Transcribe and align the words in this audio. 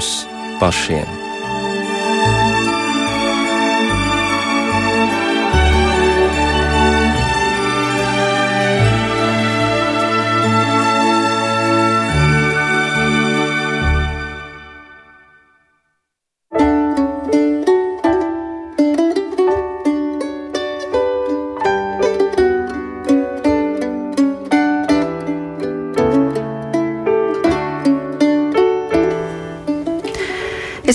mums. 0.00 1.19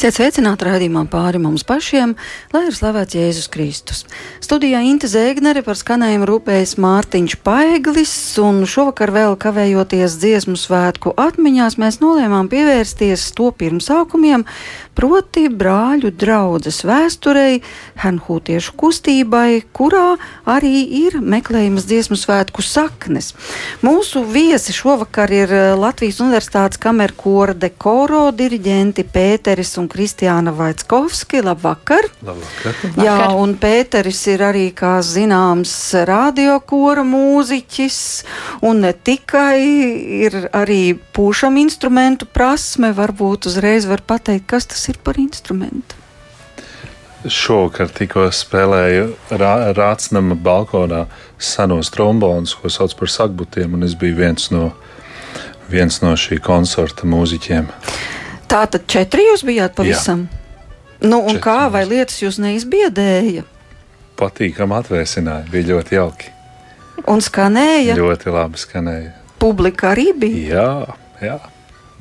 Esiet 0.06 0.20
sveicināti 0.20 0.68
raidījumā 0.68 1.02
pāri 1.10 1.40
mums 1.42 1.64
pašiem, 1.66 2.12
lai 2.54 2.60
ir 2.68 2.76
slavēts 2.78 3.16
Jēzus 3.18 3.48
Kristus. 3.50 4.04
Studijā 4.38 4.84
Inte 4.86 5.10
Zēgnere 5.10 5.64
par 5.66 5.80
skanējumu 5.80 6.28
rūpējas 6.30 6.76
Mārtiņš 6.78 7.34
Paeglis, 7.42 8.14
un 8.38 8.60
šovakar 8.70 9.10
vēl 9.16 9.34
kavējoties 9.42 10.20
dziesmu 10.22 10.60
svētku 10.62 11.16
atmiņās, 11.18 11.80
mēs 11.82 11.98
nolēmām 12.04 12.52
pievērsties 12.54 13.32
to 13.34 13.50
pirmsākumiem, 13.58 14.46
proti 14.96 15.48
brāļu 15.48 16.12
draudzes 16.12 16.82
vēsturei, 16.88 17.62
Hanhūtiešu 18.04 18.76
kustībai, 18.76 19.64
kurā 19.76 20.18
arī 20.50 20.84
ir 21.06 21.20
meklējamas 21.24 21.88
dziesmu 21.88 22.20
svētku 22.20 22.64
saknes. 22.66 23.32
Mūsu 23.86 24.26
viesi 24.28 24.76
šovakar 24.76 25.32
ir 25.32 25.56
Latvijas 25.80 26.20
Universitātes 26.24 26.82
kamerkora 26.82 27.56
dekoro 27.56 28.28
diriģenti 28.36 29.08
Pēteris 29.16 29.76
un 29.80 29.86
un 29.86 29.90
Kristiāna 29.90 30.52
Vaitskovski. 30.56 31.42
Labvakar! 31.46 32.08
Labvakar. 32.26 32.74
Jā, 32.98 33.30
un 33.38 33.56
Pēteris 33.62 34.22
ir 34.34 34.42
arī, 34.46 34.66
kā 34.74 34.98
zināms, 35.06 35.74
radiokora 36.10 37.06
mūziķis, 37.06 38.00
un 38.66 38.82
ne 38.86 38.94
tikai 38.94 39.62
ir 40.26 40.40
arī 40.56 40.96
pūšam 41.16 41.60
instrumentu 41.62 42.26
prasme, 42.26 42.92
varbūt 42.98 43.50
uzreiz 43.52 43.86
var 43.90 44.02
pateikt, 44.02 44.48
kas 44.50 44.70
tas 44.74 44.85
ir 44.92 45.00
par 45.04 45.20
instrumentu. 45.22 46.02
Šovakar 47.26 47.90
tikko 47.90 48.28
spēlēju 48.30 49.06
rā, 49.42 49.54
Rācnama 49.74 50.38
balkonā 50.38 51.06
senos 51.42 51.90
trombonus, 51.94 52.54
ko 52.54 52.70
sauc 52.70 52.94
par 53.00 53.10
sakbutiem, 53.10 53.74
un 53.74 53.88
es 53.88 53.96
biju 53.98 54.20
viens 54.20 54.52
no, 54.54 54.70
viens 55.72 55.98
no 56.04 56.14
šī 56.14 56.38
koncerta 56.46 57.10
mūziķiem. 57.10 57.72
Tā 58.46 58.62
tad 58.70 58.86
četri 58.92 59.26
jūs 59.26 59.42
bijāt 59.48 59.74
pavisam. 59.78 60.28
Jā. 60.30 60.44
Nu, 61.10 61.24
un 61.24 61.34
četri 61.34 61.44
kā 61.48 61.58
vai 61.74 61.84
lietas 61.90 62.22
jūs 62.22 62.38
neizbiedēja? 62.44 63.44
Patīkami 64.22 64.78
atvēsināja, 64.78 65.50
bija 65.52 65.74
ļoti 65.74 65.98
jauki. 65.98 66.32
Un 67.12 67.26
skanēja? 67.26 67.98
Ļoti 67.98 68.32
labi 68.32 68.62
skanēja. 68.62 69.12
Publika 69.42 69.92
arī 69.92 70.12
bija? 70.18 70.46
Jā, 70.54 70.96
jā. 71.26 71.40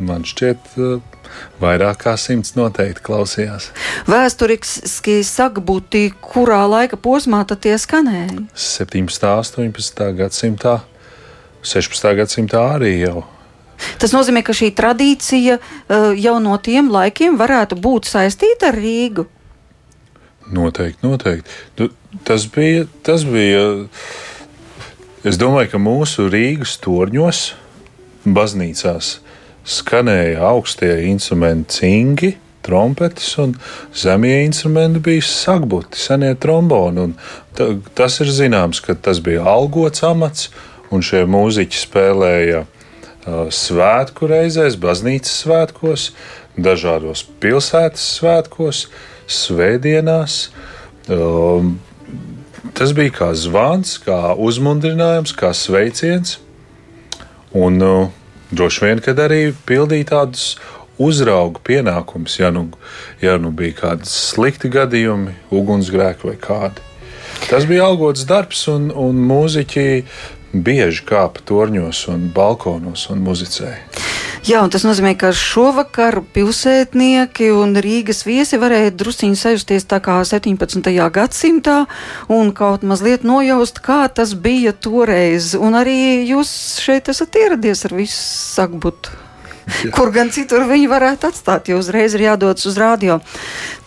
Man 0.04 0.24
šķiet, 0.26 0.70
uh, 0.78 1.13
vairāk 1.62 2.00
kā 2.04 2.14
simts 2.20 2.54
noteikti 2.58 3.04
klausījās. 3.04 3.70
Vēsturiski 4.10 5.20
sakbūtī, 5.26 6.08
kurā 6.24 6.64
laika 6.70 6.98
posmā 7.00 7.44
tad 7.48 7.64
tie 7.66 7.76
skanēja? 7.80 8.46
17. 8.54 9.30
18. 9.30 10.10
gadsimtā, 10.18 10.80
16. 11.62 12.12
gadsimtā 12.20 12.66
arī 12.76 12.98
jau 13.04 13.22
Tas 13.98 14.12
nozīmē, 14.14 14.42
ka 14.46 14.54
šī 14.56 14.70
tradīcija 14.76 15.58
uh, 15.58 16.12
jau 16.18 16.36
no 16.42 16.56
tiem 16.62 16.90
laikiem 16.92 17.38
varētu 17.40 17.78
būt 17.80 18.08
saistīta 18.10 18.70
ar 18.70 18.78
Rīgu. 18.78 19.26
Noteikti, 20.54 21.00
noteikti. 21.04 21.58
Nu, 21.80 21.88
tas 22.26 22.46
bija, 22.52 22.84
tas 23.06 23.24
bija. 23.28 23.64
Es 25.24 25.38
domāju, 25.40 25.72
ka 25.72 25.80
mūsu 25.80 26.28
Rīgas 26.28 26.76
torņos, 26.84 27.44
baznīcās 28.28 29.14
skanēja 29.64 30.42
augstie 30.44 30.92
instrumenti, 31.08 31.80
cingi, 31.80 32.32
trompetes, 32.64 33.34
un 33.42 33.54
zemie 33.96 34.44
instrumenti 34.44 35.02
bija 35.04 35.24
sagbuti, 35.28 36.00
senie 36.00 36.34
tromboni. 36.40 37.10
Ta, 37.56 37.72
tas 37.96 38.20
ir 38.24 38.32
zināms, 38.32 38.80
ka 38.84 38.96
tas 38.96 39.20
bija 39.24 39.44
algots 39.48 40.04
amats, 40.06 40.48
un 40.92 41.04
šie 41.04 41.24
mūziķi 41.28 41.80
spēlēja 41.84 42.64
svētku 43.24 44.28
reizēs, 44.28 44.76
baznīcas 44.80 45.32
svētkos, 45.44 46.10
dažādos 46.60 47.24
pilsētas 47.40 48.04
svētkos, 48.18 48.86
svētdienās. 49.26 50.50
Um, 51.08 51.78
tas 52.76 52.92
bija 52.96 53.14
kā 53.16 53.30
zvans, 53.36 53.96
kā 54.04 54.34
uzmundrinājums, 54.36 55.32
kā 55.36 55.54
sveiciens. 55.56 56.38
Un 57.54 57.80
uh, 57.80 58.12
droši 58.54 58.86
vien, 58.86 59.02
kad 59.04 59.20
arī 59.22 59.48
pildīja 59.66 60.10
tādus 60.14 60.54
uzraugu 61.00 61.62
pienākumus, 61.66 62.38
ja 62.38 62.52
nu, 62.54 62.68
ja 63.22 63.36
nu 63.40 63.50
bija 63.50 63.74
kādi 63.80 64.08
slikti 64.08 64.70
gadījumi, 64.72 65.34
ugunsgrēki 65.54 66.28
vai 66.30 66.36
kādi. 66.40 66.84
Tas 67.48 67.66
bija 67.68 67.88
algots 67.90 68.24
darbs, 68.28 68.66
un, 68.70 68.88
un 68.94 69.18
mūziķi 69.28 69.86
bieži 70.54 71.02
kāpa 71.08 71.42
torņos 71.44 72.06
un 72.12 72.28
balkonos 72.34 73.08
un 73.10 73.24
muzicēja. 73.26 73.82
Jā, 74.44 74.58
un 74.60 74.68
tas 74.68 74.82
nozīmē, 74.84 75.14
ka 75.16 75.30
šovakar 75.32 76.18
pilsētnieki 76.36 77.46
un 77.56 77.72
Rīgas 77.80 78.26
viesi 78.28 78.58
varēja 78.60 78.90
drusciņi 78.92 79.38
sajusties 79.40 79.88
tā 79.88 80.02
kā 80.04 80.18
17. 80.20 80.92
gadsimtā 81.16 81.78
un 82.28 82.52
kaut 82.52 82.84
mazliet 82.84 83.24
nojaust, 83.24 83.80
kā 83.80 84.02
tas 84.12 84.36
bija 84.36 84.76
toreiz. 84.76 85.54
Un 85.56 85.80
arī 85.80 85.96
jūs 86.28 86.52
šeit 86.84 87.08
esat 87.08 87.40
ieradies 87.40 87.86
ar 87.88 87.96
visu 87.96 88.20
sakbutu. 88.20 89.23
Kur 89.94 90.12
gan 90.14 90.30
citur 90.34 90.66
viņi 90.68 90.88
varētu 90.90 91.28
atstāt, 91.30 91.68
jo 91.68 91.80
uzreiz 91.80 92.14
ir 92.16 92.26
jādodas 92.26 92.66
uz 92.68 92.78
radio. 92.80 93.18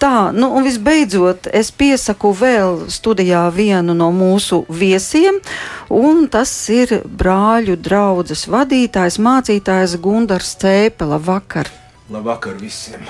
Tā, 0.01 0.29
nu 0.33 0.51
un 0.57 0.67
visbeidzot, 0.67 1.49
es 1.53 1.71
piesaku 1.71 2.33
vēl 2.37 2.85
studijā 2.93 3.47
vienu 3.53 3.95
no 3.97 4.11
mūsu 4.15 4.63
viesiem, 4.69 5.39
un 5.93 6.27
tas 6.31 6.51
ir 6.73 6.99
brāļu 7.07 7.79
draudzes 7.81 8.47
vadītājs, 8.51 9.19
mācītājs 9.21 9.97
Gundars 10.01 10.55
Cēpela. 10.61 11.21
Vakar! 11.21 11.71
Labvakar 12.13 12.55
visiem! 12.61 13.03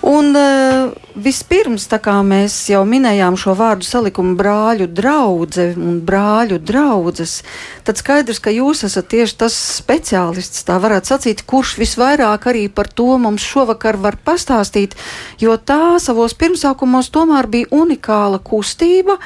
Un 0.00 0.32
uh, 0.32 0.92
vispirms, 1.20 1.84
kā 2.00 2.14
mēs 2.24 2.54
jau 2.72 2.80
minējām 2.88 3.36
šo 3.36 3.52
vārdu 3.58 3.84
salikumu 3.84 4.32
brāļu 4.38 4.86
draudzē 4.96 5.66
un 5.76 5.98
brāļu 6.08 6.56
draudzes, 6.64 7.42
tad 7.84 8.00
skaidrs, 8.00 8.40
ka 8.40 8.54
jūs 8.54 8.80
esat 8.88 9.10
tieši 9.12 9.36
tas 9.42 9.58
speciālists, 9.76 10.64
tā 10.64 10.78
varētu 10.80 11.12
sacīt, 11.12 11.44
kurš 11.44 11.76
visvairāk 11.82 12.48
arī 12.48 12.64
par 12.72 12.88
to 12.88 13.12
mums 13.20 13.44
šovakar 13.44 14.00
var 14.00 14.16
pastāstīt, 14.24 14.96
jo 15.36 15.58
tā 15.60 16.00
savos 16.00 16.32
pirmsākumos 16.32 17.12
tomēr 17.12 17.50
bija 17.52 17.68
unikāla 17.68 18.40
kustība 18.40 19.20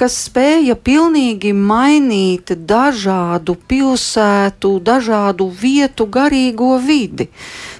kas 0.00 0.16
spēja 0.26 0.76
pilnīgi 0.80 1.52
mainīt 1.52 2.54
dažādu 2.68 3.56
pilsētu, 3.68 4.78
dažādu 4.84 5.50
vietu 5.62 6.06
garīgo 6.08 6.72
vidi. 6.80 7.28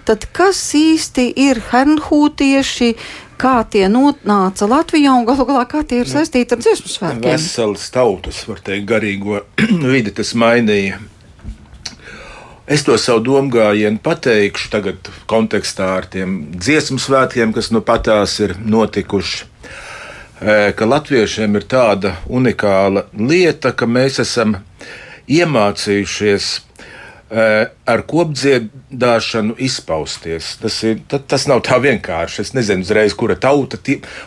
Tad 0.05 0.27
kas 0.37 0.61
īsti 0.77 1.31
ir 1.49 1.63
hernhūtieši? 1.71 2.93
Kā 3.41 3.63
tie 3.73 3.87
nonāca 3.89 4.67
Latvijā 4.69 5.15
un 5.17 5.25
galu 5.25 5.47
galā 5.49 5.63
kā 5.65 5.81
tie 5.89 6.03
ir 6.03 6.11
saistīti 6.11 6.53
ar 6.53 6.61
dziesmu 6.61 6.91
svētkiem? 6.93 7.25
Veselas 7.25 7.87
tautas, 7.95 8.43
var 8.45 8.61
teikt, 8.67 8.85
garīgo 8.91 9.41
vidi 9.95 10.13
tas 10.13 10.35
mainīja. 10.37 11.01
Es 12.71 12.85
to 12.87 12.95
savu 13.01 13.25
domu 13.25 13.49
gājienu 13.51 13.99
pateikšu 14.05 14.69
tagad 14.71 15.09
kontekstā 15.31 15.89
ar 15.97 16.11
tiem 16.13 16.37
dziesmu 16.53 17.01
svētkiem, 17.01 17.57
kas 17.57 17.73
nu 17.73 17.81
patās 17.81 18.37
ir 18.45 18.59
notikuši 18.61 19.49
ka 20.41 20.89
latviešiem 20.89 21.59
ir 21.61 21.69
tāda 21.69 22.15
unikāla 22.29 23.07
lieta, 23.13 23.75
ka 23.77 23.87
mēs 23.87 24.21
esam 24.23 24.57
iemācījušies 25.29 26.51
ar 27.31 28.03
kopdziedāšanu 28.11 29.55
izpausties. 29.63 30.57
Tas, 30.59 30.79
ir, 30.83 30.99
tas 31.07 31.47
nav 31.47 31.63
tā 31.67 31.79
vienkārši. 31.83 32.43
Es 32.43 32.55
nezinu, 32.57 32.83
uzreiz, 32.83 33.15
kura 33.15 33.37
tauta 33.39 33.79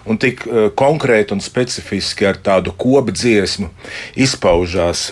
un 0.08 0.20
tik 0.22 0.46
konkrēti 0.80 1.36
un 1.36 1.44
specifiski 1.44 2.30
ar 2.30 2.40
tādu 2.40 2.72
kopdziesmu 2.80 3.68
izpaužās. 4.16 5.10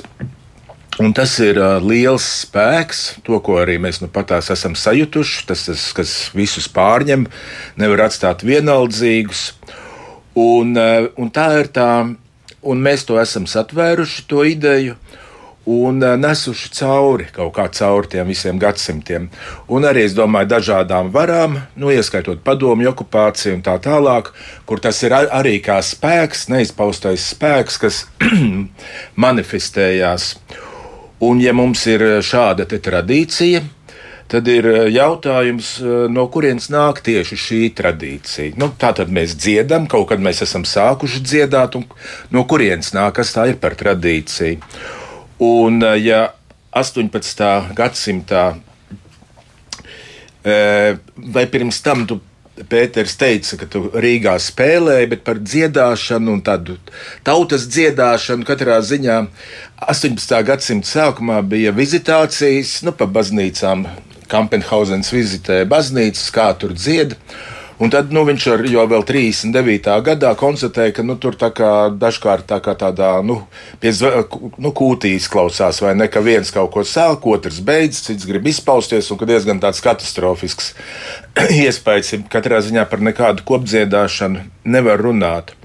Un 1.01 1.13
tas 1.17 1.33
ir 1.39 1.57
uh, 1.57 1.79
liels 1.79 2.25
spēks, 2.43 2.99
to, 3.25 3.39
arī 3.57 3.77
mēs 3.81 4.01
nu 4.03 4.09
pat 4.11 4.33
esam 4.37 4.75
sajutuši. 4.77 5.45
Tas, 5.49 5.63
tas, 5.69 5.85
kas 5.97 6.11
visus 6.35 6.67
pārņem, 6.71 7.25
nevar 7.79 8.05
atstāt 8.09 8.43
vienaldzīgus. 8.45 9.47
Un, 10.35 10.77
eh, 10.77 11.09
un 11.17 11.31
tā 11.31 11.47
ir 11.59 11.67
tā, 11.75 12.15
un 12.61 12.83
mēs 12.83 13.03
to 13.07 13.19
esam 13.19 13.45
satvēruši, 13.45 14.27
to 14.27 14.45
ideju. 14.47 14.95
un 15.65 16.01
eh, 16.03 16.15
nesuši 16.17 16.71
cauri 16.73 17.27
kaut 17.31 17.51
kā 17.53 17.67
cauri 17.69 18.07
tiem 18.09 18.27
visiem 18.27 18.57
gadsimtiem. 18.57 19.29
Un 19.69 19.83
arī, 19.85 20.07
es 20.07 20.15
domāju, 20.17 20.47
dažādām 20.49 21.11
varām, 21.13 21.59
nu, 21.75 21.91
ieskaitot 21.93 22.41
padomju 22.43 22.89
okupāciju 22.89 23.59
un 23.59 23.61
tā 23.61 23.77
tālāk, 23.77 24.31
kur 24.65 24.79
tas 24.79 25.03
ir 25.03 25.13
arī 25.13 25.59
kā 25.61 25.77
spēks, 25.85 26.47
neizpaustais 26.49 27.27
spēks, 27.35 27.77
kas 27.77 28.07
manifestējās. 29.25 30.35
Un, 31.21 31.39
ja 31.39 31.53
mums 31.53 31.85
ir 31.85 32.01
šāda 32.25 32.65
tradīcija, 32.65 33.61
tad 34.31 34.47
ir 34.47 34.67
jautājums, 34.93 35.73
no 36.11 36.25
kurienes 36.31 36.69
nāk 36.71 37.01
tieši 37.03 37.37
šī 37.45 37.59
tradīcija. 37.75 38.55
Nu, 38.61 38.71
tā 38.79 38.93
tad 38.95 39.11
mēs 39.11 39.35
dziedam, 39.35 39.89
kaut 39.91 40.07
kad 40.13 40.23
mēs 40.23 40.41
esam 40.45 40.63
sākuši 40.67 41.23
dziedāt, 41.25 41.75
un 41.75 41.85
no 42.31 42.45
kurienes 42.47 42.93
nāk, 42.95 43.17
kas 43.19 43.35
tā 43.35 43.49
ir 43.51 43.59
par 43.61 43.75
tradīciju. 43.79 44.61
Un, 45.41 45.81
eh, 45.83 45.97
ja 46.05 46.33
18. 46.71 47.73
gadsimtā 47.75 48.55
eh, 50.43 50.97
vai 51.17 51.45
pirms 51.47 51.81
tam 51.81 52.05
tu 52.07 52.21
Pēters 52.69 53.15
teica, 53.17 53.57
ka 53.57 53.65
tu 53.65 53.79
Rīgā 53.89 54.35
spēlēji, 54.37 55.07
bet 55.09 55.23
par 55.25 55.39
dziedāšanu 55.39 56.35
un 56.35 56.41
tādu 56.45 56.75
tautas 57.25 57.65
dziedāšanu 57.71 58.45
katrā 58.45 58.77
ziņā 58.85 59.15
18. 59.87 60.43
gadsimta 60.45 60.87
sākumā 60.87 61.39
bija 61.47 61.71
vizitācijas, 61.73 62.83
nu, 62.85 62.93
pa 62.93 63.07
baznīcām. 63.09 63.87
Kampenhausens 64.31 65.11
vizitēja 65.13 65.67
baznīcas, 65.69 66.29
kā 66.35 66.51
tur 66.59 66.77
dziedāja. 66.77 67.19
Un 67.81 67.89
tad 67.89 68.11
nu, 68.13 68.21
viņš 68.27 68.43
ar, 68.53 68.61
jau 68.69 68.83
vēl 68.85 69.01
39. 69.09 69.87
gadā 70.05 70.31
konstatēja, 70.37 70.93
ka 70.99 71.05
nu, 71.05 71.15
tur 71.17 71.33
kā 71.33 71.71
dažkārt 71.89 72.45
tā 72.51 72.59
kā 72.61 72.75
tādā 72.77 73.09
nu, 73.25 73.39
pie 73.81 73.89
nu, 74.61 74.69
kūtīs 74.77 75.25
klausās, 75.33 75.79
vai 75.81 75.95
ne, 75.97 76.05
ka 76.05 76.21
viens 76.21 76.53
kaut 76.53 76.69
ko 76.75 76.83
sāk, 76.85 77.25
otrs 77.25 77.57
beidz, 77.65 78.03
cits 78.05 78.27
grib 78.29 78.45
izpausties, 78.51 79.09
un 79.09 79.17
ka 79.17 79.25
diezgan 79.25 79.63
tāds 79.63 79.81
katastrofisks 79.81 80.75
iespējas 81.63 82.13
katrā 82.29 82.61
ziņā 82.61 82.85
par 82.91 83.01
nekādu 83.01 83.47
kopdziedāšanu 83.49 84.45
nevar 84.69 85.01
runāt. 85.01 85.55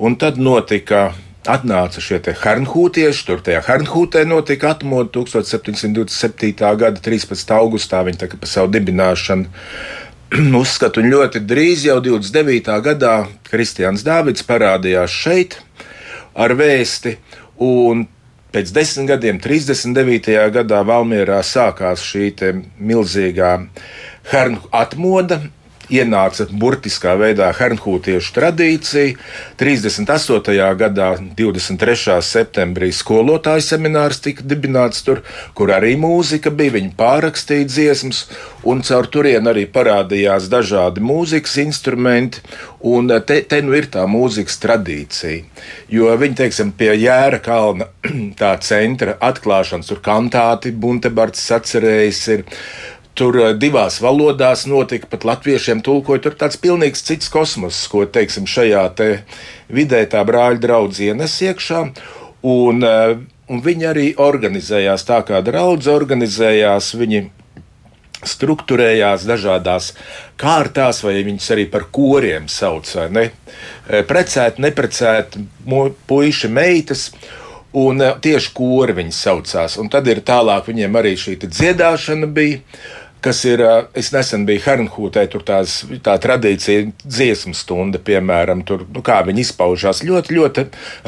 Un 0.00 0.16
tad 0.16 0.40
notika 0.40 1.10
atnāca 1.48 2.02
šie 2.02 2.20
hernhūtieši. 2.42 3.24
Tur 3.28 3.40
tajā 3.44 3.62
hernhūtē 3.68 4.24
notika 4.28 4.74
atmodu 4.74 5.24
1727. 5.24 6.52
gada 6.56 7.00
13. 7.00 7.54
augustā. 7.56 8.02
Viņi 8.06 8.20
tā 8.20 8.30
kā 8.30 8.40
pa 8.40 8.50
savu 8.50 8.72
dibināšanu 8.74 9.48
uzskatu, 10.62 11.02
un 11.02 11.10
ļoti 11.14 11.42
drīz, 11.42 11.86
jau 11.88 11.98
29. 12.04 12.78
gadā, 12.84 13.14
Kristians 13.48 14.04
Dārvids 14.06 14.46
parādījās 14.46 15.10
šeit 15.10 15.60
ar 16.34 16.54
vēsti. 16.58 17.16
Pēc 18.50 18.70
desmit 18.74 19.06
gadiem, 19.12 19.38
39. 19.38 20.32
gadā, 20.50 20.80
Valmjerā 20.86 21.38
sākās 21.46 22.02
šī 22.02 22.32
milzīgā 22.82 23.52
hernu 24.32 24.58
atmoda, 24.74 25.38
ienāca 25.90 26.46
burtiskā 26.50 27.16
veidā 27.20 27.50
hernhūtiešu 27.56 28.34
tradīcija. 28.36 29.16
38. 29.60 30.56
gadā, 30.80 31.10
23. 31.38 32.16
septembrī, 32.24 32.90
skolotāju 32.94 33.64
seminārs 33.66 34.22
tika 34.24 34.46
dibināts 34.46 35.04
tur, 35.06 35.22
kur 35.54 35.74
arī 35.74 35.96
mūzika 36.00 36.52
bija. 36.54 36.76
Viņi 36.78 36.92
pārrakstīja 36.98 37.66
dziesmas, 37.68 38.24
un 38.62 38.84
caur 38.86 39.08
turieni 39.10 39.50
arī 39.50 39.66
parādījās 39.70 40.48
dažādi 40.52 41.02
mūzikas 41.04 41.58
instrumenti. 41.64 42.44
Un 42.80 43.10
te, 43.28 43.42
te 43.44 43.58
nu 43.60 43.74
ir 43.76 43.90
tā 43.92 44.06
mūzikas 44.08 44.54
tradīcija. 44.62 45.42
Jo 45.92 46.14
viņi, 46.16 46.38
teiksim, 46.38 46.70
pie 46.72 46.94
Jēra 46.96 47.42
kalna 47.44 47.90
tā 48.40 48.54
centra 48.64 49.18
atklāšanas, 49.20 49.90
tur 49.90 50.00
kantāti, 50.04 50.72
Buntebarts 50.72 51.44
atcerējis 51.58 52.22
ir 52.36 52.46
Tur 53.20 53.36
eh, 53.36 53.50
divās 53.60 53.98
valodās 54.00 54.64
notika, 54.70 55.08
pat 55.12 55.26
latviešiem 55.28 55.82
tulkoja. 55.84 56.24
Tur 56.24 56.36
tāds 56.40 56.56
pilnīgs 56.60 57.04
cits 57.04 57.28
kosmos, 57.32 57.82
ko 57.92 58.06
teiksim, 58.08 58.46
šajā 58.48 58.84
te 58.96 59.08
vidē 59.68 60.06
tā 60.08 60.22
brāļa 60.24 60.62
draudzene 60.62 61.12
ienes 61.12 61.34
iekšā. 61.44 61.82
Un, 62.48 62.80
eh, 62.86 63.18
un 63.52 63.60
viņi 63.66 63.90
arī 63.90 64.06
organizējās 64.16 65.04
tā, 65.04 65.20
kā 65.28 65.42
draudzene 65.44 65.98
organizējās. 65.98 66.94
Viņi 66.96 67.26
struktūrējās 68.30 69.26
dažādās 69.28 69.92
kārtās, 70.40 71.02
vai 71.04 71.20
viņus 71.24 71.50
arī 71.52 71.66
par 71.72 71.86
koriem 71.92 72.48
sauc, 72.48 72.88
ne? 73.12 73.30
Eh, 73.88 74.00
precēti, 74.08 74.64
neprecēti, 74.64 75.44
puiši, 76.08 76.48
meitas. 76.48 77.10
Un 77.70 78.02
tieši 78.02 78.50
kori 78.50 78.96
viņi 78.96 79.12
saucās. 79.14 79.76
Un 79.78 79.86
tad 79.88 80.08
ir 80.10 80.24
tālāk, 80.26 80.64
viņiem 80.66 80.96
arī 80.98 81.12
šī 81.14 81.36
dziedāšana 81.44 82.26
bija 82.26 82.58
kas 83.24 83.42
ir, 83.44 83.60
es 83.96 84.10
nesen 84.14 84.44
biju 84.48 84.62
Hernhūtē, 84.64 85.24
tur 85.32 85.44
tās, 85.46 85.80
tā 86.04 86.16
tradīcija, 86.22 86.90
dziesmu 87.04 87.54
stunda, 87.56 88.00
piemēram, 88.02 88.62
tur, 88.66 88.86
nu, 88.88 89.02
kā 89.04 89.20
viņi 89.26 89.44
izpaužās 89.44 90.02
ļoti, 90.06 90.36
ļoti 90.36 90.64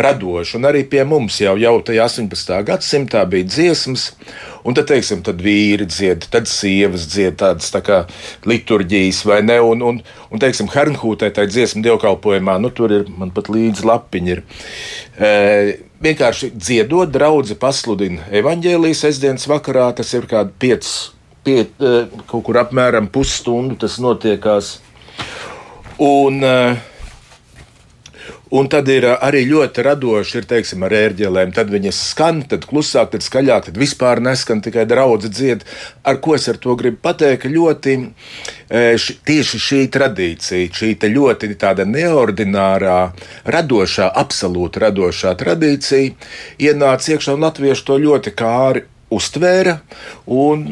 radoši. 0.06 0.56
Un 0.58 0.68
arī 0.68 0.84
pie 0.88 1.04
mums 1.08 1.40
jau, 1.42 1.54
jau 1.60 1.74
tajā 1.84 2.08
18. 2.10 2.58
gadsimtā 2.68 3.24
bija 3.30 3.48
dziesmas, 3.48 4.10
un 4.68 4.76
tad, 4.76 4.90
teiksim, 4.92 5.22
tad 5.26 5.40
vīri 5.44 5.88
dzied, 5.88 6.28
tad 6.32 6.50
sievas 6.50 7.06
dzied 7.12 7.38
tādas 7.40 7.72
tā 7.74 7.82
kā 7.84 8.02
liturģijas 8.48 9.22
vai 9.28 9.40
ne, 9.46 9.60
un, 9.64 9.86
un, 9.88 10.02
un 10.30 10.42
teiksim, 10.42 10.70
Hernhūtē 10.72 11.32
tā 11.34 11.46
dziesma 11.48 11.84
dievkalpojumā, 11.88 12.58
nu, 12.62 12.72
tur 12.74 12.92
ir, 13.00 13.08
man 13.16 13.32
pat 13.34 13.48
līdzi 13.52 13.88
lapiņi 13.88 14.36
ir. 14.36 14.44
E, 15.16 15.32
vienkārši 16.02 16.52
dziedot, 16.58 17.10
draugi 17.14 17.56
pasludina 17.60 18.28
evaņģēlijas 18.34 19.04
sestdienas 19.06 19.48
vakarā, 19.50 19.88
tas 19.96 20.12
ir 20.18 20.28
kādi 20.30 20.54
5 20.66 20.94
pie, 21.44 21.60
eh, 21.66 22.06
kaut 22.30 22.46
kur 22.46 22.60
apmēram 22.62 23.10
pusstundu 23.12 23.78
tas 23.82 23.98
notiekās. 24.02 24.78
Un, 25.98 26.42
eh, 26.44 26.88
Un 28.52 28.66
tad 28.68 28.84
ir 28.92 29.06
eh, 29.08 29.14
arī 29.24 29.46
ļoti 29.48 29.80
radoši, 29.86 30.34
ir 30.36 30.44
teiksim, 30.44 30.82
ar 30.84 30.92
ērģelēm. 30.92 31.54
Tad 31.56 31.70
viņas 31.72 32.00
skan, 32.10 32.42
tad 32.44 32.66
klusāk, 32.68 33.14
tad 33.14 33.24
skaļāk, 33.24 33.70
tad 33.70 33.78
vispār 33.80 34.20
neskan 34.20 34.60
tikai 34.60 34.84
draudzē 34.84 35.30
dzied. 35.32 35.64
Ar 36.04 36.18
ko 36.20 36.34
es 36.36 36.50
ar 36.52 36.58
to 36.60 36.76
gribu 36.76 37.00
pateikt? 37.00 37.48
Ļoti 37.48 37.94
š, 38.68 39.16
tieši 39.24 39.62
šī 39.68 39.80
tradīcija, 39.96 40.68
šī 40.68 40.92
ļoti 41.00 41.48
tāda 41.56 41.88
neordinārā, 41.88 43.00
radošā, 43.48 44.12
absolūti 44.20 44.84
radošā 44.84 45.32
tradīcija 45.40 46.12
ienāca 46.60 47.16
iekšā, 47.16 47.32
un 47.32 47.48
latvieši 47.48 47.88
to 47.88 47.96
ļoti 48.04 48.36
kāri 48.36 48.84
uztvēra 49.16 49.78
un 50.26 50.64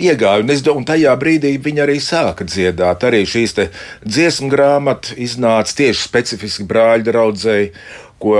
iegāja. 0.00 0.42
Un, 0.42 0.52
es, 0.54 0.64
un 0.72 0.86
tajā 0.88 1.12
brīdī 1.20 1.54
viņi 1.62 1.84
arī 1.84 1.98
sāka 2.02 2.46
dziedāt. 2.48 3.04
Arī 3.08 3.24
šīs 3.28 3.56
dziesmu 4.04 4.50
grāmatas 4.52 5.16
iznāca 5.16 5.78
tieši 5.82 6.06
specifiski 6.06 6.66
brāļu 6.68 7.08
draudzēji, 7.10 7.72
ko 8.22 8.38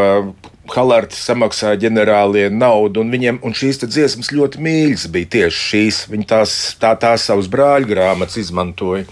Halards 0.71 1.19
samaksāja 1.27 1.81
ģenerāliem 1.83 2.55
naudu, 2.55 3.03
un 3.03 3.11
viņiem 3.11 3.41
un 3.43 3.55
šīs 3.57 3.81
dziesmas 3.83 4.31
ļoti 4.31 4.61
mīļas 4.63 5.09
bija 5.11 5.31
tieši 5.35 5.63
šīs. 5.69 5.99
Viņi 6.13 6.27
tās, 6.31 6.53
tā, 6.79 6.93
tās 7.03 7.25
savas 7.27 7.49
brāļu 7.51 7.91
grāmatas 7.91 8.39
izmantoja. 8.39 9.09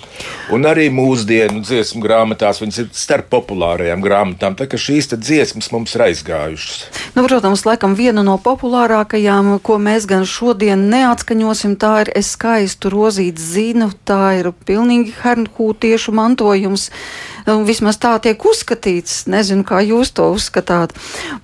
Un 0.55 0.69
arī 0.71 0.87
mūsdienu 0.95 1.65
dziesmu 1.67 2.05
grāmatās 2.05 2.63
viņas 2.63 2.79
ir 2.85 2.89
starp 2.95 3.27
populārajām 3.35 4.05
grāmatām, 4.05 4.55
tā 4.55 4.69
ka 4.71 4.79
šīs 4.79 5.11
dziesmas 5.17 5.73
mums 5.75 5.97
ir 5.99 6.07
aizgājušas. 6.07 6.87
Nu, 7.17 7.27
protams, 7.27 7.67
laikam 7.67 7.99
viena 7.99 8.23
no 8.23 8.39
populārākajām, 8.39 9.57
ko 9.67 9.81
mēs 9.83 10.07
gan 10.11 10.23
šodien 10.29 10.87
neatskaņosim, 10.93 11.75
tā 11.83 11.97
ir 12.05 12.15
Es 12.21 12.35
skaistu 12.35 12.91
rozīt 12.93 13.39
zinu, 13.43 13.91
tā 14.07 14.41
ir 14.41 14.51
pilnīgi 14.67 15.15
hernhūtiešu 15.23 16.15
mantojums. 16.15 16.91
Nu, 17.47 17.65
vismaz 17.69 17.97
tā 18.01 18.19
tiek 18.23 18.45
uzskatīts. 18.45 19.27
Nezinu, 19.31 19.65
kā 19.67 19.81
jūs 19.85 20.11
to 20.17 20.31
uzskatāt. 20.35 20.95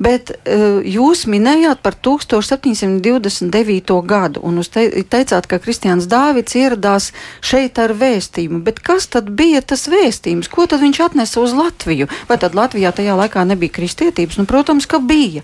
Bet 0.03 0.31
uh, 0.37 0.81
jūs 0.85 1.27
minējāt 1.31 1.79
par 1.85 1.95
1729. 1.99 4.03
gadu, 4.07 4.41
un 4.45 4.63
teicāt, 4.63 5.47
ka 5.47 5.59
Kristians 5.63 6.07
Dāvids 6.11 6.57
ieradās 6.59 7.13
šeit 7.41 7.79
ar 7.83 7.93
vēstījumu. 7.97 8.63
Bet 8.67 8.81
kas 8.85 9.07
tad 9.13 9.31
bija 9.37 9.61
tas 9.63 9.89
vēstījums? 9.91 10.51
Ko 10.53 10.67
tad 10.71 10.81
viņš 10.85 10.99
atnesa 11.09 11.37
uz 11.43 11.53
Latviju? 11.57 12.07
Vai 12.31 12.37
tad 12.43 12.53
Latvijā 12.59 12.91
tajā 12.97 13.15
laikā 13.19 13.41
nebija 13.49 13.77
kristietības? 13.81 14.37
Nu, 14.41 14.45
protams, 14.49 14.87
ka 14.91 14.99
bija. 15.03 15.43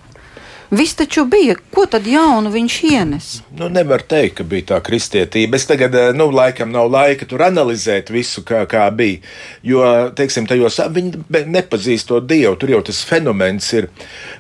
Viss 0.73 0.95
taču 0.95 1.25
bija. 1.25 1.53
Ko 1.71 1.83
tad 1.85 2.07
jaunu 2.09 2.49
viņš 2.49 2.75
ienes? 2.89 3.27
Nu, 3.59 3.67
nevar 3.69 4.01
teikt, 4.09 4.39
ka 4.39 4.45
bija 4.49 4.65
tā 4.71 4.79
kristietība. 4.81 5.59
Es 5.59 5.67
tagad, 5.69 5.93
eh, 5.95 6.15
nu, 6.17 6.31
laikam 6.33 6.71
nav 6.73 6.89
laika 6.89 7.29
tur 7.29 7.45
analizēt 7.45 8.09
visu, 8.09 8.41
kā, 8.41 8.63
kā 8.65 8.87
bija. 8.97 9.19
Jo, 9.63 9.83
teiksim, 10.17 10.47
tajos 10.49 10.81
viņi 10.95 11.45
nepazīst 11.45 12.09
to 12.09 12.23
dievu. 12.25 12.57
Tur 12.57 12.73
jau 12.73 12.81
tas 12.89 13.03
fenomens 13.05 13.69
ir, 13.77 13.91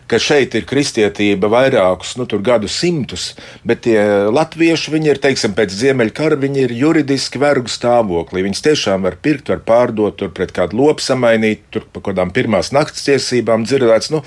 ka 0.08 0.16
šeit 0.16 0.56
ir 0.56 0.64
kristietība 0.64 1.52
vairākus 1.52 2.16
nu, 2.16 2.24
gadu 2.24 2.68
simtus, 2.68 3.34
bet 3.62 3.84
tie 3.84 4.00
latvieši, 4.32 4.90
viņi 4.96 5.12
ir, 5.12 5.20
teiksim, 5.20 5.52
pēc 5.52 5.68
ziemeļkara, 5.68 6.40
viņi 6.40 6.64
ir 6.64 6.72
juridiski 6.80 7.44
vergu 7.44 7.68
stāvoklī. 7.68 8.46
Viņus 8.48 8.64
tiešām 8.70 9.04
var 9.04 9.20
pirkt, 9.20 9.52
var 9.52 9.60
pārdot, 9.68 10.16
tur 10.16 10.32
pret 10.32 10.56
kādu 10.56 10.80
lopu 10.80 11.04
samainīt, 11.04 11.68
tur 11.68 11.84
par 11.92 12.08
kādām 12.08 12.32
pirmās 12.32 12.72
nakts 12.72 13.04
tiesībām 13.04 13.68
dzirdēts. 13.68 14.08
Nu, 14.16 14.24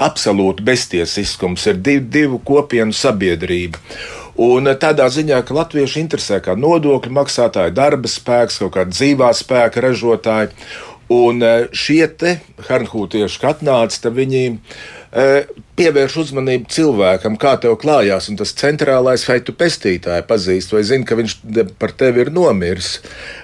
absolūti 0.00 0.64
beztiesiskums, 0.66 1.66
ir 1.70 1.80
div, 1.84 2.06
divu 2.12 2.40
kopienu 2.44 2.94
sabiedrība. 2.96 3.80
Un 4.42 4.70
tādā 4.80 5.10
ziņā, 5.12 5.42
ka 5.44 5.56
latvieši 5.58 6.00
interesē 6.00 6.40
kā 6.44 6.54
nodokļu 6.56 7.12
maksātāji, 7.12 7.74
darba 7.76 8.08
spēks, 8.08 8.62
kaut 8.62 8.74
kāda 8.78 8.94
dzīvā 8.94 9.28
spēka 9.36 9.84
ražotāji. 9.84 10.54
Un 11.12 11.44
šie 11.76 12.06
te 12.16 12.38
harnhūtieši, 12.68 13.40
kad 13.42 13.58
atnāca, 13.58 13.98
tad 14.06 14.14
viņi 14.16 14.44
pievērš 15.76 16.16
uzmanību 16.22 16.70
cilvēkam, 16.72 17.36
kā 17.40 17.58
tev 17.60 17.76
klājās, 17.82 18.30
un 18.32 18.38
tas 18.40 18.54
centrālais 18.56 19.26
vai 19.28 19.42
tu 19.44 19.52
pestītāju 19.52 20.24
pazīst, 20.28 20.72
vai 20.72 20.80
zini, 20.88 21.04
ka 21.04 21.18
viņš 21.18 21.36
par 21.80 21.92
tevi 22.00 22.24
ir 22.24 22.32
nomiris 22.32 22.94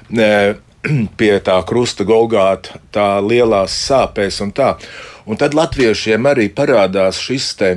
pie 1.19 1.33
tā 1.45 1.59
krusta 1.69 2.07
golgāta, 2.09 2.81
tā 2.95 3.19
lielās 3.21 3.77
sāpēs 3.89 4.41
un 4.45 4.55
tā. 4.57 4.77
Un 5.29 5.37
tad 5.37 5.53
latviešiem 5.57 6.25
arī 6.31 6.49
parādās 6.49 7.21
šis 7.21 7.53
te. 7.59 7.73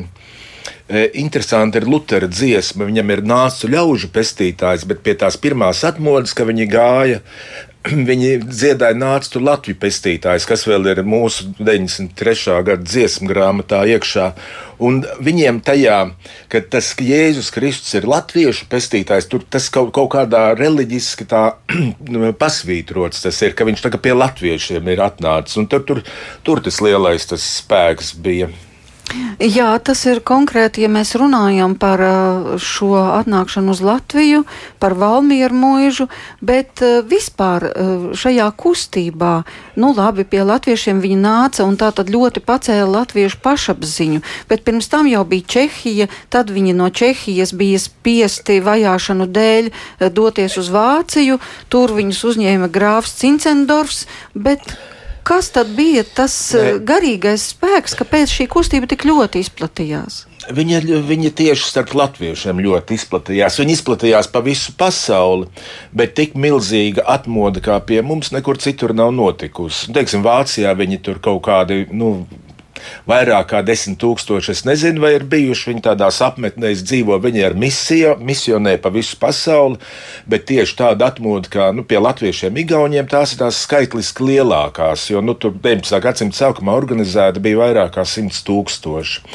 Interesanti 1.20 1.80
ir 1.80 1.88
Lutera 1.88 2.28
dziesma. 2.28 2.88
Viņam 2.88 3.12
ir 3.16 3.22
nācu 3.28 3.70
ļaužu 3.72 4.12
pestītājs, 4.12 4.86
bet 4.88 5.04
pie 5.04 5.16
tās 5.20 5.38
pirmās 5.40 5.84
atmodas, 5.88 6.36
ka 6.36 6.48
viņi 6.48 6.68
gāja 6.72 7.22
viņi 8.10 8.32
dziedāja 8.46 8.98
nāc 8.98 9.28
tu 9.32 9.42
Latviju 9.42 9.80
pestītājs, 9.82 10.46
kas 10.50 10.66
vēl 10.70 10.92
ir 10.92 11.02
mūsu 11.08 11.50
93. 11.58 12.60
gada 12.68 12.82
dziesmu 12.86 13.30
grāmatā 13.32 13.82
iekšā. 13.90 14.32
Un 14.82 15.02
viņiem 15.22 15.60
tajā, 15.66 15.98
ka 16.50 16.62
tas 16.74 16.92
Jēzus 16.98 17.52
Kristus 17.54 17.94
ir 17.98 18.08
latviešu 18.10 18.66
pestītājs, 18.70 19.30
tur 19.30 19.46
tas 19.46 19.70
kaut, 19.74 19.92
kaut 19.94 20.10
kādā 20.16 20.48
reliģiski 20.58 21.30
tā 21.30 21.44
pasvītrots 22.44 23.22
tas 23.26 23.44
ir, 23.46 23.54
ka 23.58 23.68
viņš 23.70 23.86
tagad 23.86 24.06
pie 24.06 24.18
latviešiem 24.18 24.90
ir 24.94 25.06
atnācis. 25.06 25.58
Un 25.62 25.70
tur, 25.70 25.86
tur, 25.86 26.04
tur 26.46 26.66
tas 26.66 26.82
lielais 26.86 27.30
tas 27.30 27.46
spēks 27.62 28.16
bija. 28.22 28.50
Jā, 29.42 29.74
tas 29.84 30.04
ir 30.08 30.22
konkrēti, 30.24 30.84
ja 30.86 30.90
mēs 30.92 31.16
runājam 31.20 31.74
par 31.80 32.02
šo 32.62 32.94
atnākšanu 33.18 33.74
uz 33.74 33.82
Latviju, 33.84 34.44
par 34.80 34.94
Valmieru 34.96 35.58
mūžu, 35.58 36.08
bet 36.40 36.84
vispār 37.10 37.66
šajā 38.16 38.46
kustībā, 38.62 39.34
nu 39.82 39.92
labi, 39.98 40.24
pie 40.30 40.46
latviešiem 40.48 41.02
viņi 41.04 41.18
nāca 41.24 41.66
un 41.68 41.76
tā 41.82 41.90
tad 41.96 42.14
ļoti 42.14 42.44
pacēla 42.46 42.88
latviešu 43.02 43.42
pašapziņu, 43.44 44.22
bet 44.48 44.64
pirms 44.68 44.88
tam 44.94 45.10
jau 45.12 45.26
bija 45.28 45.50
Čehija, 45.58 46.08
tad 46.32 46.54
viņi 46.54 46.78
no 46.78 46.88
Čehijas 46.94 47.52
bija 47.58 47.82
spiesti 47.82 48.62
vajāšanu 48.64 49.28
dēļ 49.28 49.72
doties 50.14 50.56
uz 50.62 50.72
Vāciju, 50.72 51.42
tur 51.68 51.98
viņus 51.98 52.24
uzņēma 52.32 52.72
grāfs 52.72 53.18
Cincendorfs, 53.20 54.06
bet 54.38 54.78
Kas 55.24 55.52
tad 55.54 55.70
bija 55.78 56.04
tas 56.04 56.34
ne. 56.54 56.60
Eh, 56.60 56.82
garīgais 56.82 57.52
spēks, 57.54 57.96
kāpēc 58.00 58.34
šī 58.34 58.48
kustība 58.50 58.90
tik 58.90 59.06
ļoti 59.06 59.44
izplatījās? 59.46 60.26
Viņa, 60.50 60.80
viņa 61.06 61.30
tieši 61.38 61.68
starp 61.70 61.94
latviešiem 61.94 62.64
ļoti 62.66 62.98
izplatījās. 62.98 63.60
Viņa 63.62 63.76
izplatījās 63.78 64.30
pa 64.34 64.42
visu 64.42 64.74
pasauli, 64.78 65.46
bet 65.94 66.16
tik 66.18 66.34
milzīga 66.34 67.06
atmoda 67.14 67.62
kā 67.62 67.78
pie 67.86 68.02
mums 68.02 68.34
nekur 68.34 68.58
citur 68.58 68.96
nav 68.98 69.14
notikusi. 69.14 69.92
Teiksim, 69.94 70.26
Vācijā 70.26 70.74
viņi 70.78 71.02
tur 71.06 71.22
kaut 71.22 71.44
kādi 71.46 71.84
nu, 71.94 72.26
vairāk 73.10 73.50
kā 73.52 73.62
desmit 73.66 74.00
tūkstoši. 74.02 74.54
Es 74.56 74.64
nezinu, 74.68 75.04
vai 75.04 75.16
ir 75.18 75.26
bijuši 75.30 75.72
viņi 75.72 75.84
tādās 75.90 76.22
apmetnēs, 76.26 76.84
dzīvo 76.88 77.18
viņi 77.24 77.46
ar 77.48 77.58
misiju, 77.58 78.16
misionē 78.22 78.78
pa 78.82 78.92
visu 78.94 79.18
pasauli, 79.22 79.80
bet 80.30 80.48
tieši 80.52 80.78
tāda 80.84 81.12
atmoda, 81.12 81.52
kā 81.52 81.72
nu, 81.76 81.86
pie 81.88 82.02
latviešiem, 82.02 82.62
igauniem, 82.64 83.10
tās 83.12 83.36
ir 83.36 83.44
tās 83.44 83.64
skaitliski 83.66 84.32
lielākās, 84.32 85.10
jo 85.12 85.24
nu, 85.26 85.36
tur 85.36 85.56
19. 85.58 86.00
gadsimta 86.04 86.44
sākumā 86.46 86.76
organizēta 86.78 87.44
bija 87.44 87.64
vairāk 87.66 87.96
kā 87.98 88.08
100 88.08 88.44
tūkstoši. 88.48 89.28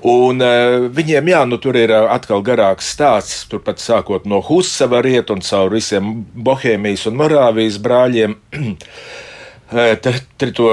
Un 0.00 0.40
uh, 0.40 0.88
viņiem, 0.96 1.28
jā, 1.28 1.40
nu, 1.44 1.58
tur 1.60 1.76
ir 1.76 1.92
uh, 1.92 2.06
atkal 2.14 2.40
garāks 2.44 2.88
stāsts, 2.94 3.42
turpat 3.50 3.82
sākot 3.82 4.24
no 4.24 4.40
Husava 4.40 5.02
riet 5.04 5.28
un 5.32 5.44
caur 5.44 5.74
visiem 5.74 6.22
Bohēmijas 6.32 7.04
un 7.10 7.18
Morāvijas 7.20 7.76
brāļiem. 7.84 8.38
to 9.70 10.68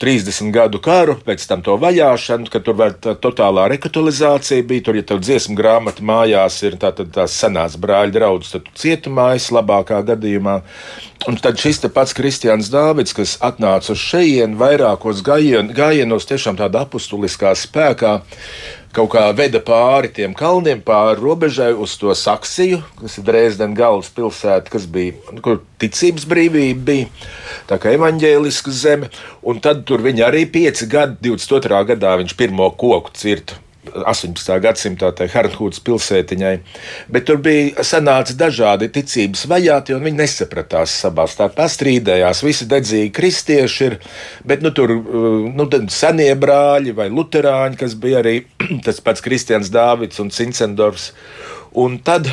30 0.00 0.52
gadu 0.54 0.80
karu, 0.82 1.16
pēc 1.26 1.44
tam 1.48 1.62
to 1.66 1.76
vajāšanu, 1.80 2.48
kad 2.52 2.64
tur 2.64 2.78
vēl 2.78 2.96
tā 3.02 3.14
totālā 3.20 3.66
rekatolizācija 3.74 4.64
bija. 4.66 4.86
Tur, 4.86 4.96
ja 4.96 5.04
tev 5.06 5.20
dziesmu 5.20 5.56
grāmata 5.58 6.04
mājās 6.06 6.56
ir 6.64 6.78
tā, 6.80 6.92
tās 6.96 7.36
senās 7.36 7.76
brāļa 7.80 8.14
draudzes, 8.16 8.54
tad 8.56 8.72
cietumā 8.80 9.34
es 9.36 9.50
labākā 9.52 10.00
gadījumā. 10.08 10.60
Un 11.28 11.36
tad 11.36 11.60
šis 11.60 11.82
pats 11.92 12.16
Kristians 12.16 12.70
Dāvids, 12.72 13.12
kas 13.12 13.36
atnāca 13.44 13.92
uz 13.92 14.00
šejienes 14.00 14.56
vairākos 14.60 15.20
gājienos, 15.26 16.28
tiešām 16.30 16.56
tādā 16.56 16.86
apustuliskā 16.86 17.52
spēkā, 17.52 18.14
kaut 18.96 19.12
kā 19.14 19.22
veda 19.36 19.60
pāri 19.62 20.10
tiem 20.14 20.34
kalniem, 20.36 20.82
pāri 20.82 21.20
robežai 21.20 21.70
uz 21.74 21.94
to 22.00 22.14
Saksiju, 22.16 22.80
kas 23.00 23.18
ir 23.20 23.26
Dresdena 23.28 23.76
galvaspilsēta, 23.78 24.72
kas 24.72 24.86
bija, 24.90 25.14
kur 25.44 25.62
ticības 25.82 26.26
brīvība 26.30 26.86
bija, 26.90 27.08
tā 27.70 27.78
kā 27.80 27.94
evaņģēliska 27.96 28.74
zeme. 28.74 29.10
Un 29.46 29.62
tad 29.62 29.86
tur 29.88 30.02
viņi 30.04 30.26
arī 30.26 30.44
pieci 30.50 30.90
gadi, 30.90 31.20
22. 31.30 31.82
gadā 31.94 32.18
viņš 32.20 32.38
pirmo 32.38 32.70
koku 32.74 33.14
cirta 33.16 33.58
18. 33.94 34.52
gadsimtā 34.64 35.10
tai 35.16 35.28
Hernhūdas 35.32 35.82
pilsētiņai, 35.86 36.52
bet 37.12 37.26
tur 37.28 37.40
bija 37.42 37.84
sanāca 37.86 38.36
dažādi 38.38 38.90
ticības 38.94 39.46
vajāti, 39.50 39.96
un 39.96 40.06
viņi 40.06 40.20
nesapratās 40.22 40.94
savā 41.04 41.26
starpā, 41.30 41.68
strīdējās, 41.70 42.44
visi 42.46 42.68
dedzīgi 42.70 43.12
kristieši 43.16 43.86
ir, 43.88 43.98
bet 44.46 44.64
nu, 44.64 44.72
tur 44.76 44.94
nu, 44.94 45.68
senie 45.92 46.30
brāļi 46.38 46.96
vai 46.96 47.10
luterāņi, 47.12 47.80
kas 47.80 47.98
bija 47.98 48.22
arī 48.24 48.40
tas 48.86 49.02
pats 49.04 49.24
Kristians 49.24 49.72
Dāvids 49.74 50.22
un 50.22 50.32
Cincendorfs, 50.34 51.10
un 51.78 52.00
tad. 52.04 52.30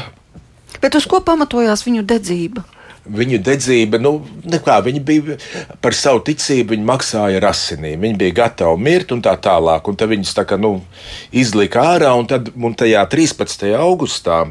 Bet 0.82 0.96
uz 0.98 1.08
ko 1.10 1.22
pamatojās 1.26 1.86
viņu 1.88 2.06
dedzība? 2.08 2.66
Viņu 3.08 3.40
dedzība, 3.46 4.00
nu, 4.02 4.18
nekā, 4.48 4.78
viņi 4.86 5.02
bija 5.08 5.38
par 5.84 5.96
savu 5.98 6.24
ticību, 6.28 6.76
viņi 6.76 6.88
maksāja 6.88 7.40
ar 7.42 7.50
asinīm. 7.52 8.04
Viņi 8.04 8.20
bija 8.20 8.38
gatavi 8.44 8.84
mirt 8.84 9.14
un 9.16 9.24
tā 9.26 9.36
tālāk. 9.42 9.88
Un 9.88 9.98
tad 10.00 10.12
viņus 10.12 10.36
tā 10.38 10.46
kā 10.50 10.60
nu, 10.60 10.78
izlika 11.32 11.86
ārā, 11.96 12.14
un 12.20 12.30
tad 12.30 12.52
un 12.56 12.78
tajā 12.78 13.06
13. 13.12 13.68
augustā. 13.80 14.44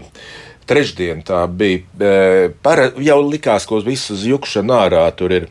Trešdien 0.67 1.21
tā 1.23 1.45
bija. 1.47 1.85
E, 2.03 2.49
para, 2.65 2.89
jau 2.99 3.21
likās, 3.23 3.69
ka 3.69 3.77
uz 3.79 3.85
visu 3.87 4.17
jukšanu 4.19 4.75
ārā 4.75 5.05
tur 5.15 5.35
ir. 5.37 5.47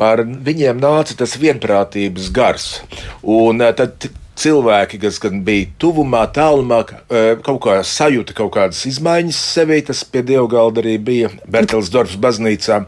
Par 0.00 0.24
viņiem 0.24 0.80
nāca 0.80 1.18
tas 1.20 1.36
vienprātības 1.36 2.30
gars. 2.32 2.68
Un 3.20 3.60
e, 3.60 3.72
tad 3.76 4.08
cilvēki, 4.40 5.00
kas 5.02 5.20
bija 5.46 5.70
tuvumā, 5.80 6.24
tālumā, 6.34 6.82
kaut 7.46 7.60
kā 7.64 7.78
sajūta 7.86 8.36
kaut 8.36 8.54
kādas 8.56 8.84
izmaiņas 8.90 9.42
sevī. 9.54 9.80
Tas 9.86 10.04
pie 10.04 10.24
Dievgalda 10.26 10.82
arī 10.84 10.96
bija 10.98 11.32
Bertels 11.46 11.92
Dārfs 11.94 12.18
baznīcā. 12.20 12.84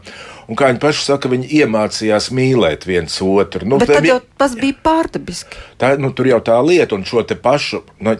Un 0.47 0.55
kā 0.55 0.69
viņi 0.71 0.79
paši 0.79 1.01
saka, 1.03 1.27
viņi 1.27 1.49
iemācījās 1.59 2.29
mīlēt 2.31 2.85
viens 2.87 3.17
otru. 3.23 3.67
Nu, 3.67 3.79
Bet 3.81 3.89
tad 3.91 4.05
jau 4.07 4.21
tas 4.39 4.53
bija 4.55 4.77
pārdabiski. 4.83 5.59
Tā, 5.81 5.89
nu, 5.99 6.13
tur 6.15 6.29
jau 6.29 6.39
tā 6.39 6.55
lieta, 6.63 6.95
un 6.95 7.03
šo 7.07 7.25
pašu 7.27 7.81
nu, 7.99 8.13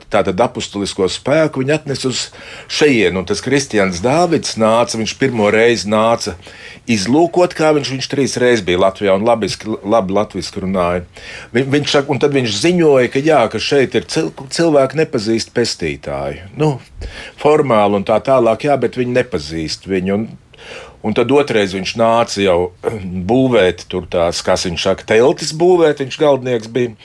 apustulisko 0.43 1.07
spēku 1.07 1.63
viņi 1.63 1.75
atnes 1.77 2.03
uz 2.09 2.23
šejienu. 2.67 3.23
Tas 3.27 3.39
Kristians 3.45 4.01
Dāvids 4.03 4.57
nāca, 4.59 4.99
viņš 4.99 5.13
pirmo 5.21 5.47
reizi 5.53 5.87
nāca 5.87 6.35
izlūkot, 6.91 7.55
kā 7.55 7.71
viņš, 7.77 7.91
viņš 7.95 8.09
trīs 8.11 8.35
reizes 8.43 8.65
bija 8.67 8.81
Latvijā 8.83 9.15
un 9.15 9.23
labi, 9.27 9.47
labi 9.87 10.17
latviešu 10.17 10.65
runāja. 10.65 11.05
Viņ, 11.55 11.69
viņš, 11.77 11.95
un 12.11 12.19
tad 12.23 12.35
viņš 12.35 12.57
ziņoja, 12.59 13.11
ka, 13.13 13.23
jā, 13.23 13.39
ka 13.51 13.61
šeit 13.63 13.95
ir 13.95 14.07
cil, 14.11 14.33
cilvēki 14.35 14.99
nepazīst 14.99 15.55
pestītāju. 15.55 16.51
Nu, 16.59 16.73
formāli 17.39 18.01
un 18.01 18.07
tā 18.07 18.19
tālāk, 18.23 18.67
jā, 18.67 18.75
bet 18.79 18.99
viņi 18.99 19.15
nepazīst 19.21 19.87
viņu. 19.87 20.19
Un, 20.19 20.27
Un 21.05 21.15
tad 21.17 21.31
otrais 21.31 21.75
viņš 21.75 21.95
nāca 21.99 22.43
jau 22.43 22.59
būvēt, 23.31 23.87
tur 23.91 24.07
tās, 24.09 24.43
kā 24.45 24.57
viņš 24.59 24.85
saka, 24.89 25.07
teltis 25.13 25.53
būvēt, 25.57 26.03
viņš 26.03 26.21
galdnieks 26.21 26.71
bija. 26.73 26.95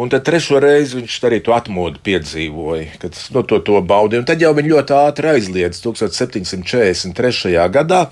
Un 0.00 0.08
tad 0.08 0.24
trešo 0.24 0.60
reizi 0.62 0.96
viņš 0.96 1.16
arī 1.28 1.42
to 1.44 1.52
atmodu 1.52 2.00
piedzīvoja, 2.04 2.86
kad 3.02 3.16
no, 3.34 3.42
to, 3.44 3.58
to 3.64 3.82
baudīja. 3.84 4.22
Un 4.22 4.28
tad 4.28 4.40
jau 4.40 4.54
viņi 4.56 4.72
ļoti 4.72 4.96
ātri 4.96 5.32
aizliedz 5.34 5.82
1743. 5.84 7.56
gadā. 7.74 8.06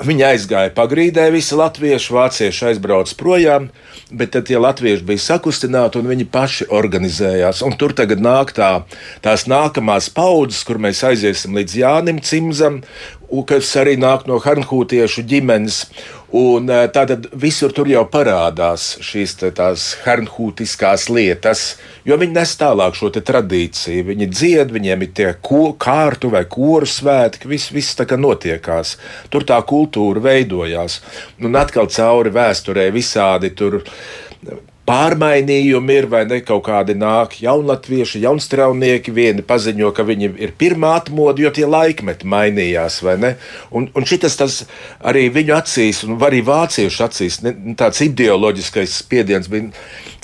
Viņi 0.00 0.22
aizgāja 0.24 0.70
pagrīdē, 0.72 1.26
visi 1.34 1.56
latvieši, 1.58 2.12
vācieši 2.16 2.62
aizbrauca 2.70 3.16
projām, 3.20 3.66
bet 4.08 4.30
tad 4.32 4.46
tie 4.48 4.56
latvieši 4.56 5.04
bija 5.04 5.20
sakustināti 5.20 6.00
un 6.00 6.08
viņi 6.08 6.24
paši 6.32 6.68
organizējās. 6.72 7.60
Un 7.66 7.76
tur 7.76 7.92
tagad 7.98 8.22
nāk 8.24 8.54
tā, 8.56 8.70
tās 9.20 9.44
nākamās 9.50 10.08
paudzes, 10.16 10.62
kur 10.64 10.80
mēs 10.80 11.02
aiziesim 11.04 11.58
līdz 11.58 11.76
Jānim 11.82 12.22
Cimzam, 12.24 12.80
kas 13.46 13.70
arī 13.78 13.96
nāk 14.00 14.26
no 14.30 14.40
Hanhūtiešu 14.42 15.24
ģimenes. 15.30 15.84
Un 16.36 16.68
tātad 16.94 17.24
visur 17.42 17.72
tur 17.74 17.88
jau 17.90 18.04
parādās 18.06 18.84
šīs 19.02 19.32
tās 19.58 19.86
hernhūtiskās 20.04 21.08
lietas, 21.10 21.64
jo 22.06 22.14
viņi 22.20 22.36
nes 22.36 22.52
tālāk 22.60 22.94
šo 22.94 23.10
tradīciju. 23.10 24.06
Viņi 24.12 24.30
dzied, 24.30 24.70
viņiem 24.70 25.02
ir 25.06 25.10
tie 25.10 25.28
ko, 25.42 25.72
kārtu 25.74 26.30
vai 26.30 26.44
koru 26.46 26.86
svētki, 26.86 27.50
viss, 27.50 27.74
viss 27.74 27.98
tā 27.98 28.06
kā 28.06 28.18
notiekās. 28.18 28.94
Tur 29.30 29.46
tā 29.46 29.58
kultūra 29.66 30.22
veidojās. 30.30 31.00
Un 31.42 31.58
atkal 31.58 31.90
cauri 31.90 32.30
vēsturē 32.34 32.90
visādi 32.94 33.50
tur 33.50 33.80
pārmainījumi 34.90 35.96
ir, 36.00 36.08
vai 36.10 36.24
ne 36.28 36.40
kaut 36.46 36.64
kādi 36.66 36.96
nāk 36.98 37.36
jaunatvieši, 37.44 38.22
jaunstraunieki, 38.24 39.14
vieni 39.14 39.44
paziņo, 39.46 39.92
ka 39.94 40.06
viņi 40.08 40.32
ir 40.42 40.54
pirmā 40.58 40.96
atmodu, 40.98 41.46
jo 41.46 41.54
tie 41.54 41.66
laikmeti 41.70 42.28
mainījās, 42.30 43.00
vai 43.06 43.16
ne? 43.22 43.34
Un, 43.70 43.88
un 43.94 44.08
šitas 44.08 44.38
tas 44.40 44.60
arī 45.06 45.28
viņu 45.32 45.56
acīs, 45.56 46.02
un 46.06 46.18
arī 46.26 46.42
vāciešu 46.46 47.06
acīs, 47.06 47.40
ne, 47.46 47.54
tāds 47.78 48.02
ideoloģiskais 48.06 49.00
spiediens 49.04 49.50
bija 49.50 49.70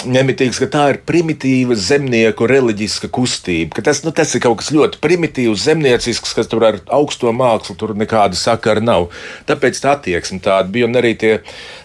nemitīgs, 0.05 0.59
ka 0.61 0.69
tā 0.71 0.83
ir 0.93 0.99
primitīva 1.09 1.77
zemnieku 1.79 2.47
reliģiska 2.51 3.09
kustība, 3.15 3.81
tas, 3.85 4.03
nu, 4.05 4.13
tas 4.15 4.35
ir 4.37 4.43
kaut 4.45 4.61
kas 4.61 4.69
ļoti 4.75 5.01
primitīvs, 5.03 5.65
zemniecisks, 5.67 6.35
kas 6.37 6.51
tur 6.51 6.67
ar 6.69 6.79
augsto 6.93 7.33
mākslu 7.33 7.77
tur 7.81 7.95
nekāda 7.97 8.37
sakara 8.39 8.83
nav. 8.85 9.09
Tāpēc 9.49 9.81
tā 9.83 9.97
attieksme 9.97 10.43
tāda 10.45 10.69
bija, 10.73 10.89
un 10.89 11.01
arī 11.01 11.15
tie 11.19 11.33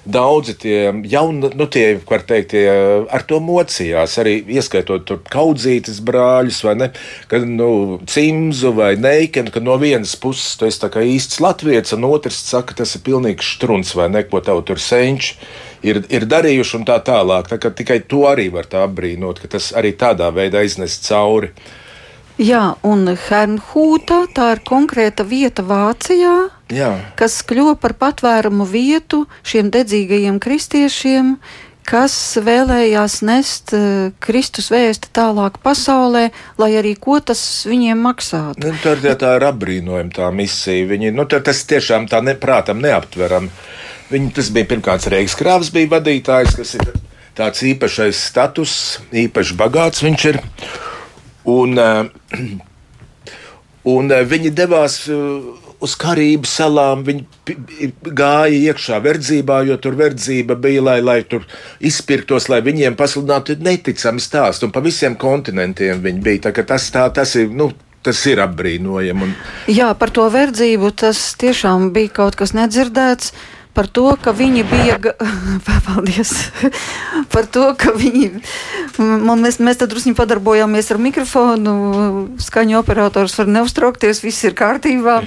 daudzi 0.04 0.58
tie 0.60 0.78
jauni, 1.14 1.52
nu, 1.56 1.68
tie, 1.72 1.86
var 2.10 2.26
teikt, 2.28 2.52
tie 2.56 2.66
ar 3.06 3.26
to 3.30 3.40
mocījās, 3.44 4.18
arī 4.22 4.40
ieskaitot 4.58 5.08
tur 5.08 5.22
kaudzītas 5.32 6.02
brāļus, 6.06 6.62
vai 6.68 6.76
ne, 6.84 6.92
kad, 7.32 7.48
nu, 7.48 8.02
cimzu 8.10 8.74
vai 8.78 8.94
neikenu, 9.00 9.54
ka 9.54 9.64
no 9.64 9.78
vienas 9.82 10.18
puses 10.20 10.58
tu 10.60 10.68
esi 10.70 10.82
īsts 11.16 11.42
latviets, 11.44 11.96
un 11.96 12.10
otrs 12.10 12.44
saka, 12.52 12.76
tas 12.82 12.98
ir 12.98 13.06
pilnīgs 13.06 13.56
štruns, 13.56 13.96
vai 13.98 14.10
ne, 14.12 14.26
ko 14.28 14.42
tev 14.44 14.66
tur 14.68 14.82
senči 14.82 15.38
ir, 15.84 16.02
ir 16.10 16.26
darījuši 16.30 16.80
un 16.80 16.88
tā 16.88 16.98
tālāk. 17.06 17.52
Tā 17.52 17.72
tikai 17.76 18.02
to 18.10 18.26
arī 18.30 18.50
var 18.54 18.70
tā 18.70 18.86
apbrīnot, 18.88 19.42
ka 19.42 19.52
tas 19.58 19.72
arī 19.78 19.94
tādā 20.00 20.32
veidā 20.34 20.64
iznest 20.66 21.08
cauri. 21.10 21.52
Jā, 22.42 22.72
un 22.88 23.06
Hernhūta 23.06 24.24
tā 24.34 24.54
ir 24.56 24.62
konkrēta 24.66 25.26
vieta 25.28 25.62
Vācijā, 25.68 26.48
Jā. 26.74 26.94
kas 27.20 27.42
kļuva 27.46 27.76
par 27.78 27.94
patvērumu 28.00 28.66
vietu 28.66 29.26
šiem 29.46 29.70
dedzīgajiem 29.74 30.40
kristiešiem, 30.42 31.36
kas 31.86 32.16
vēlējās 32.42 33.20
nest 33.28 33.76
uh, 33.76 34.10
Kristus 34.24 34.72
vēsti 34.74 35.12
tālāk 35.14 35.60
pasaulē, 35.62 36.30
lai 36.62 36.72
arī 36.80 36.96
ko 36.96 37.20
tas 37.20 37.42
viņiem 37.70 38.02
maksātu. 38.08 38.72
Nu, 38.72 38.80
tā, 38.82 38.96
tā 38.98 39.36
ir 39.38 39.48
apbrīnojama 39.52 40.16
tā 40.16 40.32
misija. 40.34 40.88
Viņi, 40.90 41.14
nu, 41.14 41.28
tas 41.30 41.64
tiešām 41.70 42.08
tā 42.10 42.24
neprātam 42.26 42.82
neaptveram. 42.82 43.52
Viņi, 44.12 44.34
tas 44.36 44.50
bija 44.52 44.68
pirmkārt 44.74 45.08
Reigas 45.12 45.38
Krāvs, 45.40 45.72
bija 45.72 45.94
vadītājs, 45.94 46.56
kas 46.58 46.76
ir 46.76 46.90
tāds 47.38 47.64
īpašais 47.64 48.20
status, 48.32 48.74
īpaši 49.16 49.56
bagāts 49.60 50.04
viņš 50.04 50.26
ir. 50.34 50.40
Un, 51.48 51.78
eh, 51.80 52.42
un 53.88 54.12
eh, 54.12 54.26
viņi 54.28 54.52
devās 54.58 54.98
eh, 55.08 55.62
uz 55.82 55.94
Karību 56.02 56.50
salām. 56.50 57.06
Viņi 57.08 57.94
gāja 58.12 58.74
iekšā 58.74 59.00
verdzībā, 59.06 59.62
jo 59.70 59.80
tur 59.82 59.96
verdzība 60.00 60.60
bija, 60.60 60.84
lai, 60.90 60.98
lai 61.02 61.22
tur 61.24 61.48
izpirktos, 61.80 62.50
lai 62.52 62.60
viņiem 62.66 63.00
pasludinātu 63.00 63.56
neticami 63.64 64.22
stāstu. 64.22 64.68
Un 64.68 64.76
pa 64.76 64.84
visiem 64.84 65.16
kontinentiem 65.16 66.04
viņi 66.04 66.22
bija. 66.28 66.44
Tā, 66.50 66.68
tas, 66.76 66.90
tā, 66.92 67.08
tas 67.16 67.38
ir. 67.40 67.48
Nu, 67.56 67.72
Tas 68.02 68.18
ir 68.26 68.40
apbrīnojami. 68.42 69.28
Un... 69.28 69.34
Jā, 69.70 69.92
par 69.94 70.10
to 70.10 70.24
verdzību 70.34 70.90
tas 70.98 71.20
tiešām 71.38 71.92
bija 71.94 72.10
kaut 72.16 72.34
kas 72.40 72.56
nedzirdēts. 72.58 73.30
Uh, 73.30 73.61
par 73.74 73.88
to, 73.88 74.06
ka 74.22 74.34
viņi 74.36 74.64
bija. 74.68 75.00
Paldies! 75.88 76.34
par 77.34 77.48
to, 77.48 77.72
ka 77.80 77.94
viņi. 77.96 78.30
Man, 79.00 79.42
mēs, 79.44 79.60
mēs 79.64 79.82
tad 79.82 79.92
drusku 79.94 80.14
padarbojāmies 80.18 80.92
ar 80.94 81.02
mikrofonu. 81.02 81.76
Skaņu 82.42 82.80
operators 82.82 83.38
var 83.40 83.52
neuztraukties, 83.52 84.24
viss 84.26 84.48
ir 84.48 84.58
kārtībā. 84.58 85.22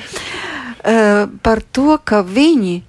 Uh, 0.84 1.30
par 1.44 1.64
to, 1.72 1.96
ka 2.04 2.20
viņi 2.26 2.82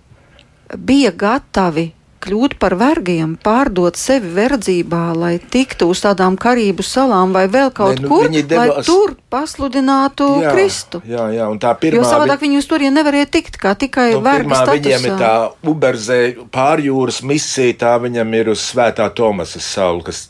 bija 0.76 1.14
gatavi 1.16 1.94
kļūt 2.26 2.58
par 2.62 2.76
vergiem, 2.80 3.36
pārdot 3.42 3.98
sevi 4.00 4.32
verdzībā, 4.36 5.04
lai 5.18 5.36
tiktu 5.40 5.90
uz 5.94 6.02
tādām 6.04 6.38
Karību 6.42 6.86
salām 6.86 7.36
vai 7.36 7.46
vēl 7.52 7.72
kaut 7.76 8.00
ne, 8.00 8.06
nu, 8.06 8.12
kur, 8.12 8.30
devās... 8.34 8.76
lai 8.76 8.86
tur 8.88 9.16
pasludinātu 9.32 10.30
jā, 10.44 10.54
Kristu. 10.56 11.02
Jā, 11.10 11.30
jā, 11.36 11.48
un 11.52 11.62
tā 11.62 11.74
pirmā. 11.80 12.02
Jo 12.02 12.10
savādāk 12.10 12.42
vi... 12.42 12.50
viņi 12.50 12.62
uz 12.62 12.70
turieni 12.70 12.98
nevarēja 13.00 13.32
tikt, 13.38 13.60
kā 13.62 13.76
tikai 13.80 14.12
nu, 14.16 14.24
verga 14.26 14.62
statusā. 14.62 14.78
Viņiem 14.80 15.10
ir 15.10 15.18
tā 15.22 15.34
Uberzē 15.72 16.22
pārjūras 16.54 17.22
misija, 17.28 17.80
tā 17.86 17.98
viņam 18.04 18.40
ir 18.42 18.54
uz 18.56 18.64
Svētā 18.66 19.10
Tomasa 19.16 19.62
salu, 19.64 20.04
kas 20.06 20.28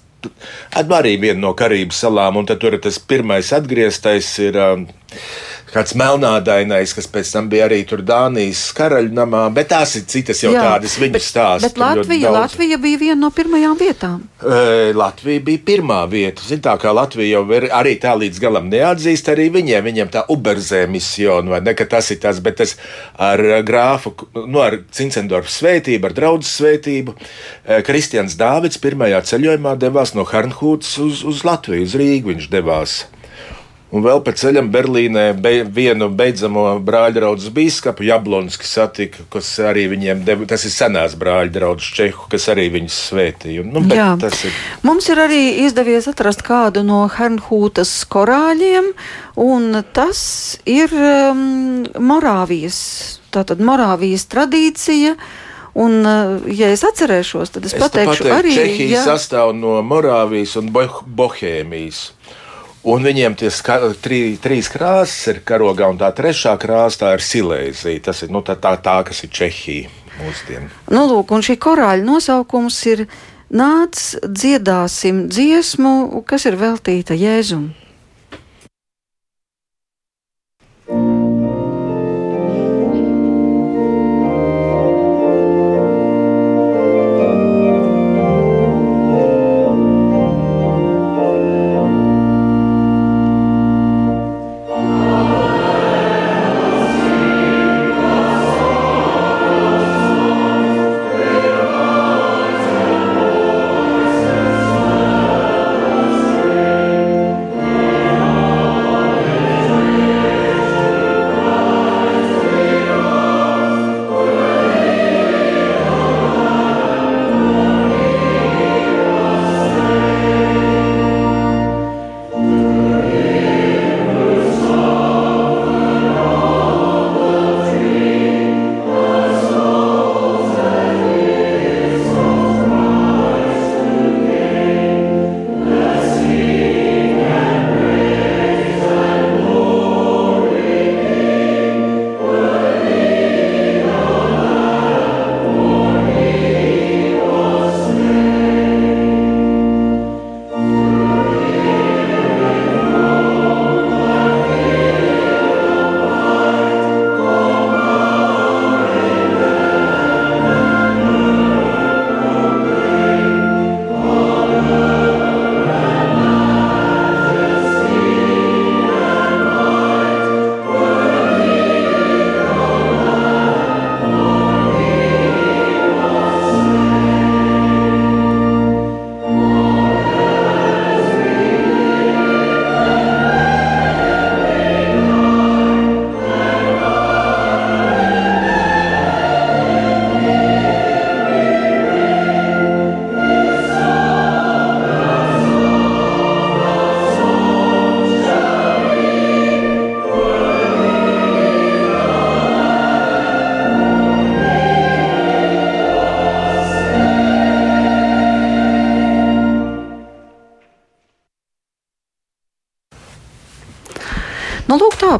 arī 0.73 1.15
viena 1.21 1.39
no 1.47 1.53
Karību 1.57 1.95
salām, 1.95 2.39
un 2.39 2.47
tad 2.49 2.61
tur 2.63 2.77
tas 2.81 2.99
pirmais 2.99 3.51
atgrieztais 3.55 4.31
ir. 4.43 4.57
Um, 4.57 4.87
kāds 5.75 5.95
melnādainais, 5.99 6.93
kas 6.95 7.07
pēc 7.11 7.31
tam 7.35 7.49
bija 7.51 7.67
arī 7.67 7.81
tur 7.87 8.03
Dānijas 8.05 8.63
karaļnamā, 8.77 9.43
bet 9.55 9.69
tās 9.73 9.95
ir 9.99 10.05
citas 10.11 10.41
jau 10.43 10.53
Jā, 10.53 10.63
tādas 10.69 10.95
viņu 11.01 11.21
stāstus. 11.23 11.67
Bet 11.67 11.81
Latvija, 11.81 12.31
Latvija 12.31 12.79
bija 12.81 13.01
viena 13.01 13.17
no 13.25 13.31
pirmajām 13.35 13.75
vietām. 13.79 14.21
E, 14.39 14.93
Latvija 14.95 15.43
bija 15.49 15.63
pirmā 15.67 15.99
vieta. 16.11 16.43
Zin, 16.45 16.61
tā 16.63 16.75
kā 16.81 16.93
Latvija 16.95 17.37
jau 17.39 17.43
ir, 17.57 17.67
arī 17.75 17.95
tā 18.01 18.13
līdz 18.19 18.39
galam 18.43 18.69
neatzīst, 18.71 19.31
arī 19.33 19.49
viņiem, 19.55 19.83
viņiem 19.89 20.13
tā 20.13 20.25
Uberzē 20.31 20.85
misiona, 20.91 21.55
vai 21.55 21.61
ne, 21.65 21.75
ka 21.77 21.87
tas 21.91 22.11
ir 22.15 22.21
tas, 22.23 22.39
bet 22.45 22.59
tas 22.61 22.77
ar 23.19 23.43
grāfu, 23.67 24.13
nu, 24.45 24.61
ar 24.63 24.79
Cincendorfu 24.95 25.51
svētību, 25.51 26.07
ar 26.07 26.15
draudzes 26.15 26.55
svētību, 26.61 27.17
Kristians 27.87 28.37
Dāvids 28.39 28.79
pirmajā 28.81 29.23
ceļojumā 29.31 29.75
devās 29.81 30.15
no 30.15 30.27
Harnhūtas 30.29 30.95
uz, 31.03 31.25
uz 31.27 31.43
Latviju, 31.47 31.87
uz 31.87 31.99
Rīgu 31.99 32.33
viņš 32.33 32.49
devās. 32.53 33.01
Un 33.93 34.01
vēl 34.01 34.19
pēc 34.25 34.41
ceļam 34.41 34.71
Berlīnē 34.73 35.27
be, 35.37 35.59
vienu 35.69 36.07
beidzamo 36.09 36.63
brāļa 36.83 37.13
draugu 37.19 37.51
biskupu 37.53 38.07
Jablonski 38.07 38.65
satika, 38.65 39.21
kas 39.31 39.51
arī 39.61 39.85
viņiem 39.91 40.23
deva. 40.25 40.47
Tas 40.49 40.65
ir 40.65 40.73
senās 40.73 41.13
brāļa 41.19 41.53
draugs 41.53 41.91
Čehu, 41.93 42.25
kas 42.31 42.49
arī 42.51 42.65
viņus 42.73 42.97
svētīja. 43.11 43.65
Nu, 43.69 43.85
ir... 43.85 44.57
Mums 44.85 45.09
ir 45.13 45.21
arī 45.21 45.41
izdevies 45.67 46.09
atrast 46.09 46.41
kādu 46.47 46.81
no 46.87 47.03
Hernhūtas 47.13 47.93
korāļiem, 48.09 48.89
un 49.45 49.79
tas 49.93 50.19
ir 50.65 50.89
um, 50.97 51.85
Morāvijas, 52.01 52.79
tātad 53.35 53.61
Morāvijas 53.61 54.25
tradīcija. 54.33 55.13
Un, 55.75 56.01
uh, 56.07 56.43
ja 56.55 56.71
es 56.71 56.81
atcerēšos, 56.87 57.53
tad 57.53 57.65
es, 57.67 57.75
es 57.75 57.81
pateikšu, 57.83 58.23
pateiktu, 58.25 58.33
arī 58.33 58.53
Čehija 58.55 58.97
ja... 58.97 59.07
sastāv 59.13 59.53
no 59.53 59.77
Morāvijas 59.85 60.55
un 60.57 60.71
Bohēmijas. 60.73 62.14
Un 62.85 63.05
viņiem 63.05 63.33
tie 63.39 63.49
ska, 63.49 63.79
trī, 63.97 64.35
trīs 64.37 64.67
krāsas 64.69 65.31
ir 65.31 65.39
karogā, 65.47 65.87
un 65.89 65.97
tā 65.97 66.11
trešā 66.13 66.53
krāsa 66.61 67.15
ir 67.15 67.23
Silēzija. 67.25 68.03
Tas 68.09 68.21
ir 68.21 68.33
nu, 68.33 68.43
tā, 68.45 68.53
tā, 68.61 68.75
tā, 68.77 68.99
kas 69.07 69.23
ir 69.25 69.31
Čehija 69.33 69.89
mūsdienu. 70.19 70.69
Nu, 70.93 71.07
lūk, 71.09 71.33
un 71.33 71.45
šī 71.45 71.57
korāļa 71.61 72.05
nosaukums 72.05 72.77
ir 72.93 73.07
Nāc, 73.55 73.99
dziedāsim 74.25 75.27
dziesmu, 75.29 76.23
kas 76.29 76.47
ir 76.49 76.57
veltīta 76.61 77.17
Jēzumam. 77.17 77.73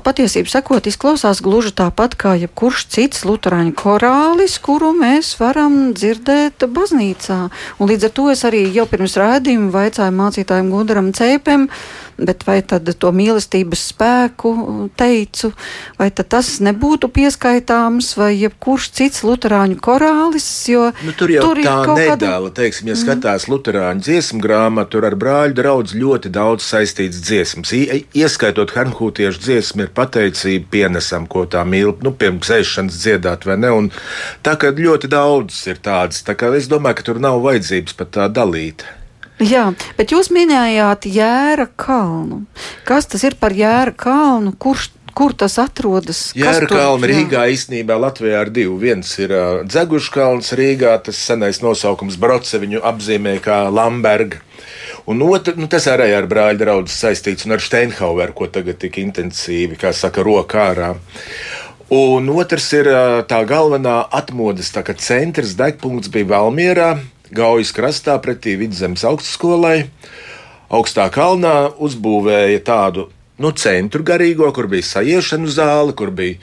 Patiesība 0.06 0.52
sakot, 0.52 0.86
izklausās 0.86 1.39
gluži 1.41 1.72
tāpat 1.74 2.13
kā 2.22 2.36
jebkurš 2.38 2.84
cits 2.94 3.24
luterāņu 3.26 3.72
korālis, 3.80 4.60
kuru 4.62 4.91
mēs 4.94 5.32
varam 5.39 5.96
dzirdēt 5.98 6.68
baznīcā. 6.76 7.38
Un 7.82 7.89
līdz 7.89 8.06
ar 8.06 8.13
to 8.13 8.26
es 8.30 8.46
arī 8.46 8.60
jau 8.76 8.86
pirms 8.91 9.18
rādījuma 9.18 9.74
vaicāju 9.74 10.13
mācītājiem 10.20 10.70
Gudaram 10.76 11.10
Cēpēm, 11.18 11.65
bet 12.17 12.45
vai 12.47 12.60
tad 12.65 12.88
to 12.99 13.12
mīlestības 13.15 13.84
spēku 13.91 14.51
teicu, 14.97 15.51
vai 15.99 16.10
tas 16.15 16.51
nebūtu 16.63 17.10
pieskaitāms, 17.13 18.13
vai 18.19 18.32
jebkurš 18.38 18.89
cits 18.95 19.23
luterāņu 19.28 19.78
korālis, 19.84 20.47
jo 20.71 20.89
nu, 21.04 21.15
tur 21.17 21.34
jau 21.34 21.43
tur 21.43 21.62
tā 21.63 21.75
kaut 21.88 21.99
nedala, 21.99 22.49
kāda... 22.49 22.56
teiksim, 22.62 22.91
ja 22.91 22.97
skatās 22.99 23.47
mm. 23.47 23.54
luterāņu 23.54 24.06
dziesmu 24.08 24.41
grāmatu, 24.43 24.95
tur 24.95 25.10
ar 25.10 25.17
brāļu 25.19 25.58
draudz 25.60 25.95
ļoti 25.97 26.32
daudz 26.36 26.67
saistīts 26.67 27.21
dziesmas. 27.25 27.73
I, 27.75 28.04
ieskaitot 28.15 28.75
hermhūtiešu 28.75 29.43
dziesmu, 29.43 29.86
ir 29.86 29.95
pateicība 29.95 30.71
pienesam, 30.78 31.28
ko 31.28 31.45
tā 31.49 31.65
mīl, 31.67 31.95
nu, 32.06 32.13
pirms 32.15 32.51
ēšanas 32.60 33.01
dziedāt 33.01 33.47
vai 33.49 33.60
ne, 33.60 33.73
un 33.75 33.91
tā 34.45 34.56
kā 34.60 34.71
ļoti 34.75 35.12
daudz 35.12 35.65
ir 35.71 35.82
tādas, 35.84 36.23
tā 36.25 36.38
kā 36.39 36.54
es 36.56 36.69
domāju, 36.71 36.99
ka 36.99 37.10
tur 37.10 37.23
nav 37.23 37.41
vajadzības 37.43 37.99
pat 37.99 38.15
tā 38.15 38.30
dalīt. 38.32 38.86
Jā, 39.43 39.65
bet 39.98 40.13
jūs 40.15 40.30
minējāt 40.32 41.10
Jēra 41.12 41.67
kalnu. 41.76 42.45
Kas 42.88 43.10
tas 43.12 43.26
ir 43.28 43.36
par 43.39 43.56
Jēra 43.56 43.91
kalnu? 43.91 44.54
Kurš 44.56 44.93
kur 45.15 45.34
tas 45.36 45.58
atrodas? 45.60 46.30
Jēra 46.36 46.67
kalna 46.69 47.10
Rīgā 47.10 47.45
īstenībā 47.52 47.98
Latvijā 48.00 48.45
ir 48.45 48.52
divi. 48.56 48.76
Viens 48.84 49.12
ir 49.19 49.34
uh, 49.36 49.62
Dzegušs 49.67 50.12
kalns 50.13 50.52
Rīgā, 50.56 50.95
tas 51.04 51.19
senais 51.19 51.62
nosaukums 51.63 52.19
Broce 52.19 52.60
viņu 52.63 52.84
apzīmē 52.84 53.38
kā 53.43 53.65
Lamberga. 53.71 54.43
Un 55.12 55.21
otru, 55.21 55.54
nu, 55.60 55.67
tas 55.69 55.86
arī 55.91 56.10
ar 56.17 56.26
brāļa 56.32 56.60
draugu 56.60 56.89
saistīts 56.89 57.45
un 57.45 57.56
ar 57.56 57.62
Steinhaueru, 57.62 58.34
ko 58.36 58.48
tagad 58.50 58.80
tik 58.82 58.98
intensīvi, 59.04 59.78
kā 59.78 59.91
saka, 59.93 60.24
rokā 60.26 60.63
ārā. 60.71 60.93
Un 61.93 62.32
otrs 62.34 62.71
ir 62.74 62.89
tā 63.30 63.43
galvenā 63.45 64.00
atmodas 64.17 64.71
tā 64.74 64.82
centrs, 64.98 65.54
degpunkts 65.60 66.10
bija 66.10 66.32
Valmierā, 66.32 66.95
Gaujas 67.36 67.74
krastā 67.76 68.15
pretī 68.24 68.54
Vidzemes 68.56 69.04
augstskolai. 69.04 69.89
Augstā 70.71 71.10
kalnā 71.12 71.67
uzbūvēja 71.84 72.62
tādu 72.63 73.10
nu, 73.41 73.52
centru 73.52 74.04
garīgo, 74.08 74.48
kur 74.56 74.69
bija 74.71 74.86
sajiešanu 74.88 75.50
zāle, 75.52 75.95
kur 75.98 76.12
bija 76.15 76.38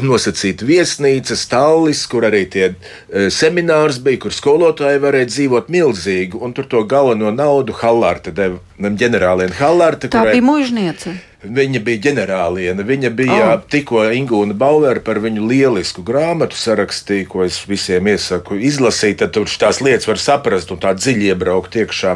nosacīta 0.00 0.64
viesnīca, 0.64 1.36
stallis, 1.36 2.06
kur 2.08 2.24
arī 2.28 2.46
tie 2.52 2.64
e, 2.70 3.26
seminārs 3.34 4.00
bija, 4.04 4.22
kur 4.24 4.36
skolotāji 4.36 5.02
varēja 5.02 5.28
dzīvot 5.32 5.68
milzīgi, 5.72 6.38
un 6.40 6.56
tur 6.56 6.68
to 6.70 6.84
galveno 6.88 7.32
naudu 7.34 7.76
Hallārta 7.82 8.32
deva 8.32 8.60
ģenerālienei 8.80 9.60
Hallārta. 9.60 10.08
Tā 10.08 10.24
kurai... 10.24 10.38
bija 10.38 10.48
mužniece. 10.48 11.18
Viņa 11.42 11.80
bija 11.82 11.98
ģenerāliene. 12.04 12.84
Viņa 12.86 13.10
bija 13.18 13.46
oh. 13.56 13.62
tikko 13.66 14.04
Ingūna 14.14 14.54
Bauera 14.54 15.02
par 15.02 15.18
viņu 15.24 15.48
lielisku 15.50 16.04
grāmatu 16.06 16.54
sarakstīja, 16.54 17.26
ko 17.32 17.42
es 17.42 17.58
visiem 17.66 18.06
iesaku 18.12 18.60
izlasīt. 18.62 19.18
Tad 19.18 19.34
tur 19.34 19.50
tās 19.50 19.82
lietas 19.82 20.06
var 20.06 20.22
saprast 20.22 20.70
un 20.70 20.78
tā 20.82 20.94
dziļi 20.94 21.32
iebraukt 21.32 21.74
iekšā. 21.82 22.14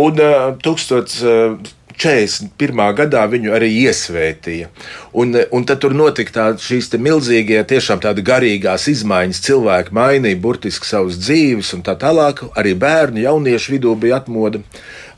Un 0.00 0.22
uh, 0.24 0.54
1000. 0.64 1.76
41. 1.98 2.82
gadā 2.94 3.24
viņu 3.30 3.54
arī 3.58 3.70
iesvētīja. 3.84 4.70
Un, 5.18 5.34
un 5.50 5.64
tad 5.66 5.80
tur 5.82 5.94
notika 5.96 6.34
tā, 6.34 6.46
šīs 6.62 6.92
milzīgie, 7.02 7.58
tiešām 7.66 8.02
tādas 8.04 8.26
garīgās 8.26 8.86
izmaiņas. 8.92 9.42
Cilvēki 9.48 9.94
mainīja 9.96 10.38
burtiski 10.42 10.86
savas 10.86 11.18
dzīves, 11.18 11.72
un 11.74 11.82
tā 11.86 11.96
tālāk. 11.98 12.44
Arī 12.58 12.76
bērnu, 12.78 13.24
jauniešu 13.24 13.74
vidū 13.74 13.96
bija 13.98 14.20
atmoda. 14.22 14.62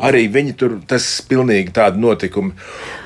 Arī 0.00 0.22
viņi 0.32 0.54
tur, 0.56 0.78
tas 0.88 1.04
pilnīgi 1.28 1.74
tādi 1.76 2.00
notikumi. 2.00 2.54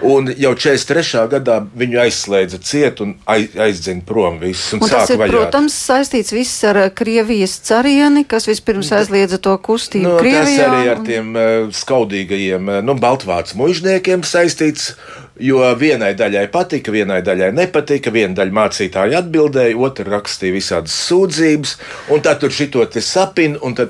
Un 0.07 0.28
jau 0.38 0.52
43. 0.54 1.24
gadā 1.33 1.57
viņu 1.74 1.98
aizslēdza 2.04 2.61
ciet 2.62 3.02
un 3.02 3.16
aizdzina 3.26 4.04
prom 4.07 4.38
visus. 4.38 4.76
Un 4.76 4.85
un 4.85 4.92
tas 4.92 5.11
ir, 5.11 5.18
vajāt. 5.18 5.35
protams, 5.35 5.74
saistīts 5.88 6.30
viss 6.37 6.62
ar 6.68 6.78
eh, 6.85 6.92
Krievijas 6.94 7.57
carieni, 7.66 8.22
kas 8.30 8.46
vispirms 8.46 8.92
aizliedza 8.94 9.40
to 9.42 9.57
kustību 9.59 10.12
nu, 10.12 10.14
Krievijā. 10.22 10.46
Tas 10.46 10.70
arī 10.70 10.94
ar 10.94 11.02
tiem 11.09 11.35
uh, 11.35 11.74
skaudīgajiem, 11.74 12.72
nu, 12.87 12.98
Baltvācu 13.02 13.59
mužniekiem 13.64 14.22
saistīts. 14.28 14.92
Jo 15.42 15.64
vienai 15.75 16.12
daļai 16.14 16.44
patika, 16.55 16.92
vienai 16.94 17.18
daļai 17.27 17.49
nepatika. 17.57 18.12
Viena 18.14 18.37
daļa 18.38 18.55
mācītāja 18.55 19.18
atbildēja, 19.18 19.75
otra 19.83 20.07
rakstīja 20.12 20.55
visādas 20.55 20.94
sūdzības, 21.09 21.73
un 22.14 22.23
tad 22.23 22.38
tur 22.44 22.55
šito 22.55 22.85
te 22.87 23.03
sapina, 23.03 23.59
un 23.66 23.75
tā 23.75 23.88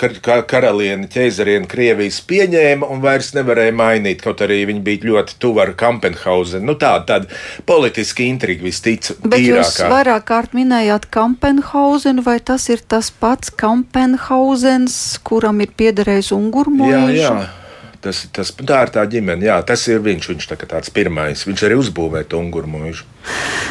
kar 0.00 0.18
kar 0.24 0.42
karaliene 0.50 1.06
ķēzariene 1.14 1.70
Krievijas 1.70 2.18
pieņēma 2.26 2.90
un 2.90 3.04
vairs 3.06 3.30
nevarēja 3.38 3.76
mainīt, 3.78 4.26
kaut 4.26 4.42
arī 4.42 4.64
viņi 4.72 4.82
bija 4.82 5.12
ļoti 5.12 5.38
tuvu 5.38 5.62
ar 5.62 5.74
Kampenhausenu. 5.78 6.66
Nu, 6.66 6.74
tāda, 6.74 7.06
tāda 7.06 7.66
politiska 7.70 8.26
intriga 8.26 8.66
visticamāk. 8.66 9.30
Bet 9.30 9.46
jūs 9.46 9.78
vairāk 9.78 10.26
kārt 10.26 10.58
minējāt 10.58 11.06
Kampenhausenu, 11.14 12.26
vai 12.26 12.40
tas 12.42 12.66
ir 12.74 12.82
tas 12.82 13.14
pats 13.14 13.54
Kampenhausens, 13.54 15.20
kuram 15.22 15.62
ir 15.62 15.70
piederējis 15.78 16.34
Ungurmoļš? 16.34 17.14
Jā, 17.14 17.28
jā. 17.28 17.63
Tas, 18.04 18.18
tas, 18.36 18.50
tā 18.52 18.82
ir 18.84 18.90
tā 18.92 19.02
ģimene, 19.08 19.46
jā, 19.46 19.54
tas 19.64 19.80
ir 19.88 20.02
viņš. 20.04 20.26
Viņš 20.28 20.48
tā 20.50 20.58
tāds 20.60 20.90
pirmais. 20.92 21.46
Viņš 21.48 21.62
arī 21.64 21.78
uzbūvēja 21.80 22.28
to 22.34 22.40
ungurmuļu. 22.42 23.06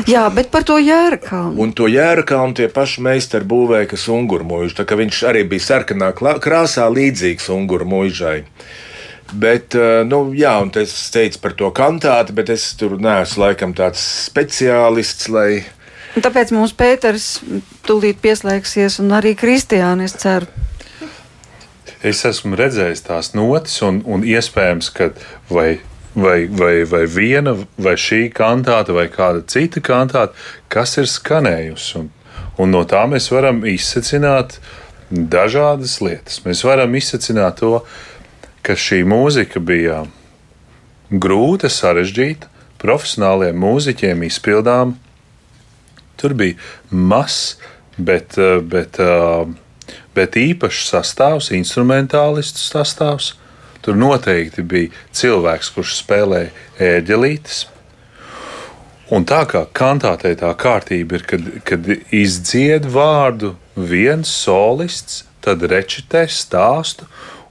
Jā, 0.10 0.24
bet 0.34 0.50
par 0.54 0.66
to 0.66 0.80
jērkalnu. 0.82 1.60
Un 1.62 1.74
to 1.78 1.86
jērkalnu 1.92 2.58
tie 2.58 2.70
paši 2.74 3.04
meistari 3.06 3.46
būvēja, 3.46 3.92
kas 3.92 4.08
ungurmuļš. 4.10 4.74
Tā 4.80 4.88
kā 4.90 4.98
viņš 4.98 5.22
arī 5.30 5.44
bija 5.52 5.68
sarkanā 5.68 6.10
krāsā 6.18 6.88
līdzīgs 6.90 7.52
ungurmuļžai. 7.54 8.40
Bet, 9.34 9.78
eh, 9.78 10.02
nu, 10.06 10.26
jā, 10.38 10.56
un 10.62 10.74
es 10.82 10.94
teicu 11.14 11.40
par 11.42 11.54
to 11.58 11.70
kantāti, 11.74 12.34
bet 12.34 12.50
es 12.54 12.72
tur 12.78 12.98
neesmu 13.02 13.46
laikam 13.46 13.74
tāds 13.78 14.02
speciālists, 14.28 15.30
lai. 15.30 15.64
Un 16.14 16.26
tāpēc 16.26 16.52
mums 16.54 16.74
Pēters 16.78 17.40
tūlīt 17.86 18.22
pieslēgsies, 18.22 19.00
un 19.02 19.14
arī 19.18 19.34
Kristiānis, 19.38 20.14
es 20.14 20.22
ceru 20.22 20.50
es 22.04 22.24
esmu 22.28 22.58
redzējis 22.60 23.06
tās 23.08 23.32
notis, 23.38 23.80
un, 23.86 24.02
un 24.06 24.26
iespējams, 24.28 24.90
ka 24.96 25.10
vai, 25.50 25.80
vai, 26.16 26.46
vai, 26.52 26.74
vai 26.90 27.04
viena, 27.10 27.56
vai 27.78 27.96
šī 28.00 28.28
kantāta, 28.36 28.96
vai 28.96 29.08
kāda 29.12 29.44
cita 29.48 29.82
kantāta, 29.84 30.36
kas 30.74 30.98
ir 31.00 31.10
skanējusi. 31.10 32.02
Un, 32.02 32.10
un 32.60 32.74
no 32.76 32.84
tā 32.90 33.06
mēs 33.10 33.30
varam 33.34 33.64
izsacināt 33.70 34.60
dažādas 35.10 36.00
lietas. 36.04 36.42
Mēs 36.46 36.64
varam 36.68 36.96
izsacināt 36.98 37.62
to, 37.62 37.80
ka 38.66 38.76
šī 38.80 39.04
mūzika 39.08 39.62
bija 39.64 40.04
grūta, 41.12 41.70
sarežģīta, 41.72 42.50
profesionāliem 42.82 43.58
mūziķiem 43.60 44.24
izpildām. 44.28 44.98
Tur 46.20 46.36
bija 46.40 46.58
mazs, 46.92 47.58
bet, 47.98 48.38
bet 48.70 49.00
uh, 49.04 49.48
bet 50.16 50.38
īpašs 50.40 50.90
sastāvs, 50.94 51.52
instrumentālistu 51.56 52.62
sastāvs. 52.62 53.34
Tur 53.84 53.98
noteikti 54.00 54.64
bija 54.64 55.04
cilvēks, 55.12 55.74
kurš 55.76 55.98
spēlēja 56.00 56.54
ērģelītes. 56.80 57.66
Un 59.14 59.28
tā 59.28 59.44
kā 59.50 59.66
kantātē 59.76 60.32
tā 60.40 60.54
kārtība 60.58 61.20
ir, 61.20 61.26
kad, 61.28 61.50
kad 61.68 61.90
izdzied 62.16 62.88
vārdu 62.90 63.52
viens 63.76 64.32
solists, 64.32 65.26
tad 65.44 65.66
rečitē 65.68 66.24
stāstu, 66.32 67.06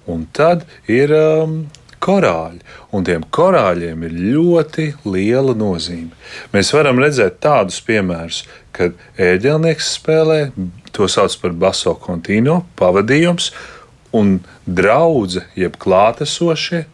un 0.09 0.25
tad 0.33 0.65
ir 0.91 1.13
um, 1.15 1.59
korāļi. 2.03 2.61
Un 2.93 3.07
tiem 3.09 3.25
korāļiem 3.33 4.05
ir 4.09 4.19
ļoti 4.35 4.91
liela 5.09 5.55
nozīme. 5.57 6.13
Mēs 6.53 6.75
varam 6.75 7.01
redzēt 7.01 7.41
tādus 7.45 7.81
piemērus, 7.87 8.45
kad 8.77 8.97
ēģelnieks 9.21 9.95
spēlē 9.97 10.41
To 10.93 11.09
sauc 11.09 11.35
par 11.41 11.55
baso 11.57 11.95
kontīno, 11.97 12.63
pavadījums, 12.77 13.49
un 14.13 14.41
draudzene, 14.69 15.47
jeb 15.57 15.79
klātesošie, 15.81 16.85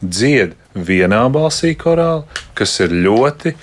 dzied 0.00 0.54
vienā 0.74 1.24
balsī 1.34 1.72
korāli, 1.78 2.22
kas 2.54 2.76
ir 2.84 2.94
ļoti, 2.94 3.56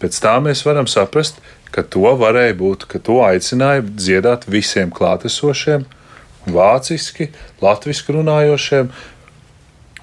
pēc 0.00 0.20
tā 0.24 0.38
mēs 0.40 0.64
varam 0.64 0.88
saprast, 0.88 1.42
ka 1.70 1.84
to 1.84 2.14
varēja 2.22 2.56
būt, 2.56 2.88
ka 2.88 3.02
to 3.04 3.20
aicināja 3.26 3.84
dziedāt 3.84 4.48
visiem 4.48 4.88
klātesošiem, 4.94 5.84
vāciski, 6.48 7.28
latviešu 7.60 8.16
runājošiem, 8.16 8.88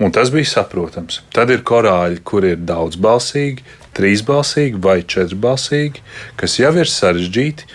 un 0.03 0.13
tas 0.13 0.31
bija 0.33 0.51
saprotams. 0.57 1.21
Tad 1.33 1.51
ir 1.53 1.65
korāļi, 1.67 2.21
kur 2.27 2.45
ir 2.45 2.61
daudzbalsīgi, 2.67 3.65
trīsbalsīgi 3.97 4.79
vai 4.83 5.01
četrbalsīgi, 5.01 6.03
kas 6.37 6.59
jau 6.61 6.73
ir 6.77 6.89
sarežģīti 6.91 7.69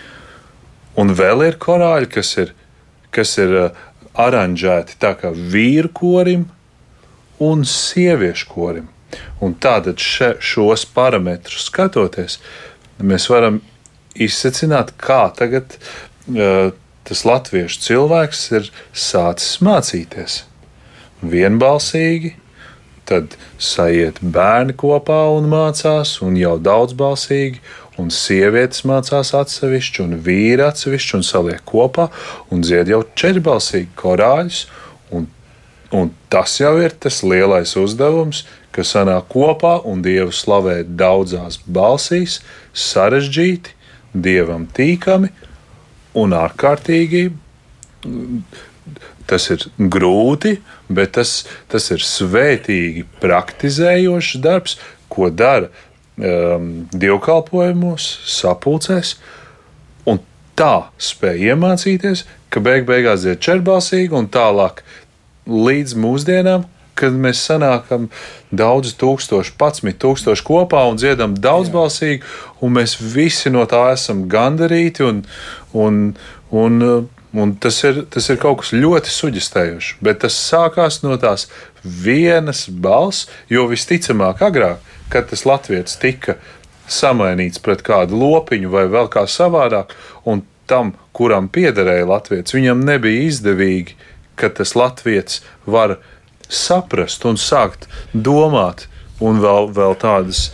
Un 0.99 1.13
vēl 1.17 1.41
ir 1.47 1.57
korāļi, 1.61 2.09
kas 2.13 2.35
ir, 2.37 2.53
kas 3.13 3.37
ir 3.41 3.53
uh, 3.57 3.83
aranžēti 4.13 4.99
tā 5.01 5.15
kā 5.17 5.31
vīru 5.33 5.89
korim 5.89 6.45
un 7.41 7.65
sieviešu 7.65 8.49
korim. 8.51 8.89
Un 9.41 9.57
tātad 9.61 10.01
še, 10.01 10.35
šos 10.41 10.85
parametrus 10.93 11.67
skatoties, 11.69 12.37
mēs 13.01 13.25
varam 13.29 13.59
izsecināt, 14.13 14.93
kā 15.01 15.25
tagad 15.37 15.77
uh, 15.79 16.69
tas 17.03 17.25
latviešu 17.25 17.81
cilvēks 17.89 18.47
ir 18.53 18.69
sācis 18.93 19.57
mācīties 19.65 20.43
vienbalsīgi, 21.23 22.33
tad 23.07 23.35
sajiet 23.61 24.21
bērni 24.21 24.75
kopā 24.79 25.25
un 25.35 25.49
mācās, 25.51 26.17
un 26.23 26.37
jau 26.39 26.55
daudzbalsīgi, 26.61 27.61
un 27.99 28.09
sievietes 28.13 28.83
mācās 28.89 29.33
atsevišķi, 29.37 30.01
un 30.05 30.17
vīri 30.25 30.65
atsevišķi, 30.65 31.15
un 31.19 31.27
saliek 31.27 31.61
kopā, 31.67 32.09
un 32.51 32.63
dzied 32.65 32.89
jau 32.93 33.03
četrbalsīgi 33.19 33.91
korāļus. 33.99 34.65
Un, 35.13 35.27
un 35.93 36.11
tas 36.33 36.57
jau 36.61 36.73
ir 36.81 36.95
tas 37.03 37.21
lielais 37.27 37.75
uzdevums, 37.79 38.43
kas 38.73 38.95
sanāk 38.95 39.29
kopā 39.33 39.77
un 39.89 40.01
dievu 40.05 40.33
slavē 40.33 40.81
daudzās 40.87 41.59
balsīs, 41.69 42.39
sarežģīti, 42.73 43.75
dievam 44.13 44.65
tīkami 44.73 45.29
un 46.17 46.33
ārkārtīgi. 46.37 47.27
Tas 49.29 49.47
ir 49.53 49.63
grūti, 49.77 50.57
bet 50.91 51.15
tas, 51.17 51.43
tas 51.71 51.89
ir 51.95 52.03
svētīgi 52.03 53.05
praktizējošs 53.23 54.41
darbs, 54.43 54.77
ko 55.13 55.29
dara 55.31 55.69
um, 56.17 56.83
dievkalpojumos, 56.91 58.09
sapulcēs. 58.35 59.15
Un 60.09 60.19
tā 60.59 60.89
spēja 61.01 61.53
iemācīties, 61.53 62.25
ka 62.51 62.61
beig 62.63 62.85
beigās 62.89 63.25
ir 63.25 63.39
čerbalsīgi 63.41 64.13
un 64.17 64.29
tālāk 64.33 64.83
līdz 65.49 65.95
mūsdienām, 65.99 66.67
kad 66.99 67.15
mēs 67.17 67.41
sanākam 67.47 68.09
daudz 68.53 68.93
tūkstoši, 69.01 69.55
patsmit 69.57 69.97
tūkstoši 70.03 70.45
kopā 70.45 70.83
un 70.91 70.99
dziedam 71.01 71.33
daudzbalsīgi, 71.41 72.21
un 72.61 72.75
mēs 72.77 72.95
visi 73.01 73.49
no 73.53 73.65
tā 73.69 73.87
esam 73.95 74.27
gandarīti. 74.29 75.07
Un, 75.07 75.23
un, 75.73 76.01
un, 76.53 76.85
un 77.33 77.55
tas, 77.57 77.79
ir, 77.87 78.03
tas 78.13 78.29
ir 78.29 78.39
kaut 78.41 78.61
kas 78.61 78.73
ļoti 78.77 79.11
suģistējošs, 79.13 79.95
bet 80.05 80.21
tas 80.23 80.37
sākās 80.37 81.01
no 81.05 81.17
tās 81.21 81.47
vienas 81.83 82.67
balss, 82.69 83.27
jo 83.49 83.65
visticamāk 83.71 84.43
agrāk 84.45 84.93
kad 85.13 85.29
tas 85.29 85.45
latviečs 85.45 85.99
tika 86.01 86.37
samainīts 86.89 87.61
pret 87.63 87.83
kādu 87.85 88.17
lopiņu 88.17 88.71
vai 88.73 88.87
vēl 88.91 89.09
kā 89.13 89.27
savādāk, 89.29 89.93
un 90.25 90.41
tam, 90.69 90.93
kuram 91.13 91.49
piederēja 91.53 92.07
latviečs, 92.09 92.55
viņam 92.55 92.81
nebija 92.87 93.27
izdevīgi, 93.27 93.93
ka 94.39 94.49
tas 94.57 94.73
latviečs 94.79 95.43
var 95.69 95.99
saprast 96.49 97.27
un 97.29 97.37
sākt 97.37 97.85
domāt, 98.13 98.87
un 99.21 99.37
vēl, 99.43 99.69
vēl 99.77 99.93
tādas 100.01 100.47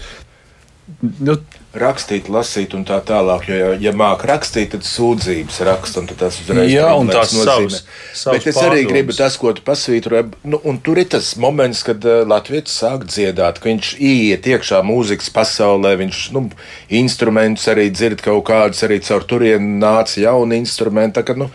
nu, 1.00 1.38
rakstīt, 1.78 2.30
lasīt 2.34 2.74
un 2.74 2.84
tā 2.88 2.98
tālāk. 3.06 3.46
Jo, 3.50 3.58
ja, 3.58 3.74
ja 3.84 3.92
māca 3.94 4.26
rakstīt, 4.32 4.72
tad 4.74 4.86
sūdzības 4.88 5.60
raksta 5.68 6.02
un 6.02 6.10
tas 6.10 6.40
uzreiz 6.42 6.72
Jā, 6.72 6.88
un 6.98 7.12
tās 7.12 7.34
savas, 7.36 7.84
savas 8.18 8.40
Bet 8.40 8.48
es 8.50 8.60
arī 8.64 8.86
gribu 8.90 9.14
tas, 9.14 9.38
ko 9.38 9.54
tu 9.54 9.62
pasvītroji. 9.66 10.32
Nu, 10.50 10.62
un 10.66 10.80
tur 10.82 11.02
ir 11.02 11.10
tas 11.14 11.36
moments, 11.42 11.84
kad 11.86 12.06
uh, 12.08 12.24
Latvijas 12.30 12.74
sāk 12.82 13.06
dziedāt, 13.10 13.62
ka 13.62 13.70
viņš 13.70 13.92
ieiet 14.02 14.50
iekšā 14.50 14.82
mūzikas 14.86 15.30
pasaulē, 15.36 15.94
viņš 16.02 16.24
nu, 16.36 16.48
instrumentus 17.02 17.70
arī 17.70 17.90
dzird 17.94 18.24
kaut 18.26 18.48
kādus, 18.50 18.82
arī 18.88 19.02
caur 19.06 19.28
turieni 19.30 19.78
nāca 19.84 20.18
jauni 20.24 20.58
instrumenti. 20.64 21.22
Ka, 21.26 21.38
nu, 21.38 21.52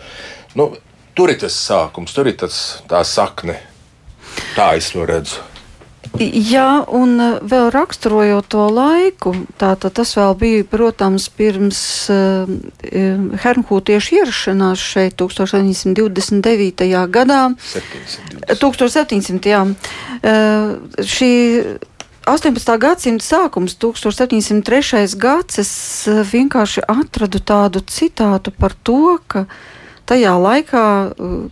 nu, 0.55 0.69
tur 1.17 1.33
ir 1.33 1.41
tas 1.43 1.59
sākums, 1.67 2.15
tur 2.15 2.31
ir 2.31 2.39
tas, 2.39 2.61
tā 2.87 3.03
sakne. 3.03 3.59
Tā 4.55 4.71
es 4.79 4.93
to 4.95 5.03
redzu. 5.07 5.43
Jā, 6.19 6.85
un 6.95 7.17
uh, 7.19 7.39
vēl 7.43 7.69
raksturojot 7.73 8.47
to 8.53 8.65
laiku, 8.71 9.33
tātad 9.59 9.95
tas 9.97 10.13
vēl 10.15 10.35
bija, 10.39 10.65
protams, 10.69 11.27
pirms 11.27 11.79
uh, 12.13 12.47
Hernhūtiešu 13.43 14.21
ierašanās 14.21 14.79
šeit 14.79 15.17
1929. 15.19 16.85
gadā. 17.11 17.41
720. 17.73 18.55
1700. 18.61 19.51
jā. 19.51 19.65
Uh, 20.21 21.03
šī 21.03 21.31
18. 22.31 22.77
gadsimta 22.79 23.25
sākums, 23.25 23.75
1703. 23.81 25.19
gads, 25.19 25.59
es 25.61 25.73
vienkārši 26.31 26.85
atradu 26.87 27.43
tādu 27.43 27.83
citātu 27.83 28.55
par 28.55 28.73
to, 28.87 29.19
ka 29.27 29.45
tajā 30.07 30.33
laikā 30.39 30.87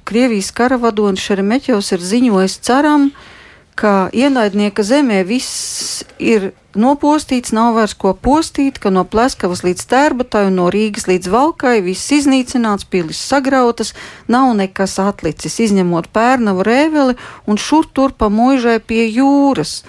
Krievijas 0.08 0.54
karavadonis 0.56 1.22
Šeremeķos 1.28 1.94
ir 1.98 2.10
ziņojis 2.14 2.60
caram, 2.64 3.12
uh, 3.12 3.30
ka 3.76 4.10
ienaidnieka 4.14 4.84
zemē 4.86 5.24
viss 5.28 6.04
ir 6.22 6.52
nopostīts, 6.78 7.54
nav 7.54 7.76
vairs 7.78 7.94
ko 7.98 8.14
postīt, 8.18 8.80
ka 8.82 8.90
no 8.94 9.04
Pleskavas 9.06 9.64
līdz 9.66 9.86
Tērbatai 9.92 10.48
un 10.50 10.58
no 10.62 10.70
Rīgas 10.74 11.08
līdz 11.10 11.30
Valkai 11.34 11.76
viss 11.86 12.14
iznīcināts, 12.16 12.88
pilis 12.90 13.22
sagrautas, 13.22 13.94
nav 14.28 14.54
nekas 14.58 14.98
atlicis, 15.02 15.60
izņemot 15.68 16.10
pērnavu 16.14 16.66
rēveli 16.66 17.18
un 17.46 17.62
šur 17.62 17.90
tur 17.94 18.16
pa 18.18 18.32
mūžai 18.34 18.80
pie 18.80 19.06
jūras. 19.08 19.82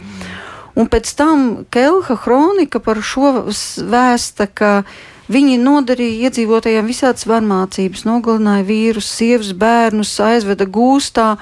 Un 0.75 0.91
pēc 0.91 1.11
tam 1.17 1.65
Kelha 1.73 2.19
kronika 2.19 2.81
par 2.83 3.01
šo 3.03 3.45
vēsta, 3.49 4.49
ka 4.51 4.77
Viņi 5.25 5.57
nodarīja 5.57 6.29
iedzīvotājiem 6.29 6.85
visādas 6.85 7.25
varmācības, 7.25 8.03
nogalināja 8.05 8.67
vīrus, 8.69 9.07
sievas, 9.09 9.55
bērnus, 9.57 10.11
aizveda 10.21 10.67
gūstā 10.69 11.39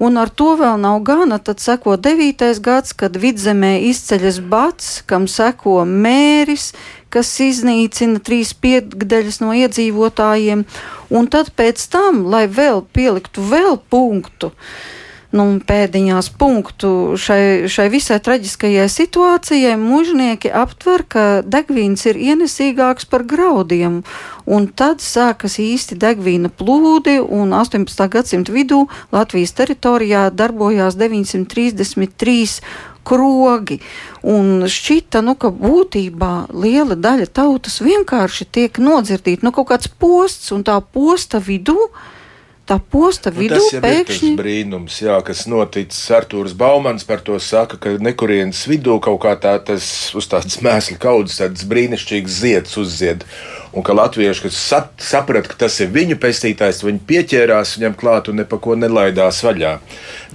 Un 0.00 0.16
ar 0.16 0.30
to 0.32 0.54
vēl 0.56 0.78
nav 0.80 1.02
gana. 1.04 1.36
Tad 1.44 1.60
seko 1.60 1.98
devītais 2.00 2.60
gads, 2.64 2.94
kad 2.96 3.18
vidzemē 3.20 3.74
izceļas 3.90 4.38
bats, 4.52 4.92
kam 5.06 5.26
seko 5.28 5.82
mēris, 5.84 6.70
kas 7.12 7.34
iznīcina 7.44 8.22
trīs 8.24 8.54
piekdaļas 8.56 9.42
no 9.44 9.52
iedzīvotājiem. 9.58 10.64
Un 11.10 11.28
tad 11.28 11.52
pēc 11.58 11.84
tam, 11.92 12.24
lai 12.32 12.46
vēl 12.48 12.80
pieliktu 12.96 13.44
vēl 13.50 13.76
punktu, 13.92 14.54
uh, 14.54 14.99
nu, 15.36 15.44
pēdiņās 15.66 16.30
punktu 16.40 16.90
šai, 17.20 17.70
šai 17.70 17.86
visai 17.92 18.18
traģiskajai 18.24 18.88
situācijai, 18.90 19.76
mužnieki 19.80 20.50
aptver, 20.50 21.04
ka 21.06 21.24
degvīns 21.46 22.06
ir 22.10 22.18
ienesīgāks 22.18 23.06
par 23.10 23.24
graudiem. 23.28 24.02
Un 24.50 24.66
tad 24.66 25.04
sākas 25.04 25.60
īsti 25.62 25.98
degvīna 26.00 26.50
plūdi, 26.50 27.20
un 27.22 27.54
18. 27.54 28.06
gadsimta 28.10 28.54
vidū 28.54 28.86
Latvijas 29.14 29.54
teritorijā 29.54 30.28
darbojās 30.34 30.98
933 30.98 32.60
krogi. 33.06 33.80
Un 34.26 34.66
šķita, 34.68 35.22
nu, 35.24 35.36
ka 35.38 35.52
būtībā 35.54 36.50
liela 36.52 36.98
daļa 36.98 37.30
tautas 37.32 37.80
vienkārši 37.84 38.48
tiek 38.50 38.80
nodzirdīta, 38.82 39.46
nu, 39.46 39.54
kaut 39.54 39.70
kāds 39.72 39.90
posts, 39.90 40.50
un 40.56 40.66
tā 40.66 40.76
posta 40.82 41.40
vidū 41.42 41.78
tā 42.70 42.78
posta 42.78 43.32
vidū 43.34 43.58
nu, 43.58 43.66
tas 43.66 43.82
pēkšņi. 43.82 44.32
Tas 44.32 44.38
brīnums, 44.38 44.98
jā, 45.02 45.18
kas 45.26 45.44
noticis. 45.50 46.02
Artūrs 46.14 46.54
Baumans 46.58 47.06
par 47.08 47.22
to 47.26 47.38
saka, 47.42 47.78
ka 47.80 47.96
nekurienes 48.02 48.62
vidū 48.70 49.00
kaut 49.02 49.22
kā 49.24 49.34
tā 49.42 49.56
tas 49.64 49.84
uz 50.16 50.30
tādas 50.30 50.60
mēslu 50.64 50.98
kaudzes, 51.02 51.40
tādas 51.42 51.66
brīnišķīgas 51.70 52.42
zieds 52.44 52.78
uzzied 52.80 53.26
un 53.72 53.84
ka 53.86 53.94
latvieši, 53.94 54.42
kas 54.46 54.56
sat, 54.58 54.88
saprata, 55.02 55.52
ka 55.52 55.58
tas 55.64 55.76
ir 55.82 55.92
viņu 55.94 56.16
pestītājs, 56.20 56.82
viņi 56.82 57.02
pieķērās 57.06 57.76
viņam 57.78 57.94
klāt 57.98 58.30
un 58.30 58.40
nepako 58.40 58.74
nelaidās 58.78 59.42
vaļā. 59.46 59.76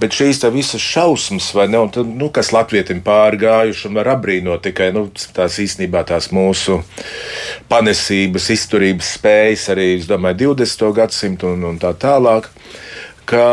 Bet 0.00 0.16
šīs 0.16 0.40
visas 0.54 0.80
šausmas, 0.80 1.50
ne, 1.68 1.82
tad, 1.92 2.08
nu, 2.08 2.30
kas 2.32 2.52
latvietim 2.56 3.02
pārgājuši 3.04 3.90
un 3.90 4.00
var 4.00 4.12
apbrīnot 4.16 4.64
tikai 4.64 4.88
nu, 4.96 5.06
tās 5.36 5.58
īstenībā 5.60 6.04
tās 6.08 6.30
mūsu 6.32 6.80
panesības, 7.68 8.50
izturības 8.56 9.16
spējas 9.18 9.68
arī, 9.74 9.90
domāju, 10.08 10.54
20. 10.56 10.88
gadsimtu 10.96 11.52
un, 11.52 11.68
un 11.72 11.80
tā 11.82 11.92
tālāk. 12.00 12.48
Ka, 13.26 13.44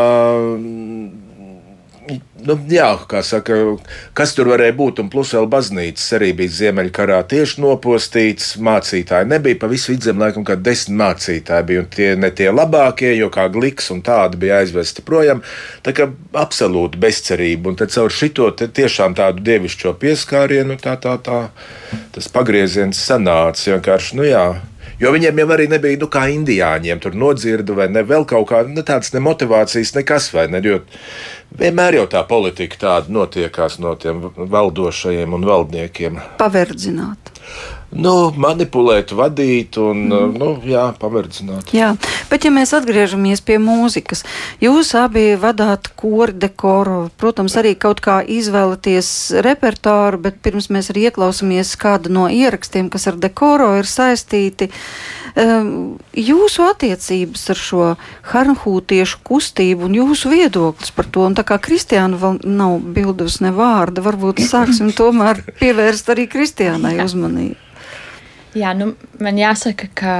nu, 2.44 2.56
jā, 2.70 2.88
kā 3.08 3.20
saka, 3.24 3.56
kas 4.16 4.34
tur 4.36 4.50
varēja 4.52 4.74
būt, 4.76 5.00
un 5.02 5.10
plus 5.12 5.32
vēl 5.36 5.46
baznīcas 5.50 6.06
arī 6.18 6.32
bija 6.36 6.54
Ziemeļkarā 6.58 7.20
tieši 7.30 7.62
nopostīts. 7.64 8.54
Mācītāji 8.64 9.30
nebija 9.30 9.58
pa 9.60 9.70
visu 9.70 9.92
vidzem, 9.92 10.20
laikam, 10.20 10.44
kā 10.46 10.56
desmit 10.60 10.98
mācītāji 11.00 11.68
bija, 11.70 11.84
un 11.84 11.88
tie 11.94 12.10
ne 12.20 12.30
tie 12.34 12.50
labākie, 12.52 13.14
jo 13.18 13.30
kā 13.34 13.46
gliks 13.52 13.90
un 13.94 14.02
tādi 14.04 14.40
bija 14.44 14.60
aizvesti 14.62 15.04
projām. 15.06 15.42
Tā 15.86 15.94
kā 15.96 16.10
absolūti 16.40 17.00
bezcerība, 17.00 17.72
un 17.72 17.80
tad 17.80 17.94
caur 17.94 18.12
šito 18.12 18.50
tiešām 18.64 19.16
tādu 19.18 19.44
dievišķo 19.46 19.96
pieskārienu 20.02 20.78
tā, 20.82 20.98
tā, 21.00 21.16
tā, 21.24 21.40
tas 22.14 22.30
pagrieziens 22.32 23.00
sanāca 23.00 23.74
vienkārši, 23.74 24.20
nu 24.20 24.28
jā. 24.28 24.46
Jo 25.00 25.10
viņiem 25.10 25.40
jau 25.42 25.46
arī 25.56 25.66
nebija, 25.70 25.98
nu, 25.98 26.06
kā 26.12 26.28
indiāņiem, 26.30 27.00
tur 27.02 27.16
nodzirdu 27.18 27.74
vai 27.78 27.88
ne, 27.90 28.04
vēl 28.06 28.26
kaut 28.30 28.46
kāda 28.52 28.70
ne 28.70 28.84
tādas 28.86 29.10
ne 29.14 29.22
motivācijas, 29.24 29.94
nekas 29.96 30.28
vai 30.34 30.46
ne. 30.52 30.60
Jo 30.64 30.78
vienmēr 31.58 32.00
jau 32.00 32.06
tā 32.10 32.24
politika 32.28 32.80
tāda 32.86 33.14
notiekās 33.14 33.78
no 33.82 33.94
tiem 34.00 34.26
valdošajiem 34.36 35.36
un 35.36 35.46
valdniekiem. 35.48 36.20
Paverdzināt. 36.40 37.32
Nu, 37.92 38.14
manipulēt, 38.40 39.12
vadīt 39.14 39.78
un 39.80 40.06
mm. 40.08 40.36
nu, 40.40 40.50
jā, 40.66 40.86
paverdzināt. 41.00 41.72
Jā, 41.76 41.92
bet 42.30 42.46
ja 42.46 42.52
mēs 42.54 42.74
atgriežamies 42.76 43.42
pie 43.44 43.58
mūzikas, 43.62 44.24
jūs 44.62 44.94
abi 44.98 45.34
vadāt 45.40 45.90
kori 45.98 46.34
dekoru, 46.44 47.08
protams, 47.20 47.56
arī 47.60 47.74
kaut 47.78 48.02
kā 48.04 48.20
izvēlaties 48.22 49.08
repertuāru, 49.44 50.22
bet 50.26 50.40
pirms 50.44 50.70
mēs 50.74 50.90
arī 50.92 51.08
ieklausāmies 51.10 51.74
kādu 51.80 52.12
no 52.14 52.28
ierakstiem, 52.32 52.90
kas 52.92 53.08
ar 53.10 53.20
dekoru 53.20 53.74
ir 53.80 53.88
saistīti. 53.88 54.70
Um, 55.34 55.96
jūsu 56.14 56.62
attiecības 56.68 57.48
ar 57.50 57.58
šo 57.58 57.86
harnhūtiešu 58.30 59.18
kustību 59.26 59.88
un 59.88 59.96
jūsu 59.98 60.30
viedoklis 60.30 60.94
par 60.94 61.08
to, 61.10 61.24
un 61.26 61.34
tā 61.34 61.42
kā 61.48 61.58
Kristiāna 61.58 62.20
vēl 62.20 62.38
nav 62.46 62.76
bildusi 62.94 63.42
ne 63.42 63.50
vārda, 63.56 64.04
varbūt 64.04 64.44
sāksim 64.46 64.92
tomēr 65.00 65.42
pievērst 65.58 66.14
arī 66.14 66.28
Kristiānai 66.30 67.00
uzmanību. 67.02 67.58
Jā, 68.54 68.70
nu, 68.78 68.92
man 69.18 69.38
jāsaka, 69.40 69.88
ka 69.98 70.14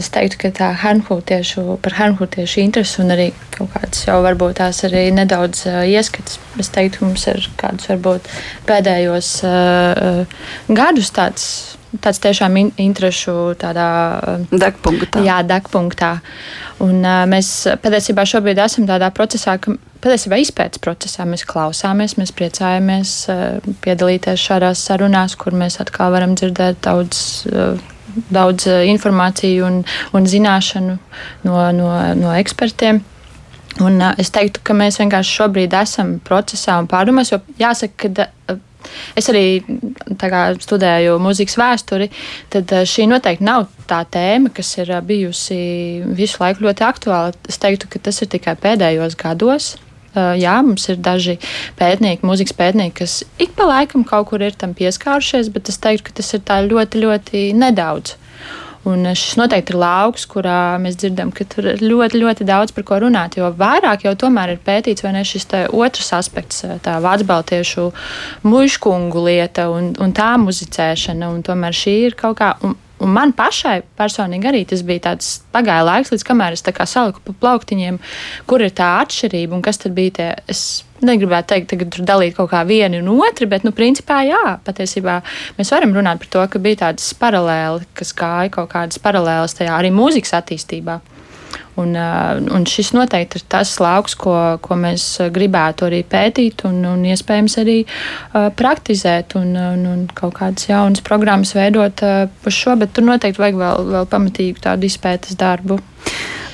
es 0.00 0.08
teiktu, 0.10 0.38
ka 0.42 0.50
tā 0.54 0.70
hanhūtiešu, 0.82 1.76
par 1.84 1.96
hanhūtiešu 1.98 2.62
interesi 2.64 3.00
un 3.04 3.14
arī 3.14 3.28
kaut 3.54 3.70
kādas 3.74 4.06
jau 4.08 4.16
varbūt 4.24 4.58
tās 4.58 4.82
arī 4.88 5.06
nedaudz 5.14 5.66
uh, 5.70 5.82
ieskatas. 5.86 6.40
Es 6.58 6.72
teiktu, 6.74 7.00
ka 7.02 7.10
mums 7.10 7.26
ir 7.30 7.46
kādus 7.60 7.90
varbūt 7.92 8.30
pēdējos 8.68 9.30
uh, 9.46 10.42
gadus 10.72 11.12
tāds. 11.14 11.46
Tāds 12.02 12.18
tiešām 12.24 12.56
in, 12.58 12.70
interešu 12.80 13.54
tādā 13.60 13.88
degpunktā. 14.50 15.22
Jā, 15.22 15.40
degpunktā. 15.46 16.16
Un, 16.82 17.02
uh, 17.04 17.22
mēs 17.30 17.50
patiesībā 17.84 18.24
šobrīd 18.26 18.58
esam 18.64 18.88
tādā 18.88 19.12
procesā, 19.14 19.58
ka 19.62 19.76
patiesībā 20.04 20.38
izpētes 20.42 20.82
procesā 20.84 21.24
mēs 21.28 21.46
klausāmies, 21.48 22.18
mēs 22.20 22.32
priecājamies 22.36 23.14
eh, 23.32 23.72
piedalīties 23.84 24.42
šādās 24.42 24.82
sarunās, 24.88 25.36
kur 25.40 25.56
mēs 25.56 25.80
atkal 25.82 26.12
varam 26.14 26.36
dzirdēt 26.38 26.82
daudz. 26.84 27.24
Eh, 27.50 27.90
daudz 28.30 28.68
eh, 28.70 28.84
informāciju 28.92 29.64
un, 29.66 29.80
un 30.14 30.26
zināšanu 30.30 30.92
no, 31.48 31.56
no, 31.74 31.88
no 32.14 32.34
ekspertiem. 32.36 33.00
Un, 33.82 33.98
es 34.22 34.30
teiktu, 34.30 34.60
ka 34.62 34.76
mēs 34.78 35.00
vienkārši 35.00 35.34
šobrīd 35.40 35.74
esam 35.74 36.12
procesā 36.22 36.76
un 36.78 36.86
pārdomās, 36.90 37.32
jo 37.32 37.40
jāsaka, 37.58 38.12
ka 38.14 38.58
Es 39.18 39.30
arī 39.32 39.62
kā, 40.20 40.44
studēju 40.60 41.16
mūzikas 41.22 41.58
vēsturi, 41.60 42.10
tad 42.52 42.72
šī 42.88 43.08
noteikti 43.10 43.46
nav 43.46 43.68
tā 43.90 44.02
tēma, 44.04 44.52
kas 44.54 44.74
ir 44.80 44.92
bijusi 45.06 46.04
visu 46.16 46.42
laiku 46.42 46.66
ļoti 46.66 46.86
aktuāla. 46.86 47.34
Es 47.48 47.60
teiktu, 47.62 47.90
ka 47.90 48.02
tas 48.08 48.22
ir 48.24 48.30
tikai 48.34 48.56
pēdējos 48.60 49.18
gados. 49.20 49.74
Eh, 50.14 50.34
jā, 50.38 50.54
mums 50.62 50.86
ir 50.92 51.00
daži 51.02 51.38
pētnieki, 51.78 52.22
mūzikas 52.26 52.54
pētnieki, 52.54 52.94
kas 53.00 53.22
ik 53.42 53.56
pa 53.58 53.66
laikam 53.66 54.04
kaut 54.06 54.28
kur 54.30 54.44
ir 54.46 54.54
tam 54.54 54.74
pieskārušies, 54.78 55.50
bet 55.54 55.72
es 55.72 55.80
teiktu, 55.82 56.06
ka 56.06 56.20
tas 56.20 56.30
ir 56.36 56.44
tā 56.46 56.60
ļoti, 56.62 57.02
ļoti 57.02 57.42
nedaudz. 57.58 58.14
Un 58.84 59.08
šis 59.16 59.38
noteikti 59.40 59.72
ir 59.72 59.78
lauks, 59.80 60.26
kurā 60.28 60.76
mēs 60.82 60.98
dzirdam, 61.00 61.30
ka 61.32 61.46
tur 61.48 61.70
ir 61.72 61.80
ļoti, 61.80 62.20
ļoti 62.20 62.46
daudz 62.48 62.74
par 62.76 62.84
ko 62.84 63.00
runāt. 63.06 63.38
Jo 63.40 63.48
vairāk 63.56 64.04
jau 64.04 64.12
tomēr 64.20 64.54
ir 64.54 64.62
pētīts, 64.64 65.04
vai 65.06 65.14
ne 65.16 65.24
šis 65.24 65.48
otrs 65.72 66.12
aspekts, 66.16 66.64
tā 66.84 66.98
vācu 67.04 67.28
baltiešu 67.30 67.88
muškungu 68.44 69.24
lieta 69.24 69.70
un, 69.72 69.94
un 69.96 70.12
tā 70.16 70.34
muzicēšana. 70.42 71.32
Un 71.32 71.44
tomēr 71.46 71.76
šī 71.76 71.98
ir 72.10 72.18
kaut 72.20 72.40
kā. 72.42 72.54
Un, 72.62 72.78
Un 73.04 73.10
man 73.10 73.32
pašai 73.36 73.80
personīgi 73.98 74.48
arī 74.48 74.60
tas 74.70 74.80
bija 74.86 75.02
tāds 75.08 75.40
pagāja 75.52 75.82
laiks, 75.84 76.12
līdz 76.14 76.24
kamēr 76.24 76.54
es 76.54 76.62
saliku 76.88 77.20
pa 77.24 77.34
plauktiņiem, 77.42 77.98
kur 78.46 78.62
ir 78.62 78.70
tā 78.70 79.00
atšķirība 79.02 79.58
un 79.58 79.64
kas 79.66 79.82
tad 79.82 79.96
bija 79.98 80.14
tie. 80.18 80.28
Es 80.48 80.84
negribētu 81.06 81.52
teikt, 81.54 81.74
ka 81.80 81.88
tur 81.96 82.06
dalīt 82.08 82.36
kaut 82.38 82.50
kā 82.52 82.64
vienu 82.68 83.00
un 83.02 83.10
otru, 83.24 83.48
bet, 83.50 83.66
nu, 83.66 83.72
principā, 83.76 84.22
jā, 84.26 84.58
patiesībā 84.66 85.20
mēs 85.58 85.72
varam 85.74 85.96
runāt 85.96 86.22
par 86.22 86.32
to, 86.36 86.44
ka 86.52 86.62
bija 86.62 86.84
tādas 86.86 87.10
paralēli, 87.18 87.88
kas 87.96 88.14
gāja 88.16 88.52
kaut 88.58 88.72
kādas 88.74 89.02
paralēlas 89.02 89.56
tajā 89.58 89.74
arī 89.78 89.92
mūzikas 89.94 90.36
attīstībā. 90.40 91.00
Un, 91.74 91.96
un 92.54 92.66
šis 92.70 92.92
noteikti 92.94 93.40
ir 93.40 93.44
tas 93.50 93.72
lauks, 93.82 94.14
ko, 94.18 94.34
ko 94.62 94.76
mēs 94.78 95.06
gribētu 95.34 95.88
arī 95.88 96.04
pētīt 96.06 96.62
un, 96.68 96.78
un 96.86 97.02
iespējams 97.10 97.56
arī 97.62 97.80
uh, 97.82 98.46
praktizēt 98.54 99.34
un, 99.40 99.50
un, 99.58 99.82
un 99.90 100.04
kaut 100.14 100.36
kādas 100.38 100.68
jaunas 100.68 101.02
programmas 101.02 101.54
veidot 101.56 102.04
uh, 102.06 102.28
par 102.44 102.54
šo, 102.54 102.76
bet 102.78 102.94
tur 102.94 103.08
noteikti 103.08 103.42
vajag 103.42 103.58
vēl, 103.58 103.90
vēl 103.96 104.08
pamatīgu 104.12 104.62
tādu 104.68 104.86
izpētes 104.86 105.34
darbu. 105.40 105.80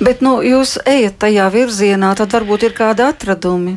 Bet 0.00 0.24
nu, 0.24 0.38
jūs 0.40 0.78
ejat 0.88 1.20
tajā 1.20 1.50
virzienā, 1.52 2.14
tad 2.16 2.32
varbūt 2.32 2.70
ir 2.70 2.76
kādi 2.76 3.04
atradumi. 3.04 3.76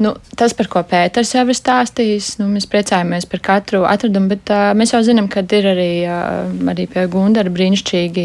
Nu, 0.00 0.14
tas, 0.36 0.54
par 0.56 0.68
ko 0.72 0.80
Pēters 0.88 1.34
jau 1.34 1.42
ir 1.44 1.56
stāstījis, 1.56 2.34
nu, 2.40 2.46
mēs 2.54 2.64
priecājamies 2.70 3.26
par 3.28 3.42
katru 3.44 3.82
atradumu, 3.88 4.30
bet 4.32 4.52
uh, 4.54 4.70
mēs 4.76 4.94
jau 4.94 5.02
zinām, 5.04 5.28
ka 5.28 5.42
ir 5.44 5.68
arī, 5.74 5.90
uh, 6.08 6.48
arī 6.72 6.86
pie 6.88 7.04
Gundara 7.12 7.52
brīnišķīgi 7.52 8.24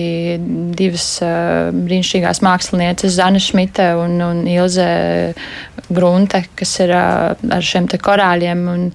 divas 0.80 1.10
uh, 1.26 1.74
brīnišķīgās 1.76 2.40
mākslinieces, 2.46 3.18
Zana 3.18 3.42
Šmita 3.44 3.92
un, 4.00 4.16
un 4.24 4.46
Ilze 4.48 4.88
Grunte, 5.90 6.46
kas 6.56 6.72
ir 6.82 6.96
uh, 6.96 7.36
ar 7.36 7.66
šiem 7.66 7.90
te 7.92 8.00
korāļiem. 8.02 8.64
Un 8.72 8.88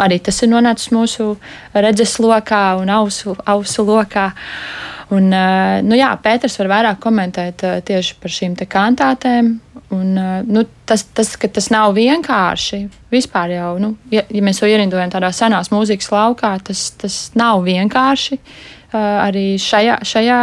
arī 0.00 0.20
tas 0.22 0.42
ir 0.44 0.52
nonācis 0.52 0.92
mūsu 0.94 1.32
redzes 1.74 2.18
lokā 2.22 2.64
un 2.82 2.92
ausu, 3.00 3.34
ausu 3.48 3.86
lokā. 3.88 4.30
Un, 5.10 5.32
uh, 5.34 5.80
nu 5.82 5.96
jā, 5.98 6.12
Pēters 6.22 6.60
var 6.60 6.70
vairāk 6.76 7.00
komentēt 7.02 7.64
uh, 7.66 7.80
tieši 7.82 8.20
par 8.22 8.36
šīm 8.36 8.60
kantātēm. 8.60 9.56
Un, 9.90 10.14
nu, 10.46 10.62
tas, 10.86 11.02
tas, 11.14 11.32
tas 11.34 11.66
nav 11.74 11.96
vienkārši. 11.96 12.84
Vispār 13.10 13.56
jau, 13.56 13.70
nu, 13.82 13.94
ja, 14.14 14.22
ja 14.30 14.42
mēs 14.46 14.62
to 14.62 14.68
ierindojam 14.70 15.10
tādā 15.10 15.32
senās 15.34 15.72
mūzikas 15.74 16.12
laukā, 16.14 16.52
tas, 16.62 16.92
tas 17.00 17.16
nav 17.38 17.64
vienkārši. 17.66 18.38
Arī 18.94 19.54
šajā, 19.62 20.00
šajā 20.06 20.38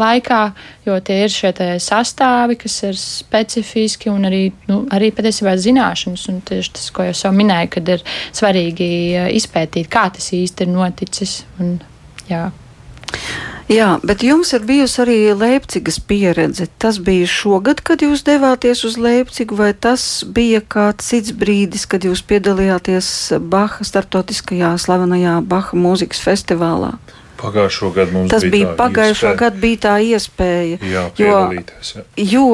laikā, 0.00 0.40
jo 0.84 0.96
tie 1.04 1.18
ir 1.24 1.32
šie 1.32 1.52
sastāvi, 1.80 2.56
kas 2.60 2.74
ir 2.88 2.96
specifiski 3.00 4.12
un 4.12 4.28
arī, 4.28 4.42
nu, 4.68 4.82
arī 4.92 5.12
patiesībā 5.16 5.54
zināšanas. 5.60 6.26
Un 6.32 6.40
tieši 6.48 6.74
tas, 6.76 6.88
ko 6.96 7.08
jau 7.08 7.34
minēju, 7.36 7.72
kad 7.76 7.94
ir 7.96 8.04
svarīgi 8.32 8.90
izpētīt, 9.36 9.92
kā 9.92 10.08
tas 10.16 10.32
īsti 10.36 10.68
ir 10.68 10.72
noticis. 10.72 11.38
Un, 11.60 11.78
jā. 12.32 12.46
Jā, 13.70 14.00
bet 14.02 14.24
jums 14.26 14.50
ir 14.56 14.64
bijusi 14.66 14.96
arī 15.04 15.16
Leipzigas 15.38 16.00
pieredze. 16.02 16.66
Tas 16.82 16.96
bija 17.06 17.28
šogad, 17.30 17.84
kad 17.86 18.02
jūs 18.02 18.24
devāties 18.26 18.82
uz 18.88 18.96
Leipzigu, 18.98 19.54
vai 19.60 19.70
tas 19.74 20.24
bija 20.26 20.58
kāds 20.58 21.12
cits 21.12 21.30
brīdis, 21.30 21.86
kad 21.86 22.02
jūs 22.02 22.24
piedalījāties 22.26 23.12
Baha 23.52 23.86
starptautiskajā 23.86 24.72
slavenajā 24.74 25.36
Baha 25.46 25.78
mūzikas 25.78 26.18
festivālā? 26.24 26.96
Pagājušo 27.40 27.90
gadu 27.96 28.18
mums 28.18 28.32
tas 28.32 28.44
bija, 28.44 28.74
pagājušo 28.78 29.34
gadu 29.40 29.62
bija 29.62 29.82
tā 29.88 29.98
iespēja. 30.04 30.80
Jā, 30.84 31.04
jo, 31.18 31.36
jā. 31.56 32.06
jo 32.16 32.48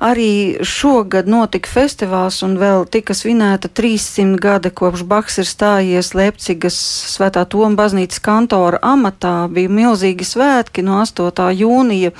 Arī 0.00 0.56
šogad 0.64 1.26
notika 1.28 1.68
festivāls 1.68 2.38
un 2.46 2.54
vēl 2.56 2.86
tika 2.88 3.12
svinēta 3.12 3.68
300 3.68 4.38
gadi 4.40 4.70
kopš 4.72 5.02
Baks 5.04 5.36
ir 5.42 5.48
stājies 5.48 6.14
Leipcigas 6.16 6.78
svētā 7.12 7.42
Toma 7.44 7.76
baznīcas 7.76 8.22
kantora 8.24 8.80
amatā. 8.80 9.44
Bija 9.52 9.68
milzīgi 9.68 10.24
svētki 10.24 10.86
no 10.86 11.02
8. 11.02 11.50
jūnija. 11.52 12.14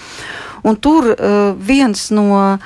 Un 0.60 0.76
tur 0.76 1.12
uh, 1.14 1.40
viens 1.56 2.08
no 2.12 2.60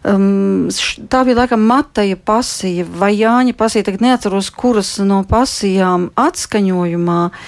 Um, 0.00 0.70
tā 1.12 1.18
bija 1.28 1.42
laikam 1.42 1.60
Mateja 1.68 2.16
pasija 2.16 2.86
vai 2.88 3.10
Jāņa 3.18 3.52
pasija, 3.52 3.84
tagad 3.84 4.00
neatceros, 4.00 4.46
kuras 4.56 4.94
no 5.04 5.18
pasijām 5.28 6.06
atskaņojumā 6.16 7.18
uh, 7.28 7.42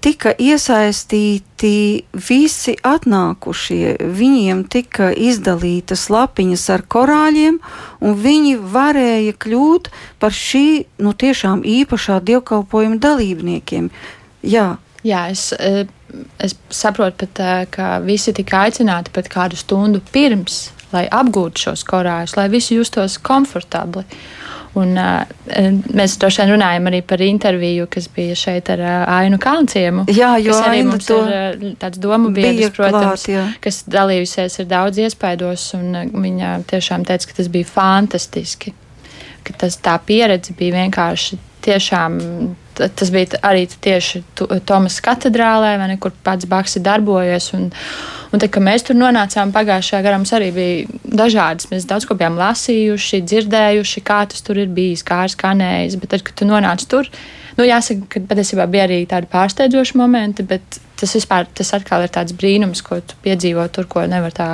tika 0.00 0.32
iesaistīti 0.36 2.04
visi 2.28 2.74
atnākušie. 2.84 3.96
Viņiem 4.18 4.64
tika 4.70 5.10
izdalītas 5.12 6.08
lapiņas 6.12 6.64
ar 6.74 6.84
korāļiem, 6.94 7.58
un 8.04 8.18
viņi 8.24 8.56
varēja 8.74 9.36
kļūt 9.40 9.90
par 10.20 10.34
šī 10.34 10.84
nu, 11.04 11.14
tiešām 11.14 11.64
īpašā 11.64 12.20
dievkalpojuma 12.28 13.00
dalībniekiem. 13.02 13.90
Jā. 14.42 14.76
Jā, 15.06 15.28
es, 15.30 15.52
eh, 15.52 15.86
es 16.42 16.56
saprotu, 16.70 17.24
pat, 17.24 17.40
eh, 17.40 17.66
ka 17.70 17.98
visi 18.04 18.32
tika 18.32 18.66
aicināti 18.66 19.12
pat 19.12 19.28
kādu 19.28 19.56
stundu 19.56 20.02
pirms, 20.12 20.70
lai 20.92 21.06
apgūtu 21.08 21.68
šos 21.68 21.84
korāļus, 21.84 22.36
lai 22.36 22.48
visi 22.48 22.74
justos 22.74 23.18
komfortabli. 23.18 24.04
Un, 24.76 24.92
uh, 25.00 25.22
mēs 25.96 26.18
droši 26.20 26.42
vien 26.42 26.52
runājam 26.52 26.88
arī 26.90 27.00
par 27.06 27.22
interviju, 27.24 27.86
kas 27.90 28.08
bija 28.12 28.36
šeit 28.36 28.68
ar 28.74 28.82
uh, 28.84 28.96
Ainu 29.16 29.38
Kalnciemu. 29.40 30.04
Jā, 30.12 30.34
jo 30.42 30.58
arī 30.60 30.82
mums 30.86 31.08
to 31.08 31.22
ir 31.24 31.32
uh, 31.32 31.72
tāds 31.80 32.00
domu 32.02 32.32
biedrs, 32.36 32.74
protams, 32.76 33.24
klāt, 33.24 33.32
jā. 33.32 33.46
kas 33.64 33.80
dalījusies 33.88 34.60
ir 34.60 34.68
daudz 34.70 35.00
iespaidos, 35.06 35.70
un 35.78 35.96
uh, 35.96 36.06
viņa 36.12 36.52
tiešām 36.68 37.08
teica, 37.08 37.30
ka 37.30 37.40
tas 37.40 37.50
bija 37.52 37.70
fantastiski. 37.70 38.74
Ka 39.46 39.56
tas 39.64 39.78
tā 39.80 39.96
pieredze 40.04 40.52
bija 40.58 40.82
vienkārši 40.82 41.40
tiešām. 41.64 42.18
Tas 42.78 43.10
bija 43.10 43.40
arī 43.42 43.66
tieši 43.68 44.22
Tomas 44.68 45.00
katedrālē, 45.02 45.74
ne, 45.82 45.98
kur 45.98 46.14
pats 46.24 46.46
Baks 46.48 46.78
ir 46.78 46.86
darbojies. 46.86 47.52
Un, 47.58 47.68
Un 48.28 48.36
tad, 48.36 48.50
kad 48.52 48.60
mēs 48.60 48.82
tur 48.84 48.96
nonācām 48.98 49.54
pagājušajā 49.54 50.02
gadā, 50.04 50.18
mums 50.20 50.34
arī 50.36 50.50
bija 50.52 50.98
dažādas. 51.16 51.70
Mēs 51.70 51.86
daudz 51.88 52.04
ko 52.04 52.16
bijām 52.18 52.36
lasījuši, 52.36 53.22
dzirdējuši, 53.24 54.02
kā 54.04 54.18
tas 54.28 54.44
tur 54.44 54.60
ir 54.60 54.68
bijis, 54.68 55.00
kā 55.06 55.22
ir 55.24 55.32
skanējis. 55.32 55.96
Bet 56.02 56.12
tad, 56.12 56.24
kad 56.26 56.36
tu 56.36 56.48
nonāc 56.48 56.84
tur, 56.92 57.08
nu, 57.58 57.66
jāsaka, 57.66 58.06
ka 58.14 58.26
patiesībā 58.30 58.68
bija 58.70 58.86
arī 58.88 59.02
tādi 59.10 59.28
pārsteidzoši 59.32 59.98
momenti, 59.98 60.46
bet 60.46 60.78
tas 60.98 61.14
vispār 61.14 61.46
tas 61.54 61.70
atkal 61.76 62.02
ir 62.04 62.10
tāds 62.14 62.34
brīnums, 62.34 62.82
ko 62.82 62.98
tu 62.98 63.18
piedzīvo 63.22 63.64
tur, 63.74 63.86
ko 63.90 64.02
nevar 64.10 64.34
tā 64.34 64.48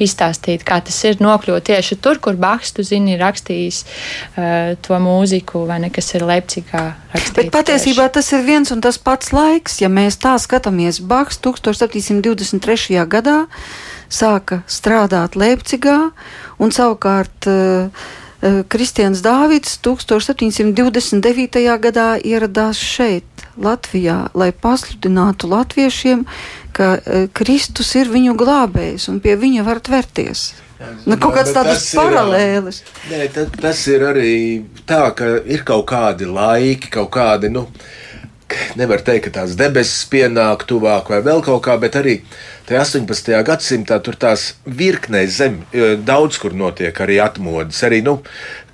izstāstīt. 0.00 0.64
Kā 0.66 0.80
tas 0.84 0.96
ir 1.08 1.20
nokļūt 1.20 1.68
tieši 1.68 1.98
tur, 2.04 2.20
kur 2.24 2.38
Baks, 2.40 2.72
tu 2.76 2.84
zini, 2.86 3.14
ir 3.14 3.24
rakstījis 3.24 3.82
uh, 3.84 4.72
to 4.84 5.00
mūziku, 5.02 5.66
vai 5.68 5.80
ne, 5.84 5.92
kas 5.92 6.08
ir 6.16 6.24
Leipzigā. 6.28 6.84
Bet 7.36 7.52
patiesībā 7.52 8.08
tieši. 8.08 8.14
tas 8.16 8.32
ir 8.36 8.46
viens 8.48 8.72
un 8.72 8.80
tas 8.84 9.00
pats 9.00 9.34
laiks, 9.36 9.80
ja 9.84 9.92
mēs 9.92 10.20
tā 10.22 10.36
skatāmies. 10.40 11.02
Baks 11.04 11.40
1723. 11.44 12.96
gadā 13.10 13.42
sāka 14.10 14.62
strādāt 14.70 15.36
Leipzigā 15.38 15.98
un 16.60 16.72
savukārt 16.74 17.50
uh, 17.50 18.08
Kristians 18.40 19.20
Dāvids 19.20 19.76
1729. 19.84 21.60
gadā 21.84 22.08
ieradās 22.24 22.80
šeit, 22.80 23.24
Latvijā, 23.60 24.30
lai 24.32 24.48
pasludinātu 24.56 25.50
latviešiem, 25.50 26.24
ka 26.72 26.94
uh, 26.96 27.28
Kristus 27.36 27.92
ir 28.00 28.08
viņu 28.08 28.32
glābējs 28.40 29.10
un 29.12 29.20
pie 29.20 29.36
viņa 29.36 29.66
var 29.66 29.82
tverties. 29.84 30.50
Nu, 31.04 31.18
kaut 31.20 31.34
kāds 31.36 31.52
tāds 31.52 31.90
paralēlis. 31.92 32.80
Nē, 33.10 33.26
tas, 33.34 33.50
tas 33.60 33.80
ir 33.92 34.04
arī 34.08 34.34
tā, 34.88 35.02
ka 35.16 35.34
ir 35.44 35.64
kaut 35.68 35.84
kādi 35.90 36.24
laiki, 36.24 36.88
kaut 36.94 37.10
kādi, 37.12 37.50
nu, 37.52 37.66
nevar 38.80 39.04
teikt, 39.04 39.26
ka 39.28 39.40
tās 39.40 39.58
debesis 39.60 40.06
pienāk 40.08 40.64
tuvāk 40.70 41.12
vai 41.12 41.20
vēl 41.26 41.44
kaut 41.44 41.60
kā, 41.66 41.76
bet 41.82 42.00
arī 42.00 42.16
Tajā 42.70 42.84
18. 42.86 43.32
gadsimtā 43.42 43.96
tur 43.98 44.14
tās 44.14 44.52
virknē 44.62 45.24
zem, 45.26 45.56
daudz 46.06 46.36
kur 46.38 46.52
notiek 46.54 46.94
arī 47.02 47.16
atmodas. 47.18 47.80
Arī, 47.82 47.98
nu, 48.06 48.20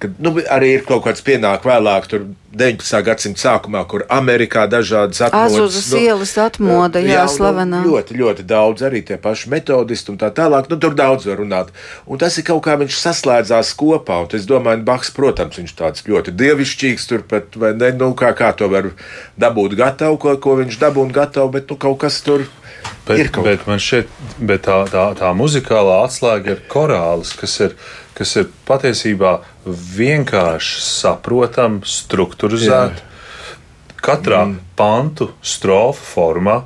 kad, 0.02 0.18
nu, 0.20 0.34
arī 0.52 0.74
ir 0.74 0.82
kaut 0.84 1.06
kāds 1.06 1.22
pienāk 1.24 1.64
vēlāk, 1.64 2.08
tur 2.10 2.26
19. 2.52 2.98
gadsimta 3.06 3.40
sākumā, 3.40 3.86
kur 3.88 4.04
Amerikā 4.12 4.66
dažādas 4.68 5.22
atmodas. 5.24 5.56
Azuzas 5.56 5.88
nu, 5.94 6.02
ielas 6.04 6.34
atmoda, 6.44 7.00
jā, 7.00 7.14
jā 7.14 7.22
nu, 7.24 7.32
slavenā. 7.38 7.80
Nu, 7.86 7.94
ļoti, 7.94 8.18
ļoti 8.20 8.44
daudz 8.50 8.84
arī 8.84 9.00
tie 9.08 9.16
paši 9.22 9.54
metodisti 9.54 10.12
un 10.12 10.20
tā 10.20 10.28
tālāk. 10.42 10.68
Nu, 10.68 10.76
tur 10.84 10.92
daudz 10.98 11.24
var 11.30 11.40
runāt. 11.40 11.72
Un 12.04 12.20
tas 12.20 12.36
ir 12.36 12.44
kaut 12.50 12.66
kā 12.68 12.76
viņš 12.82 13.00
saslēdzās 13.00 13.72
kopā. 13.80 14.20
Un 14.26 14.36
es 14.36 14.44
domāju, 14.50 14.84
Baks, 14.84 15.14
protams, 15.16 15.56
viņš 15.62 15.72
tāds 15.80 16.04
ļoti 16.04 16.36
dievišķīgs 16.36 17.08
tur, 17.08 17.24
bet, 17.32 17.56
vai 17.56 17.72
ne, 17.72 17.94
nu, 17.96 18.12
kā, 18.12 18.34
kā 18.36 18.52
to 18.60 18.68
var 18.76 18.92
dabūt 19.40 19.80
gatavu, 19.80 20.20
ko, 20.20 20.36
ko 20.36 20.60
viņš 20.60 20.80
dabūna 20.84 21.20
gatavu, 21.22 21.54
bet, 21.56 21.72
nu, 21.72 21.80
kaut 21.80 22.02
kas 22.04 22.20
tur 22.28 22.44
ir 22.44 22.52
Bet, 23.06 23.36
bet 23.44 23.66
man 23.68 23.78
šķiet, 23.82 24.10
bet 24.48 24.64
tā, 24.66 24.80
tā, 24.90 25.04
tā 25.18 25.30
muzikālā 25.36 26.00
atslēga 26.08 26.56
ir 26.56 26.62
korālis, 26.70 27.32
kas 27.38 27.54
ir, 27.62 27.76
kas 28.18 28.34
ir 28.40 28.48
patiesībā 28.66 29.36
vienkārši 29.66 30.80
saprotama, 30.82 31.86
struktūrizēta. 31.86 33.04
Katrā 34.06 34.42
mm. 34.46 34.56
pantu 34.78 35.30
strofu 35.42 36.02
formā, 36.12 36.60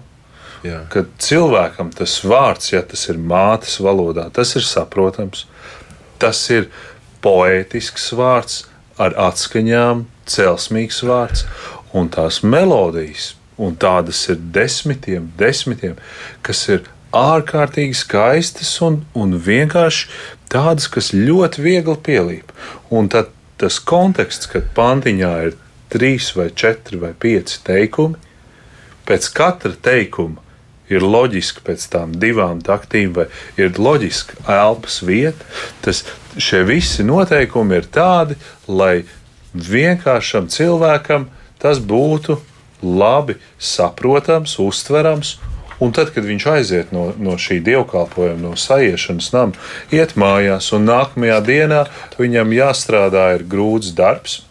Jā. 0.64 0.82
kad 0.92 1.12
cilvēkam 1.22 1.92
tas 1.96 2.18
vārds, 2.24 2.72
ja 2.74 2.82
tas 2.84 3.06
ir 3.08 3.20
mātes 3.20 3.78
valodā, 3.80 4.26
tas 4.32 4.52
ir 4.56 4.66
saprotams. 4.66 5.46
Tas 6.20 6.40
ir 6.52 6.68
poētisks 7.24 8.10
vārds 8.16 8.64
ar 9.00 9.16
atskaņām, 9.28 10.04
celsmīgs 10.28 11.00
vārds 11.08 11.46
un 11.96 12.10
tās 12.12 12.42
melodijas 12.44 13.34
un 13.60 13.76
tādas 13.76 14.22
ir 14.32 14.40
desmitiem, 14.54 15.28
desmitiem, 15.38 15.98
kas 16.46 16.64
ir 16.72 16.86
ārkārtīgi 17.16 17.98
skaistas 17.98 18.72
un, 18.86 19.02
un 19.18 19.36
vienkārši 19.36 20.08
tādas, 20.50 20.88
kas 20.90 21.12
ļoti 21.14 21.64
viegli 21.64 21.96
pielīp. 22.06 22.52
Un 22.90 23.10
tad 23.12 23.32
tas 23.60 23.76
konteksts, 23.82 24.48
kad 24.50 24.70
pantiņā 24.76 25.32
ir 25.48 25.56
trīs 25.92 26.30
vai 26.36 26.48
četri 26.54 27.00
vai 27.02 27.12
pieci 27.12 27.60
teikumi, 27.66 28.16
pēc 29.08 29.28
katra 29.36 29.74
teikuma 29.82 30.40
ir 30.90 31.04
loģiski 31.06 31.62
pēc 31.66 31.86
tam 31.92 32.14
divām 32.18 32.62
taktīm, 32.66 33.12
vai 33.14 33.26
ir 33.60 33.78
loģiski 33.78 34.40
elpas 34.50 35.00
vieta. 35.06 35.46
Tas, 35.84 36.02
šie 36.38 36.64
visi 36.66 37.06
noteikumi 37.06 37.78
ir 37.78 37.86
tādi, 37.94 38.38
lai 38.66 39.02
vienkāršam 39.54 40.48
cilvēkam 40.50 41.28
tas 41.60 41.82
būtu 41.82 42.38
labi 42.82 43.38
saprotams, 43.58 44.58
uztverams. 44.62 45.38
Un 45.80 45.94
tad, 45.96 46.10
kad 46.12 46.26
viņš 46.28 46.44
aiziet 46.52 46.90
no, 46.92 47.06
no 47.16 47.38
šī 47.40 47.56
dievkalpojuma, 47.64 48.36
no 48.42 48.52
sajiešanas 48.52 49.30
nama, 49.32 49.68
iet 49.96 50.12
mājās, 50.20 50.68
un 50.76 50.84
nākamajā 50.84 51.38
dienā 51.46 51.86
viņam 52.20 52.52
jāstrādā 52.52 53.30
ir 53.38 53.46
grūts 53.48 53.94
darbs, 53.96 54.42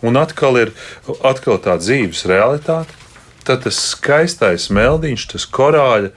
un 0.00 0.16
atkal 0.16 0.56
ir 0.62 0.72
atkal 1.20 1.60
tā 1.60 1.76
dzīves 1.80 2.24
realitāte, 2.30 2.96
tad 3.44 3.66
tas 3.66 3.76
skaistais 3.92 4.70
meldiņš, 4.72 5.28
tas 5.34 5.44
korāļa 5.44 6.14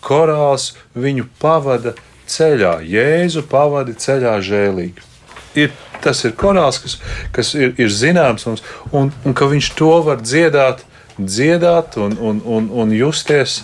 korāls 0.00 0.72
viņu 0.96 1.28
pavada 1.40 1.94
ceļā, 2.30 2.78
Jēzu 2.86 3.44
pavada 3.50 3.94
ceļā 3.96 4.36
žēlīgi. 4.44 5.08
Ir, 5.58 5.72
tas 6.00 6.22
ir 6.24 6.36
korāls, 6.38 6.78
kas, 6.80 6.96
kas 7.34 7.52
ir, 7.58 7.74
ir 7.80 7.90
zināms 7.92 8.46
mums, 8.46 8.62
un, 8.96 9.10
un 9.26 9.36
ka 9.36 9.48
viņš 9.50 9.72
to 9.78 9.92
var 10.06 10.22
dziedāt 10.22 10.84
dziedāt 11.26 11.98
un, 12.00 12.16
un, 12.18 12.40
un, 12.44 12.68
un 12.82 12.94
justies, 12.94 13.60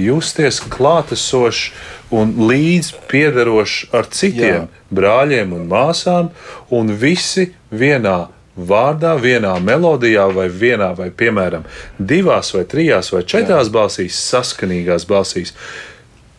justies 0.00 0.60
klātesošs 0.72 1.70
un 2.14 2.34
līdz 2.48 2.92
piederošs 3.10 3.90
ar 3.94 4.08
citiem 4.12 4.64
Jā. 4.64 4.84
brāļiem 4.94 5.54
un 5.56 5.66
māsām, 5.70 6.30
un 6.74 6.92
visi 7.00 7.50
vienā 7.74 8.28
vārdā, 8.54 9.16
vienā 9.18 9.56
melodijā, 9.62 10.28
vai 10.34 10.46
vienā, 10.48 10.92
vai 10.96 11.10
piemēram, 11.10 11.64
divās, 11.98 12.52
vai 12.54 12.64
trijās, 12.70 13.10
vai 13.14 13.24
četrās 13.26 13.70
Jā. 13.70 13.74
balsīs, 13.74 14.20
saskanīgās 14.30 15.08
balsīs. 15.10 15.54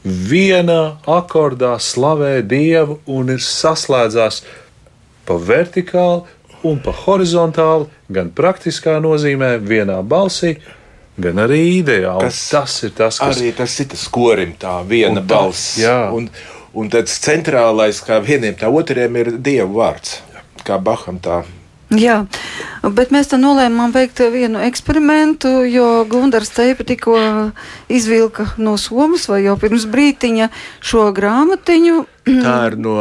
Vienā 0.05 0.97
akordā 1.09 1.75
slavē 1.81 2.37
Dievu 2.45 2.99
un 3.09 3.33
ir 3.33 3.41
saslēdzās 3.41 4.43
pa 5.25 5.37
vertikāli, 5.41 6.21
un 6.65 6.81
pa 6.83 6.93
horizontāli, 7.05 7.87
gan 8.11 8.31
praktiskā 8.35 8.97
nozīmē, 9.03 9.55
vienā 9.61 10.01
balsī. 10.05 10.55
Gan 11.21 11.39
arī 11.39 11.61
ideāli. 11.77 12.27
Kas, 12.27 12.41
tas 12.51 12.75
ir 12.83 12.91
tas, 12.97 13.21
kas 13.21 13.37
arī 13.37 13.53
tas 13.55 13.77
ir 13.79 13.87
tas 13.93 14.03
korim, 14.11 14.51
tā 14.59 14.75
viena 14.87 15.21
un 15.21 15.27
balss. 15.29 15.77
Jā. 15.79 16.09
Un, 16.15 16.27
un 16.75 16.89
tāds 16.91 17.15
centrālais, 17.23 18.01
kā 18.03 18.19
vieniem 18.23 18.57
tā 18.59 18.67
otriem, 18.67 19.21
ir 19.21 19.31
dievu 19.39 19.79
vārds. 19.79 20.19
Kā 20.65 20.81
Baham 20.81 21.21
tā 21.23 21.43
Jā, 21.99 22.17
bet 22.95 23.11
mēs 23.13 23.29
tam 23.31 23.43
nolēmām 23.45 23.93
veikt 23.95 24.21
vienu 24.33 24.61
eksperimentu, 24.65 25.61
jo 25.69 26.05
Gunārs 26.09 26.51
Teipa 26.55 26.85
tikko 26.87 27.17
izvilka 27.91 28.49
no 28.57 28.75
somas 28.81 29.27
vai 29.29 29.43
jau 29.45 29.55
pirms 29.61 29.87
brītiņa 29.91 30.49
šo 30.83 31.09
grāmatiņu. 31.15 32.03
Tā 32.25 32.55
ir 32.71 32.75
no 32.81 32.95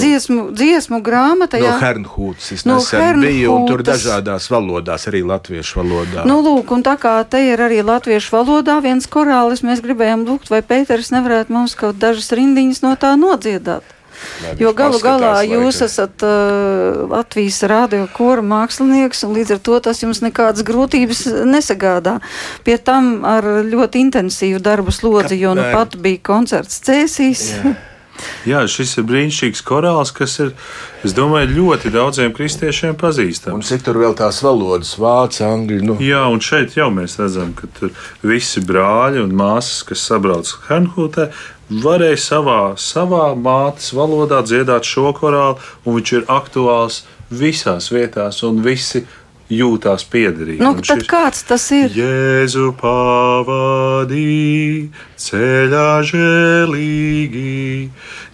dziesmu, 0.00 0.46
dziesmu 0.56 1.02
grāmata. 1.04 1.60
No 1.60 1.74
Hernhūtas. 1.82 2.64
No 2.64 2.78
biju, 3.20 3.52
un 3.52 3.66
tur 3.68 3.84
dažādās 3.84 4.48
valodās, 4.48 5.04
arī 5.10 5.20
latviešu 5.28 5.82
valodā. 5.82 6.24
Nu, 6.28 6.40
lūk, 6.44 6.72
un 6.72 6.84
tā 6.86 6.96
kā 7.00 7.18
te 7.28 7.42
ir 7.50 7.60
arī 7.60 7.82
latviešu 7.84 8.38
valodā 8.38 8.78
viens 8.80 9.04
korālis, 9.04 9.60
mēs 9.66 9.84
gribējām 9.84 10.24
lūgt, 10.24 10.48
vai 10.52 10.64
Pēters 10.64 11.12
nevarētu 11.12 11.52
mums 11.52 11.76
kaut 11.76 12.00
dažas 12.00 12.32
rindiņas 12.32 12.84
no 12.86 12.96
tā 13.00 13.12
nodziedāt. 13.20 13.99
Jo 14.60 14.72
galu 14.76 15.00
galā 15.02 15.32
jūs 15.46 15.80
esat 15.84 16.24
uh, 16.26 17.04
Latvijas 17.10 17.60
rādio 17.70 18.06
kora 18.16 18.44
mākslinieks, 18.44 19.24
un 19.26 19.36
līdz 19.38 19.56
ar 19.56 19.62
to 19.68 19.78
tas 19.88 20.02
jums 20.02 20.22
nekādas 20.24 20.64
grūtības 20.66 21.26
nesagādā. 21.48 22.18
Pie 22.66 22.78
tam 22.80 23.26
ar 23.28 23.46
ļoti 23.68 24.04
intensīvu 24.06 24.62
darbu 24.64 24.94
slodzi, 24.94 25.40
jo 25.40 25.54
nu 25.58 25.70
pat 25.74 25.96
bija 26.00 26.22
koncerts 26.32 26.82
Cēsīs. 26.86 27.46
Jā. 27.56 27.76
Jā, 28.48 28.62
šis 28.70 28.96
ir 29.00 29.06
brīnišķīgs 29.08 29.62
korāls, 29.66 30.12
kas 30.16 30.36
ir, 30.42 30.52
es 31.06 31.14
domāju, 31.16 31.52
ļoti 31.56 31.92
daudziem 31.94 32.34
kristiešiem 32.36 32.96
pazīstams. 33.00 33.54
Un 33.56 33.64
cik 33.66 33.84
tur 33.86 34.00
vēl 34.00 34.16
tās 34.18 34.40
valodas, 34.44 34.94
vācu, 35.00 35.42
angļu? 35.46 35.80
Nu. 35.86 35.96
Jā, 36.04 36.26
un 36.32 36.42
šeit 36.44 36.76
jau 36.78 36.90
mēs 36.94 37.18
redzam, 37.20 37.52
ka 37.56 37.70
tur 37.78 37.94
visi 38.26 38.62
brāļi 38.64 39.24
un 39.24 39.34
māsas, 39.36 39.82
kas 39.88 40.04
sabrauc 40.10 40.52
Hanhūtē, 40.68 41.30
varēja 41.70 42.18
savā, 42.18 42.60
savā 42.76 43.30
mātes 43.38 43.92
valodā 43.94 44.42
dziedāt 44.46 44.86
šo 44.86 45.14
korālu, 45.16 45.58
un 45.84 45.98
viņš 46.00 46.12
ir 46.18 46.28
aktuāls 46.28 47.04
visās 47.30 47.90
vietās, 47.94 48.42
un 48.46 48.58
visi 48.64 49.04
jūtās 49.50 50.04
piederīgi. 50.10 50.62
Nu, 50.62 50.74
tad 50.78 51.02
šis, 51.02 51.06
kāds 51.10 51.42
tas 51.46 51.64
ir? 51.74 51.94
Jēzu 51.94 52.70
pavadī, 52.78 54.26
ceļā 55.18 55.88
žēlīgi, 56.10 57.90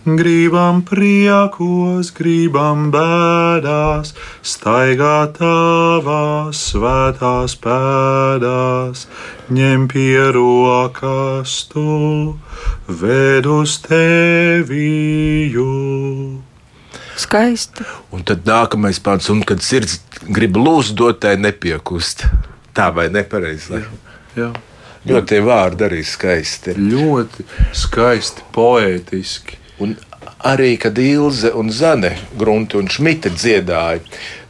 gribam 0.07 0.85
priekos, 0.87 2.13
gribam 2.15 2.93
bēdās, 2.95 4.13
staigā 4.47 5.27
tavās 5.35 6.61
svētās 6.71 7.57
pēdās, 7.59 9.07
ņem 9.51 9.89
pie 9.91 10.31
rokas 10.37 11.57
tu, 11.73 12.39
ved 12.87 13.51
uz 13.51 13.81
teviju. 13.83 15.67
Skaisti. 17.17 17.83
Un 18.15 18.23
tad 18.29 18.47
nākamais 18.47 19.03
pāns, 19.03 19.27
un 19.33 19.43
kad 19.43 19.59
sirds 19.65 19.99
grib 20.31 20.55
lūst, 20.61 20.95
dot 20.95 21.19
tai 21.25 21.35
nepiekust. 21.41 22.29
Tā 22.77 22.93
vai 22.95 23.09
nepareizi? 23.11 23.83
Jā. 24.37 24.53
Ļoti 25.07 25.31
tie 25.31 25.39
vārdi 25.43 25.87
arī 25.87 26.03
skaisti. 26.05 26.75
Ļoti 26.77 27.47
skaisti, 27.75 28.43
poētiski. 28.55 29.66
Un 29.83 29.97
arī, 30.47 30.75
kad 30.81 30.99
Ilze 30.99 31.53
un 31.57 31.71
Zane, 31.71 32.15
Grunte 32.39 32.79
un 32.81 32.89
Šmita 32.89 33.33
dziedāja, 33.35 34.01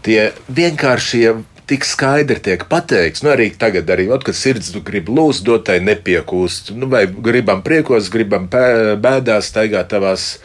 tie 0.06 0.30
vienkāršie 0.46 1.34
tik 1.66 1.82
skaidri 1.82 2.38
tiek 2.42 2.62
pateikts, 2.70 3.24
nu 3.26 3.32
arī 3.32 3.48
tagad, 3.58 3.90
arī, 3.90 4.06
ot, 4.14 4.22
kad 4.26 4.38
sirds 4.38 4.70
grib 4.86 5.10
lūst, 5.10 5.42
dotai 5.46 5.80
nepiekūst, 5.82 6.70
nu, 6.78 6.86
vai 6.92 7.06
gribam 7.10 7.64
priekos, 7.66 8.10
gribam 8.12 8.46
bēdās, 8.46 9.50
staigāt 9.50 9.90
tavās 9.90 10.36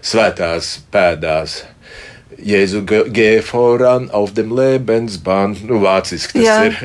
svētās 0.00 0.78
pēdās. 0.92 1.60
Jēzu 2.40 2.80
Gēforan 3.12 4.08
auf 4.16 4.32
dem 4.32 4.54
Lebensbahn, 4.56 5.58
nu, 5.68 5.82
vāciski 5.84 6.40
tas 6.40 6.46
Jā. 6.46 6.60
ir. 6.70 6.78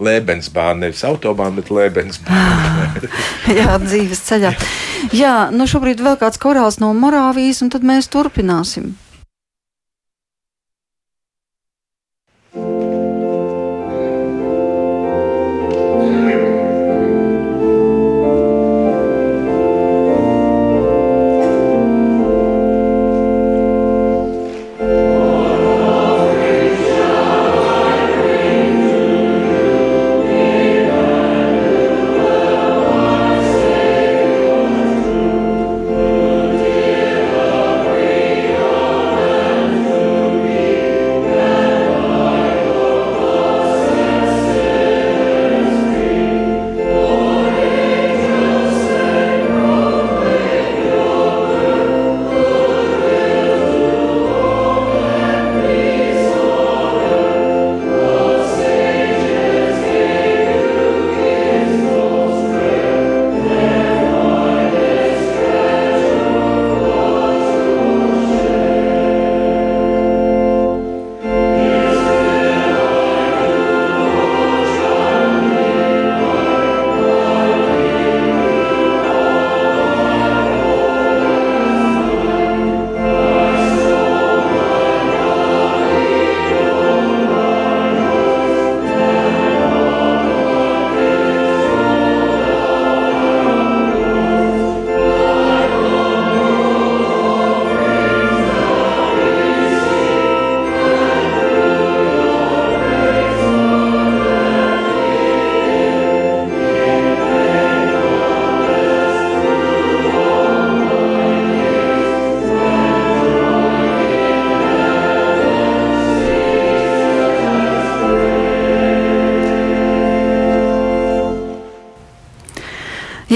Lebensbahn, 0.00 0.84
nevis 0.84 1.04
autobahn, 1.06 1.56
bet 1.58 1.72
Lebensbahn. 1.74 3.08
Jā, 3.58 3.78
dzīves 3.82 4.22
ceļā. 4.28 4.54
Jā, 5.16 5.34
nu 5.54 5.66
šobrīd 5.70 6.02
vēl 6.04 6.18
kāds 6.20 6.40
korāls 6.42 6.80
no 6.82 6.92
Morāvijas, 6.96 7.62
un 7.64 7.72
tad 7.74 7.86
mēs 7.86 8.10
turpināsim. 8.12 8.92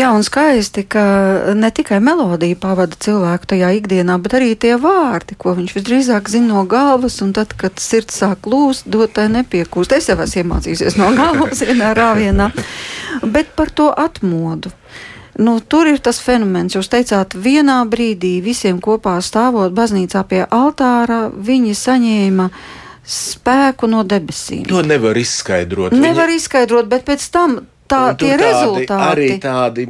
Jā, 0.02 0.08
un 0.10 0.24
skaisti, 0.26 0.82
ka 0.90 1.02
ne 1.54 1.68
tikai 1.70 2.00
melodija 2.02 2.56
pavada 2.58 2.96
cilvēku 2.98 3.46
tajā 3.52 3.68
ikdienā, 3.76 4.16
bet 4.24 4.34
arī 4.34 4.56
tie 4.58 4.72
vārdi, 4.80 5.36
ko 5.38 5.52
viņš 5.54 5.76
visdrīzāk 5.76 6.30
zina 6.32 6.56
no 6.56 6.64
galvas, 6.66 7.20
un 7.22 7.30
tad, 7.36 7.54
kad 7.54 7.78
sirds 7.78 8.18
sāk 8.18 8.48
lūst, 8.50 8.88
dotai 8.90 9.28
nepiekūst. 9.30 9.94
Es 9.94 10.10
jau 10.10 10.18
esmu 10.24 10.42
iemācījusies 10.42 10.98
no 10.98 11.12
galvas 11.14 11.62
vienā 11.62 11.92
rāvienā, 11.94 12.50
bet 13.22 13.54
par 13.54 13.70
to 13.70 13.92
atmodu. 13.94 14.74
Nu, 15.38 15.60
tur 15.62 15.86
ir 15.92 16.02
tas 16.02 16.18
fenomens, 16.18 16.74
jūs 16.74 16.90
teicāt, 16.90 17.38
vienā 17.38 17.78
brīdī 17.86 18.40
visiem 18.42 18.82
kopā 18.82 19.14
stāvot 19.22 19.70
baznīcā 19.76 20.26
pie 20.26 20.42
altāra, 20.50 21.28
viņi 21.30 21.78
saņēma 21.78 22.48
spēku 23.06 23.86
no 23.90 24.02
debesīm. 24.02 24.66
To 24.66 24.82
nevar 24.82 25.14
izskaidrot. 25.18 25.94
Nevar 25.94 26.26
Viņa... 26.26 26.42
izskaidrot, 26.42 26.90
bet 26.90 27.06
pēc 27.06 27.30
tam 27.30 27.62
tā, 27.90 28.02
tie 28.18 28.36
rezultāti. 28.40 29.08
Arī 29.10 29.28
tādi 29.42 29.86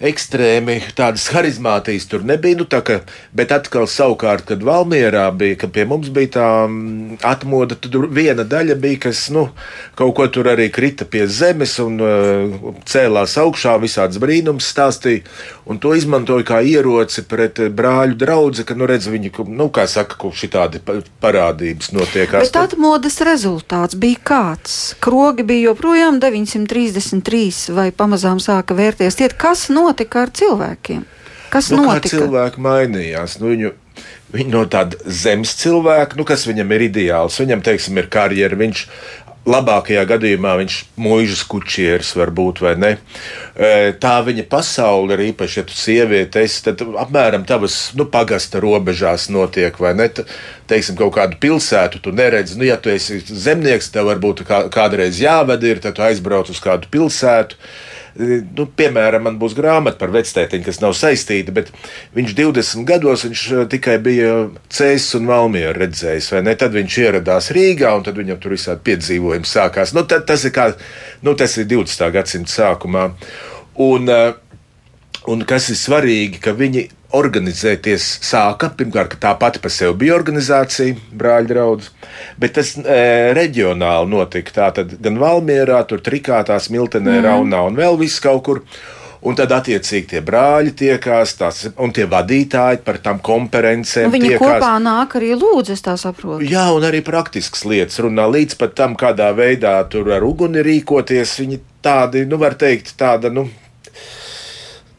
ekstrēmi, 0.00 0.78
tādas 0.96 1.26
harizmātijas 1.34 2.06
tur 2.08 2.24
nebija. 2.24 2.56
Nu, 2.60 2.66
ka, 2.66 3.00
bet 3.36 3.52
atkal, 3.52 3.84
savukārt, 3.90 4.46
kad 4.48 4.64
Valmjerā 4.64 5.26
bija, 5.36 5.58
kad 5.60 5.74
pie 5.74 5.84
mums 5.88 6.08
bija 6.12 6.32
tā 6.38 6.46
mm, 6.64 7.20
atmoda, 7.26 7.76
tad 7.76 7.98
viena 8.08 8.46
daļa 8.48 8.78
bija, 8.80 9.02
kas 9.06 9.26
nu, 9.34 9.48
kaut 9.98 10.14
ko 10.16 10.26
tur 10.32 10.48
arī 10.54 10.70
krita 10.72 11.04
pie 11.04 11.26
zemes 11.28 11.76
un 11.84 12.00
uh, 12.00 12.72
cēlās 12.88 13.36
augšā, 13.40 13.76
visādas 13.82 14.20
brīnums 14.22 14.70
stāstīja. 14.72 15.26
Un 15.70 15.78
to 15.78 15.92
izmantoja 15.94 16.48
kā 16.48 16.62
ieroci 16.66 17.26
pret 17.28 17.60
brāļu 17.76 18.16
draugu, 18.18 18.64
ka, 18.66 18.74
nu, 18.74 18.88
redz, 18.88 19.10
viņi, 19.12 19.34
nu, 19.52 19.68
kā 19.74 19.84
saka, 19.90 20.16
ka 20.18 20.32
šitādi 20.34 20.80
parādības 21.20 21.92
notiek. 21.92 22.32
Bet 22.40 22.56
atmodas 22.56 23.20
rezultāts 23.26 23.98
bija 24.00 24.24
kāds? 24.32 24.78
Krogi 25.04 25.44
bija 25.46 25.70
joprojām 25.70 26.18
933 26.24 27.76
vai 27.76 27.90
pamazām 27.92 28.40
sāka 28.42 28.74
vērties. 28.78 29.20
Tiet, 29.20 29.36
kas 29.38 29.68
notiek? 29.68 29.89
Notika 29.90 30.24
ar 30.24 30.34
cilvēkiem? 30.34 31.04
Kas 31.50 31.70
nu, 31.74 31.82
notika? 31.84 32.14
Cilvēki 32.16 32.62
mainījās. 32.62 33.38
Nu, 33.42 33.52
viņu, 33.54 33.76
Viņa 34.30 34.52
no 34.52 34.60
tāda 34.70 34.94
zemes 35.10 35.56
cilvēka, 35.58 36.14
nu, 36.14 36.22
kas 36.22 36.44
viņam 36.46 36.70
ir 36.76 36.84
ideāls. 36.86 37.40
Viņam, 37.42 37.64
teiksim, 37.66 37.96
ir 37.98 38.06
karjera, 38.14 38.54
viņš 38.54 38.84
labākajā 39.50 40.02
gadījumā 40.08 40.52
viņš 40.60 40.76
mūžas 41.00 41.42
kučieris 41.48 42.12
var 42.18 42.30
būt 42.36 42.60
vai 42.62 42.74
ne. 42.78 42.90
Tā 44.02 44.14
viņa 44.26 44.44
pasaule 44.52 45.16
ir 45.16 45.24
īpaši, 45.30 45.58
ja 45.60 45.66
tu 45.66 45.76
sieviete 45.76 46.44
esi, 46.44 46.62
tad 46.66 46.84
apmēram 46.84 47.46
tavas 47.48 47.78
nu, 47.98 48.06
pagasta 48.12 48.60
robežās 48.62 49.30
notiek, 49.32 49.76
vai 49.80 49.94
ne? 49.98 50.10
Teiksim, 50.70 50.98
kaut 51.00 51.16
kādu 51.16 51.40
pilsētu 51.40 52.02
tu 52.04 52.14
neredzi. 52.14 52.58
Nu, 52.60 52.68
ja 52.68 52.76
tu 52.80 52.92
esi 52.92 53.22
zemnieks, 53.26 53.90
tev 53.94 54.12
varbūt 54.12 54.44
kā, 54.48 54.66
kādreiz 54.72 55.18
jāved 55.22 55.64
ir, 55.66 55.82
tad 55.82 55.98
tu 55.98 56.04
aizbrauc 56.06 56.52
uz 56.52 56.60
kādu 56.62 56.90
pilsētu 56.92 57.58
nu, 58.18 58.66
piemēram, 58.76 59.24
man 59.28 59.38
būs 59.40 59.54
grāmata 59.58 60.00
par 60.00 60.12
vectētiņu, 60.14 60.66
kas 60.66 60.80
nav 60.82 60.96
saistīta, 60.98 61.54
bet 61.54 61.70
viņš 62.16 62.34
20 62.38 62.88
gados 62.88 63.24
viņš 63.28 63.46
eh, 63.52 63.64
tikai 63.76 63.96
bija 64.02 64.34
Cēsis 64.72 65.18
un 65.20 65.30
Valmieru 65.30 65.78
redzējis, 65.84 66.32
vai 66.34 66.44
ne? 66.48 66.56
Tad 66.58 66.76
viņš 66.76 66.98
ieradās 67.04 67.52
Rīgā, 67.56 67.94
un 67.96 68.06
tad 68.06 68.20
viņam 68.20 68.42
tur 68.42 68.56
visādi 68.56 68.86
piedzīvojumi 68.90 69.48
sākās. 69.48 69.94
Nu, 69.96 70.06
tad, 70.08 70.26
tas, 70.30 70.44
ir 70.48 70.54
kā, 70.56 70.70
nu, 71.26 71.34
tas 71.38 71.56
ir 71.60 71.70
20. 71.70 72.06
gadsimta 72.14 72.56
sākumā. 72.58 73.10
Un, 73.80 74.08
uh, 74.10 74.30
Un 75.28 75.42
kas 75.44 75.68
ir 75.68 75.76
svarīgi, 75.76 76.40
ka 76.40 76.54
viņi 76.56 76.86
organizēties 77.16 78.06
sāka. 78.26 78.70
Pirmkārt, 78.76 79.16
tā 79.22 79.32
pati 79.40 79.62
par 79.62 79.72
sevi 79.74 79.96
bija 80.04 80.16
organizācija, 80.18 80.96
brāļa 81.16 81.50
draugs, 81.50 81.90
bet 82.40 82.56
tas 82.58 82.76
e, 82.78 83.02
reģionāli 83.36 84.12
notika. 84.12 84.56
Tātad 84.60 84.96
gan 85.02 85.18
Valmjerā, 85.20 85.82
tur 85.90 86.02
Trikātās, 86.04 86.70
Miltenē, 86.72 87.18
mm. 87.18 87.26
Raunā 87.26 87.66
un 87.68 87.78
vēl 87.78 88.00
viss 88.00 88.22
kaut 88.22 88.44
kur. 88.46 88.64
Un 89.20 89.36
tad, 89.36 89.50
attiecīgi, 89.52 90.06
tie 90.14 90.20
brāļi 90.24 90.70
tiekās, 90.80 91.34
tās, 91.36 91.58
un 91.84 91.90
tie 91.92 92.06
vadītāji 92.08 92.78
par 92.86 92.96
tām 93.04 93.18
konferencēm. 93.20 94.06
Un 94.08 94.14
viņi 94.14 94.30
tiekās. 94.30 94.54
kopā 94.62 94.70
nāk 94.80 95.18
arī 95.18 95.34
lūdzu, 95.36 95.74
es 95.76 95.84
tā 95.84 95.92
saprotu. 96.00 96.46
Jā, 96.48 96.70
un 96.72 96.86
arī 96.88 97.02
praktiskas 97.04 97.66
lietas 97.68 98.00
runā 98.00 98.24
līdz 98.32 98.56
pat 98.62 98.72
tam, 98.80 98.96
kādā 98.96 99.28
veidā 99.36 99.74
tur 99.92 100.08
ar 100.16 100.24
uguni 100.24 100.64
rīkoties. 100.64 101.36
Viņi 101.42 101.60
tādi, 101.84 102.24
nu, 102.32 102.40
var 102.40 102.56
teikt, 102.64 102.94
tāda, 102.96 103.28
nu, 103.28 103.44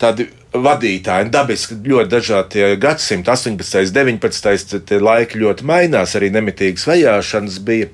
tādi 0.02 0.30
vadītāji, 0.52 1.30
dabiski 1.32 1.78
ļoti 1.88 2.12
dažādi 2.12 2.64
gadsimti, 2.82 3.30
18, 3.32 3.94
19, 3.96 4.82
tie 4.88 4.98
laiki 5.00 5.40
ļoti 5.40 5.68
mainās, 5.68 6.16
arī 6.20 6.28
nemitīgas 6.36 6.84
vajāšanas 6.90 7.60
bija, 7.64 7.88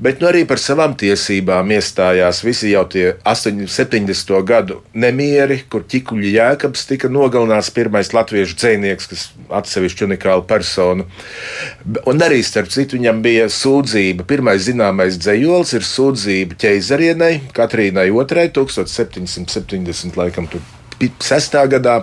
bet 0.00 0.22
nu, 0.22 0.30
arī 0.30 0.46
par 0.48 0.60
savām 0.62 0.94
tiesībām 0.98 1.68
iestājās 1.76 2.40
visi 2.46 2.72
jau 2.72 2.86
tie 2.88 3.10
8, 3.28 3.60
70. 3.68 4.32
gadu 4.48 4.78
nemieri, 4.96 5.60
kur 5.68 5.84
ķikuļi 5.84 6.32
jēkabs 6.38 6.86
tika 6.88 7.12
nogalināts, 7.12 7.68
pirmais 7.76 8.14
latviešu 8.16 8.56
dzēnieks, 8.56 9.10
kas 9.12 9.26
atsevišķi 9.60 10.08
unikāla 10.08 10.46
persona. 10.48 11.04
Un 12.08 12.24
arī, 12.24 12.40
starp 12.46 12.72
citu, 12.72 12.96
viņam 12.96 13.20
bija 13.26 13.50
sūdzība, 13.52 14.24
pirmais 14.28 14.64
zināmais 14.64 15.20
dzējols 15.20 15.76
ir 15.76 15.84
sūdzība 15.92 16.56
ķeizarienai, 16.64 17.34
Katrīnai 17.52 18.08
II, 18.08 18.50
1770 18.56 20.16
laikam 20.16 20.48
tur 20.48 20.64
6. 20.98 21.56
gadā 21.70 21.94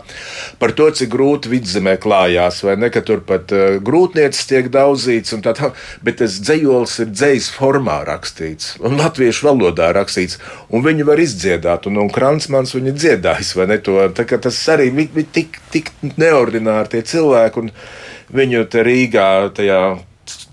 par 0.62 0.74
to, 0.78 0.88
cik 0.96 1.12
grūti 1.12 1.52
vidzemē 1.52 1.98
klājās, 2.02 2.62
vai 2.66 2.78
ne, 2.80 2.90
ka 2.94 3.04
tur 3.06 3.22
pat 3.28 3.52
uh, 3.56 3.78
grūtniecis 3.84 4.48
tiek 4.50 4.70
daudzīts, 4.74 5.36
tā, 5.46 5.56
tā, 5.58 5.72
bet 6.06 6.22
tas 6.22 6.40
dzējols 6.40 6.98
ir 7.04 7.12
dzējas 7.12 7.52
formā 7.56 8.00
rakstīts 8.08 8.76
un 8.86 8.98
latviešu 9.02 9.50
valodā 9.50 9.92
rakstīts, 9.96 10.40
un 10.70 10.86
viņu 10.86 11.08
var 11.10 11.22
izdziedāt, 11.22 11.90
un, 11.90 12.00
un 12.06 12.12
Kransmans 12.14 12.76
viņu 12.78 12.96
dziedājis, 12.96 13.54
vai 13.60 13.70
ne, 13.74 13.80
to, 13.84 14.00
tā 14.16 14.28
tas 14.36 14.64
arī 14.74 14.90
vi, 14.96 15.08
tik, 15.24 15.60
tik 15.74 15.94
neordināri 16.16 16.96
tie 16.96 17.06
cilvēki, 17.14 17.66
un 17.66 18.36
viņu 18.36 18.66
te 18.72 18.84
Rīgā 18.86 19.30
tajā 19.56 19.82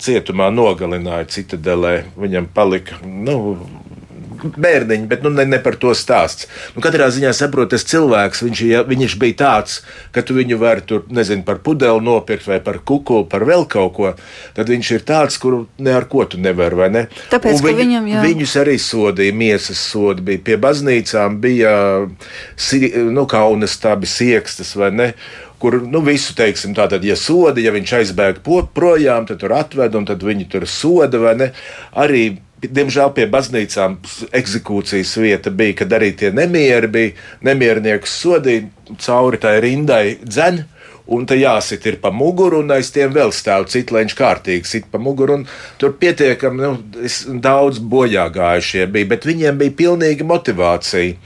cietumā 0.02 0.50
nogalināja 0.52 1.28
citadelē, 1.32 1.94
viņam 2.18 2.48
palika, 2.54 2.98
nu, 3.06 3.36
bērniņi, 4.42 5.06
bet 5.10 5.24
nu, 5.24 5.32
ne, 5.34 5.44
ne 5.48 5.58
par 5.62 5.76
to 5.80 5.92
stāsts. 5.96 6.48
Nu, 6.76 6.82
katrā 6.84 7.08
ziņā 7.12 7.32
saprot, 7.36 7.70
tas 7.72 7.86
cilvēks, 7.88 8.42
viņš, 8.46 8.62
ja, 8.68 8.82
viņš 8.88 9.16
bija 9.22 9.38
tāds, 9.42 9.78
ka 10.14 10.24
tu 10.26 10.36
viņu 10.36 10.58
vari 10.60 10.84
tur, 10.88 11.04
nezinu, 11.12 11.44
par 11.46 11.62
pudeli 11.64 12.04
nopirkt 12.04 12.48
vai 12.50 12.60
par 12.64 12.80
kuku, 12.86 13.22
par 13.30 13.46
vēl 13.48 13.66
kaut 13.70 13.94
ko, 13.96 14.14
tad 14.56 14.72
viņš 14.72 14.92
ir 14.96 15.06
tāds, 15.08 15.38
kuru 15.42 15.64
ne 15.82 15.94
ar 15.96 16.08
ko 16.10 16.26
tu 16.28 16.40
nevari, 16.42 16.80
vai 16.82 16.90
ne? 16.92 17.06
Tāpēc, 17.32 17.60
Un 17.60 17.68
viņ, 17.68 17.78
viņam, 17.82 18.10
jā. 18.10 18.24
viņus 18.26 18.56
arī 18.62 18.76
sodīja, 18.82 19.36
miesas 19.36 19.80
sodi 19.92 20.26
bija 20.32 20.44
pie 20.50 20.58
baznīcām, 20.62 21.38
bija 21.42 21.72
nu, 23.12 23.26
kaunas, 23.30 23.78
tā 23.82 23.96
bija 24.00 24.16
siekstas, 24.18 24.76
vai 24.78 24.92
ne? 24.94 25.10
kur 25.62 25.76
nu, 25.86 26.00
visu, 26.02 26.34
teiksim, 26.34 26.72
tātad, 26.74 27.04
ja 27.06 27.14
soda, 27.14 27.62
ja 27.62 27.70
viņš 27.70 27.92
aizbēg 28.00 28.40
projām, 28.74 29.28
tad 29.28 29.38
tur 29.44 29.54
atved 29.54 29.94
un 29.94 30.08
tad 30.08 30.24
viņi 30.26 30.48
tur 30.50 30.66
soda 30.66 31.20
vai 31.22 31.36
ne. 31.38 31.48
Arī 32.02 32.24
Diemžēl 32.62 33.10
pie 33.16 33.26
baznīcām 33.26 33.96
eksekūcijas 34.38 35.16
vieta 35.18 35.50
bija, 35.50 35.80
kad 35.82 35.94
arī 35.98 36.12
tie 36.14 36.30
nemieri 36.34 36.90
bija. 36.90 37.14
Nemiernieks 37.42 38.14
sodīja 38.22 38.96
cauri 39.02 39.40
tai 39.42 39.56
rindai 39.64 40.04
dzēnu 40.22 40.68
un 41.12 41.26
te 41.28 41.36
jāsit 41.38 41.84
ir 41.88 41.98
pa 42.02 42.10
muguru, 42.14 42.62
un 42.62 42.72
aiz 42.74 42.90
tiem 42.94 43.12
vēl 43.14 43.32
stāv 43.34 43.66
citlēņš 43.72 44.16
kārtīgi 44.18 44.68
sit 44.68 44.88
pa 44.92 45.00
muguru, 45.02 45.40
un 45.40 45.46
tur 45.80 45.94
pietiekami 46.00 46.62
nu, 46.62 46.72
daudz 47.44 47.80
bojā 47.92 48.26
gājušie 48.32 48.86
bija, 48.92 49.10
bet 49.12 49.26
viņiem 49.28 49.60
bija 49.60 49.76
pilnīga 49.82 50.26
motivācija, 50.28 51.16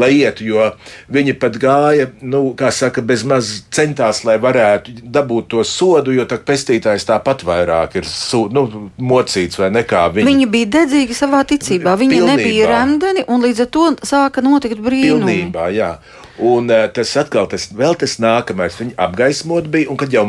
lai 0.00 0.10
ietu, 0.20 0.46
jo 0.46 0.70
viņi 1.12 1.36
pat 1.42 1.58
gāja, 1.62 2.08
nu, 2.22 2.44
kā 2.58 2.70
saka, 2.74 3.04
bez 3.04 3.26
maz 3.28 3.52
centās, 3.74 4.22
lai 4.28 4.38
varētu 4.42 5.02
dabūt 5.02 5.50
to 5.56 5.66
sodu, 5.66 6.14
jo 6.14 6.26
tā 6.28 6.38
pestītājs 6.38 7.08
tāpat 7.08 7.44
vairāk 7.48 7.98
ir 8.00 8.08
su, 8.08 8.44
nu, 8.52 8.66
mocīts 8.98 9.60
vai 9.60 9.72
nekā 9.74 10.06
viņi. 10.16 10.28
Viņi 10.28 10.50
bija 10.52 10.72
dedzīgi 10.80 11.16
savā 11.18 11.42
ticībā, 11.48 11.96
viņi 12.00 12.20
Pilnībā. 12.20 12.36
nebija 12.36 12.72
remdeni, 12.74 13.26
un 13.28 13.44
līdz 13.44 13.66
ar 13.66 13.72
to 13.74 13.86
sāka 14.06 14.44
notikt 14.44 14.82
brīnumi. 14.82 15.38
Pilnībā, 15.42 15.70
jā. 15.74 15.94
Un 16.42 16.70
uh, 16.72 16.86
tas 16.90 17.10
atkal, 17.20 17.46
tas 17.50 17.68
vēl 17.76 17.94
tas 18.00 18.16
nākamais, 18.22 18.78
viņi 18.80 18.94
apgaismot 19.32 19.68
bija, 19.68 19.88
un 19.90 19.96
kad 19.96 20.12
jau 20.12 20.26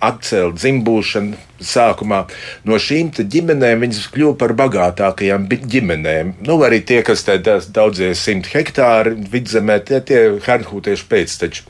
atcēla 0.00 0.54
dzimbūšanu 0.54 1.36
sākumā, 1.60 2.26
no 2.64 2.78
šīm 2.78 3.10
ģimenēm 3.16 3.82
viņas 3.82 4.08
kļuva 4.14 4.36
par 4.38 4.54
bagātākajām 4.54 5.48
ģimenēm. 5.50 6.34
Nu, 6.46 6.60
arī 6.62 6.82
tie, 6.84 7.02
kas 7.02 7.24
te 7.24 7.38
daudzie 7.40 8.14
simt 8.14 8.46
hektāri 8.52 9.16
vidzemē, 9.16 9.80
tie, 9.84 10.00
tie 10.00 10.38
hernhūtieši 10.46 11.08
pēcteči. 11.08 11.64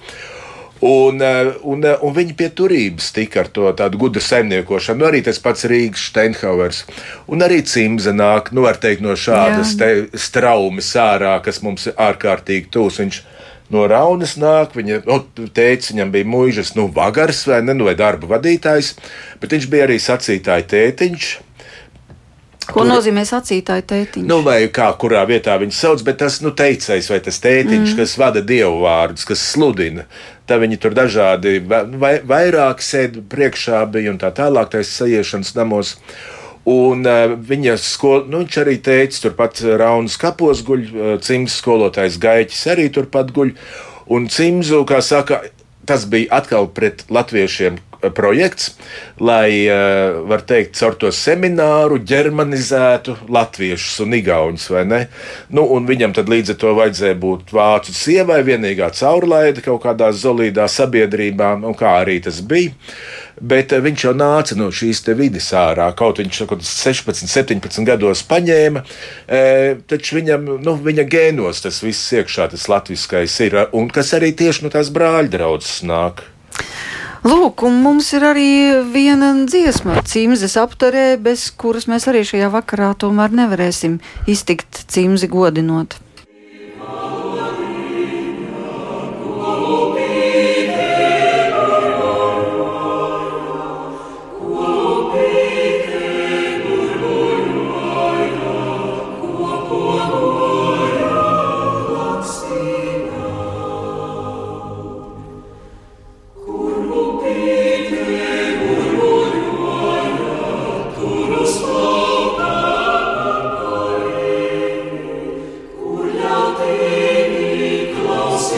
Un, 0.87 1.23
un, 1.65 1.87
un 2.05 2.13
viņi 2.13 2.35
pie 2.37 2.51
turības 2.53 3.09
tika 3.17 3.41
ar 3.41 3.49
to 3.49 3.71
tādu 3.73 3.97
gudru 3.97 4.21
saimniekošanu. 4.21 5.01
Nu, 5.01 5.07
arī 5.09 5.23
tas 5.25 5.41
pats 5.41 5.65
Rīgas 5.65 6.11
Steinhauers. 6.11 6.83
Un 7.33 7.41
arī 7.47 7.63
Cimza 7.65 8.13
nāk, 8.13 8.53
nu, 8.53 8.67
var 8.67 8.77
teikt, 8.83 9.01
no 9.01 9.17
šādas 9.17 9.73
straumes 10.21 10.93
ārā, 11.01 11.39
kas 11.41 11.63
mums 11.65 11.89
ir 11.89 11.97
ārkārtīgi 11.97 12.69
tūs. 12.77 13.01
Viņš 13.01 13.23
no 13.75 13.87
Raunas 13.91 14.37
nāk. 14.41 14.77
Viņa 14.79 15.01
nu, 15.07 15.21
teica, 15.55 15.93
viņam 15.93 16.13
bija 16.15 16.29
mūžas, 16.29 16.75
nu, 16.79 16.87
vagars 16.93 17.47
vai, 17.49 17.63
ne, 17.67 17.75
nu, 17.77 17.89
vai 17.89 17.97
darba 17.99 18.37
vadītājs, 18.37 18.95
bet 19.43 19.57
viņš 19.57 19.69
bija 19.73 19.89
arī 19.89 19.99
sacītāja 20.03 20.69
tētiņš. 20.75 21.35
Ko 22.67 22.83
Tur, 22.83 22.89
nozīmē 22.91 23.23
sacītāja 23.27 23.85
tētiņš? 23.87 24.27
Nu, 24.27 24.41
vai 24.47 24.59
kā 24.75 24.89
kurā 24.99 25.23
vietā 25.29 25.55
viņš 25.63 25.77
sauc, 25.79 26.03
bet 26.07 26.19
tas 26.23 26.41
nu, 26.43 26.51
teicējs 26.57 27.11
vai 27.13 27.21
tas 27.23 27.39
tētiņš, 27.45 27.93
mm. 27.93 27.99
kas 28.01 28.17
vada 28.19 28.43
dievu 28.43 28.81
vārdus, 28.83 29.27
kas 29.29 29.45
sludina. 29.53 30.07
Tā 30.51 30.59
viņi 30.63 30.79
tur 30.83 30.95
dažādi, 30.95 31.61
vai, 31.67 32.17
vairāk 32.27 32.83
sēž 32.83 33.21
priekšā 33.31 33.85
bija 33.91 34.11
un 34.15 34.19
tā 34.23 34.33
tālāk, 34.35 34.73
taisa 34.75 35.05
sajiešanas 35.05 35.55
namos. 35.59 35.95
Un 36.67 37.07
uh, 37.07 37.37
viņa 37.47 37.77
skol, 37.79 38.25
nu, 38.27 38.41
viņš 38.43 38.57
arī 38.65 38.79
teica, 38.83 39.21
turpat 39.23 39.61
Raunas 39.79 40.17
kapos 40.19 40.65
guļ, 40.67 40.87
uh, 40.91 41.13
Cims 41.23 41.61
skolotājs 41.61 42.19
Gaiķis 42.23 42.65
arī 42.75 42.89
turpat 42.95 43.31
guļ. 43.35 43.53
Un 44.11 44.27
Cimzu, 44.31 44.83
kā 44.87 44.99
saka, 45.03 45.45
tas 45.87 46.07
bija 46.11 46.41
atkal 46.41 46.67
pret 46.75 47.05
latviešiem 47.11 47.79
projekts, 48.15 48.73
lai, 49.19 49.67
uh, 49.71 50.23
var 50.29 50.45
teikt, 50.47 50.77
caur 50.79 50.97
to 51.01 51.11
semināru 51.15 51.99
ģermanizētu 52.07 53.17
latviešus 53.33 54.05
un 54.07 54.17
igauņus, 54.21 54.69
vai 54.75 54.85
ne? 54.89 55.03
Nu, 55.51 55.67
un 55.77 55.89
viņam 55.89 56.17
tad 56.17 56.31
līdz 56.33 56.55
ar 56.55 56.61
to 56.63 56.75
vajadzēja 56.79 57.21
būt 57.23 57.55
vācu 57.57 57.95
sievai, 57.97 58.43
vienīgā 58.47 58.91
caurlaide 58.97 59.65
kaut 59.65 59.85
kādā 59.87 60.13
zolīdā 60.15 60.69
sabiedrībā, 60.71 61.55
un 61.63 61.79
kā 61.79 61.99
arī 62.03 62.21
tas 62.25 62.43
bija 62.45 62.75
bet 63.41 63.73
eh, 63.73 63.83
viņš 63.85 64.05
jau 64.07 64.13
nāca 64.17 64.57
no 64.59 64.69
šīs 64.73 65.03
vidas 65.17 65.51
ārā. 65.57 65.89
Kaut 65.97 66.21
viņš 66.23 66.43
kaut 66.49 66.65
16, 66.65 67.27
17 67.29 67.85
gados 67.87 68.23
paņēma, 68.27 68.83
taču 69.91 70.19
viņam, 70.19 70.49
nu, 70.65 70.77
viņa 70.83 71.07
gēnos 71.11 71.63
tas 71.65 71.83
viss 71.85 72.13
iekšā, 72.17 72.51
tas 72.53 72.69
latviskais 72.71 73.41
ir, 73.45 73.59
un 73.77 73.91
kas 73.93 74.15
arī 74.17 74.33
tieši 74.37 74.67
no 74.67 74.73
tās 74.73 74.93
brāļa 74.95 75.33
draudzes 75.33 75.83
nāk. 75.87 76.25
Lūk, 77.27 77.65
un 77.67 77.81
mums 77.83 78.13
ir 78.15 78.23
arī 78.23 78.51
viena 78.93 79.33
dziesma, 79.51 79.97
cimzes 80.07 80.55
apturē, 80.63 81.17
bez 81.19 81.49
kuras 81.59 81.89
mēs 81.91 82.07
arī 82.07 82.21
šajā 82.29 82.53
vakarā 82.55 82.93
tomēr 83.03 83.35
nevarēsim 83.35 83.97
iztikt 84.31 84.85
cimzi 84.95 85.27
godinot. 85.33 85.97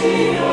see 0.01 0.48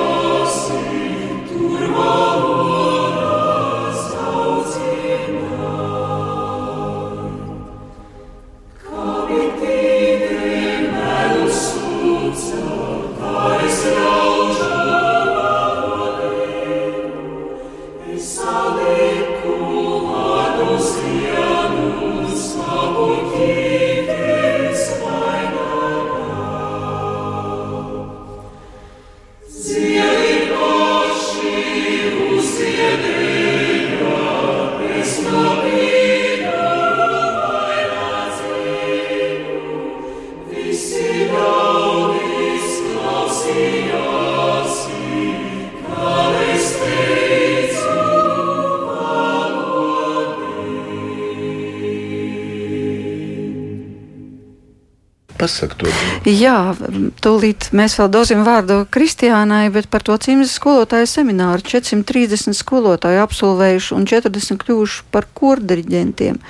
Pasaka 55.55 55.77
to. 55.79 55.91
Jā, 56.27 56.75
tūlīt 57.23 57.69
mēs 57.71 57.93
vēl 57.95 58.09
dosim 58.11 58.41
vārdu 58.43 58.81
Kristiānai, 58.91 59.69
bet 59.71 59.87
par 59.87 60.03
to 60.03 60.17
cimdas 60.19 60.51
skolotāju 60.57 61.07
semināru 61.07 61.63
430 61.63 62.57
skolotāju 62.59 63.21
absolvējuši 63.23 63.93
un 63.95 64.03
40 64.11 64.59
kļuvuši 64.65 65.05
par 65.15 65.29
kordiriģentiem. 65.39 66.41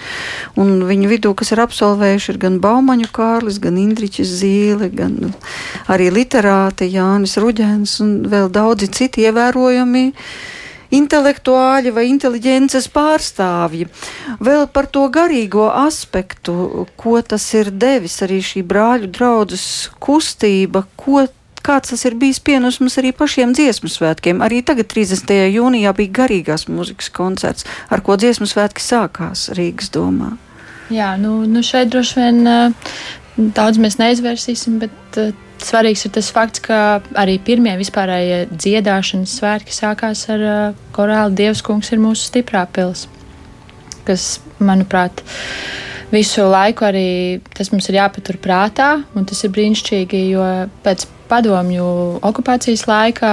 Un 0.57 0.73
viņu 0.89 1.11
vidū, 1.11 1.35
kas 1.37 1.53
ir 1.53 1.61
absolvējuši, 1.67 2.31
ir 2.33 2.41
gan 2.47 2.57
Baumaņu 2.63 3.11
Kārlis, 3.13 3.61
gan 3.61 3.77
Indričs 3.77 4.33
Zīle, 4.41 4.89
gan 4.89 5.35
arī 5.85 6.09
literāti 6.09 6.89
Jānis 6.89 7.37
Ruģēns 7.37 7.99
un 8.01 8.17
vēl 8.33 8.49
daudzi 8.57 8.89
citi 8.89 9.29
ievērojami 9.29 10.07
intelektuāļi 10.95 11.93
vai 11.95 12.07
inteliģences 12.11 12.89
pārstāvji. 12.93 13.87
Vēl 14.43 14.67
par 14.73 14.89
to 14.91 15.05
garīgo 15.13 15.69
aspektu, 15.69 16.85
ko 16.99 17.17
tas 17.21 17.47
ir 17.57 17.71
devis 17.71 18.21
arī 18.25 18.41
šī 18.43 18.65
brāļu 18.67 19.11
draudzes 19.15 19.65
kustība, 20.03 20.85
ko 20.99 21.25
kāds 21.65 21.91
tas 21.93 22.05
ir 22.05 22.17
bijis 22.19 22.39
pienesums 22.45 22.97
arī 23.01 23.11
pašiem 23.15 23.55
dziesmu 23.57 23.89
svētkiem. 23.89 24.43
Arī 24.45 24.61
tagad, 24.65 24.89
30. 24.91 25.33
jūnijā, 25.55 25.93
bija 25.97 26.15
garīgās 26.21 26.67
mūzikas 26.69 27.09
koncerts, 27.13 27.65
ar 27.89 28.03
ko 28.05 28.17
dziesmu 28.21 28.47
svētki 28.49 28.83
sākās 28.85 29.49
Rīgas 29.57 29.89
domā. 29.95 30.35
Jā, 30.93 31.15
nu, 31.17 31.39
nu 31.49 31.63
šeit 31.65 31.89
droši 31.93 32.19
vien 32.21 32.73
daudz 33.57 33.81
mēs 33.81 33.97
neizvērsīsim, 33.97 34.77
bet 34.83 35.17
svarīgs 35.66 36.05
ir 36.07 36.13
tas 36.16 36.30
fakts, 36.34 36.61
ka 36.63 36.99
arī 37.18 37.38
pirmie 37.43 37.76
vispārējie 37.80 38.45
dziedāšanas 38.53 39.38
svētki 39.39 39.76
sākās 39.76 40.26
ar 40.34 40.45
uh, 40.45 40.86
korāli 40.95 41.38
Dievs 41.41 41.63
kungs 41.66 41.91
ir 41.93 42.01
mūsu 42.03 42.30
stiprā 42.30 42.66
pils, 42.72 43.07
kas, 44.07 44.38
manuprāt, 44.59 45.24
visu 46.13 46.45
laiku 46.47 46.86
arī 46.88 47.07
tas 47.57 47.72
mums 47.74 47.89
ir 47.89 47.99
jāpatur 47.99 48.39
prātā, 48.41 48.93
un 49.18 49.28
tas 49.28 49.41
ir 49.43 49.53
brīnišķīgi, 49.55 50.24
jo 50.36 50.45
pēc 50.86 51.07
padomju 51.30 51.86
okupācijas 52.26 52.86
laikā 52.89 53.32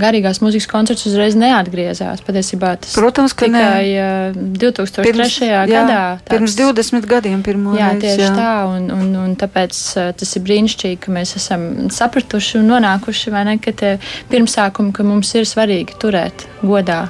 garīgās 0.00 0.40
mūzikas 0.42 0.68
koncerts 0.70 1.06
uzreiz 1.08 1.36
neatgriezās. 1.38 2.22
Patiesībā 2.24 2.74
tas 2.82 2.94
Protams, 2.96 3.34
ka 3.36 3.48
tikai 3.48 3.88
ne. 3.90 4.46
2003. 4.60 5.04
Pirms, 5.06 5.38
jā, 5.44 5.64
gadā. 5.70 6.00
Tāds, 6.22 6.30
pirms 6.32 6.56
20 6.60 7.10
gadiem 7.10 7.42
pirmo 7.46 7.76
jā, 7.78 7.90
reizi. 7.92 8.06
Tieši 8.06 8.26
jā. 8.26 8.32
tā, 8.38 8.52
un, 8.70 8.88
un, 8.94 9.10
un 9.24 9.36
tāpēc 9.40 9.82
tas 10.20 10.36
ir 10.38 10.46
brīnišķīgi, 10.46 11.00
ka 11.04 11.14
mēs 11.14 11.36
esam 11.40 11.68
sapratuši 11.94 12.60
un 12.62 12.72
nonākuši, 12.74 13.34
vai 13.34 13.44
ne, 13.50 13.58
ka 13.62 13.74
tie 13.76 13.96
pirmsākumi, 14.32 14.94
ka 14.96 15.06
mums 15.06 15.34
ir 15.38 15.48
svarīgi 15.48 15.98
turēt 16.02 16.46
godā 16.64 17.04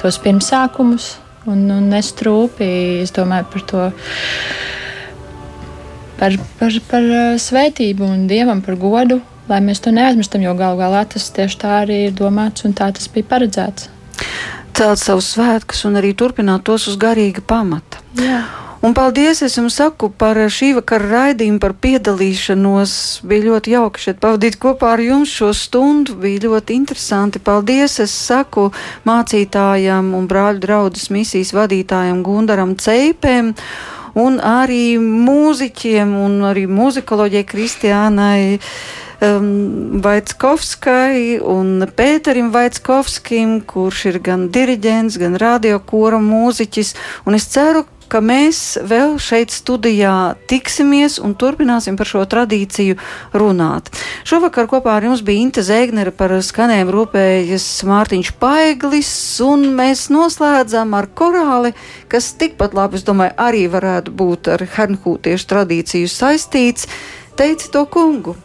tos 0.00 0.16
pirmsākumus 0.22 1.14
un, 1.50 1.66
un 1.72 1.88
nestrūpi, 1.92 2.68
es 3.04 3.12
domāju 3.16 3.48
par 3.52 3.66
to 3.72 3.88
par, 6.20 6.36
par, 6.60 6.78
par 6.90 7.10
svētību 7.40 8.06
un 8.06 8.24
dievam 8.30 8.62
par 8.64 8.78
godu 8.80 9.20
lai 9.50 9.60
mēs 9.64 9.82
to 9.84 9.92
neaizmirstam, 9.94 10.44
jo 10.46 10.54
galu 10.58 10.80
galā 10.80 11.04
tas 11.10 11.28
tieši 11.34 11.60
tā 11.60 11.74
arī 11.82 12.04
ir 12.08 12.16
domāts 12.16 12.66
un 12.68 12.76
tā 12.76 12.90
tas 12.96 13.10
bija 13.12 13.28
paredzēts. 13.34 13.90
Celt 14.78 15.02
savus 15.02 15.34
svētkus 15.34 15.84
un 15.88 15.98
arī 16.00 16.14
turpināt 16.16 16.64
tos 16.64 16.86
uz 16.88 16.98
garīga 17.00 17.42
pamata. 17.44 18.00
Jā. 18.16 18.44
Un 18.80 18.94
paldies, 18.96 19.42
es 19.44 19.58
jums 19.58 19.74
saku 19.76 20.08
par 20.08 20.38
šī 20.48 20.70
vakara 20.78 21.08
raidījumu, 21.10 21.58
par 21.60 21.74
piedalīšanos. 21.84 22.92
Bija 23.28 23.44
ļoti 23.50 23.74
jauki 23.74 24.00
šeit 24.06 24.22
pavadīt 24.22 24.56
kopā 24.62 24.94
ar 24.94 25.02
jums 25.04 25.34
šo 25.36 25.50
stundu. 25.52 26.14
Bija 26.22 26.46
ļoti 26.46 26.78
interesanti. 26.78 27.42
Paldies, 27.44 27.98
es 28.00 28.14
saku 28.16 28.70
mācītājam 29.04 30.14
un 30.16 30.24
brāļu 30.30 30.64
draudzes 30.64 31.10
misijas 31.12 31.52
vadītājam 31.58 32.22
Gundaram 32.24 32.72
Ceipēm 32.80 33.52
un 34.24 34.40
arī 34.40 34.96
mūziķiem 34.96 36.16
un 36.16 36.40
arī 36.48 36.64
muzikoloģijai 36.64 37.46
Kristiānai 37.52 38.40
um, 39.20 40.00
Vaitskovskai 40.02 41.38
un 41.44 41.86
Pēterim 41.96 42.50
Vaitskovskim, 42.54 43.60
kurš 43.68 44.04
ir 44.12 44.20
gan 44.24 44.48
diriģents, 44.52 45.20
gan 45.20 45.38
radiokora 45.40 46.20
mūziķis. 46.24 46.94
Un 47.28 47.38
es 47.38 47.48
ceru, 47.52 47.86
ka 48.10 48.18
mēs 48.24 48.74
vēl 48.90 49.14
šeit 49.22 49.52
studijā 49.54 50.34
tiksimies 50.50 51.20
un 51.22 51.36
turpināsim 51.38 51.94
par 51.98 52.08
šo 52.10 52.24
tradīciju 52.26 52.98
runāt. 53.38 53.92
Šovakar 54.26 54.66
kopā 54.70 54.96
ar 54.98 55.06
jums 55.06 55.22
bija 55.26 55.44
Inte 55.44 55.64
Zēgnere 55.66 56.12
par 56.14 56.34
skanējumu 56.42 56.96
rūpējas 56.96 57.68
Mārtiņš 57.86 58.34
Paiglis, 58.42 59.14
un 59.46 59.70
mēs 59.78 60.08
noslēdzam 60.12 60.98
ar 60.98 61.10
korāli, 61.14 61.74
kas 62.10 62.32
tikpat 62.40 62.74
labi, 62.76 62.98
es 62.98 63.06
domāju, 63.06 63.36
arī 63.38 63.64
varētu 63.70 64.14
būt 64.22 64.54
ar 64.56 64.66
hernhūtiešu 64.76 65.50
tradīciju 65.54 66.10
saistīts. 66.10 66.90
Teici 67.38 67.70
to 67.72 67.86
kungu! 67.88 68.36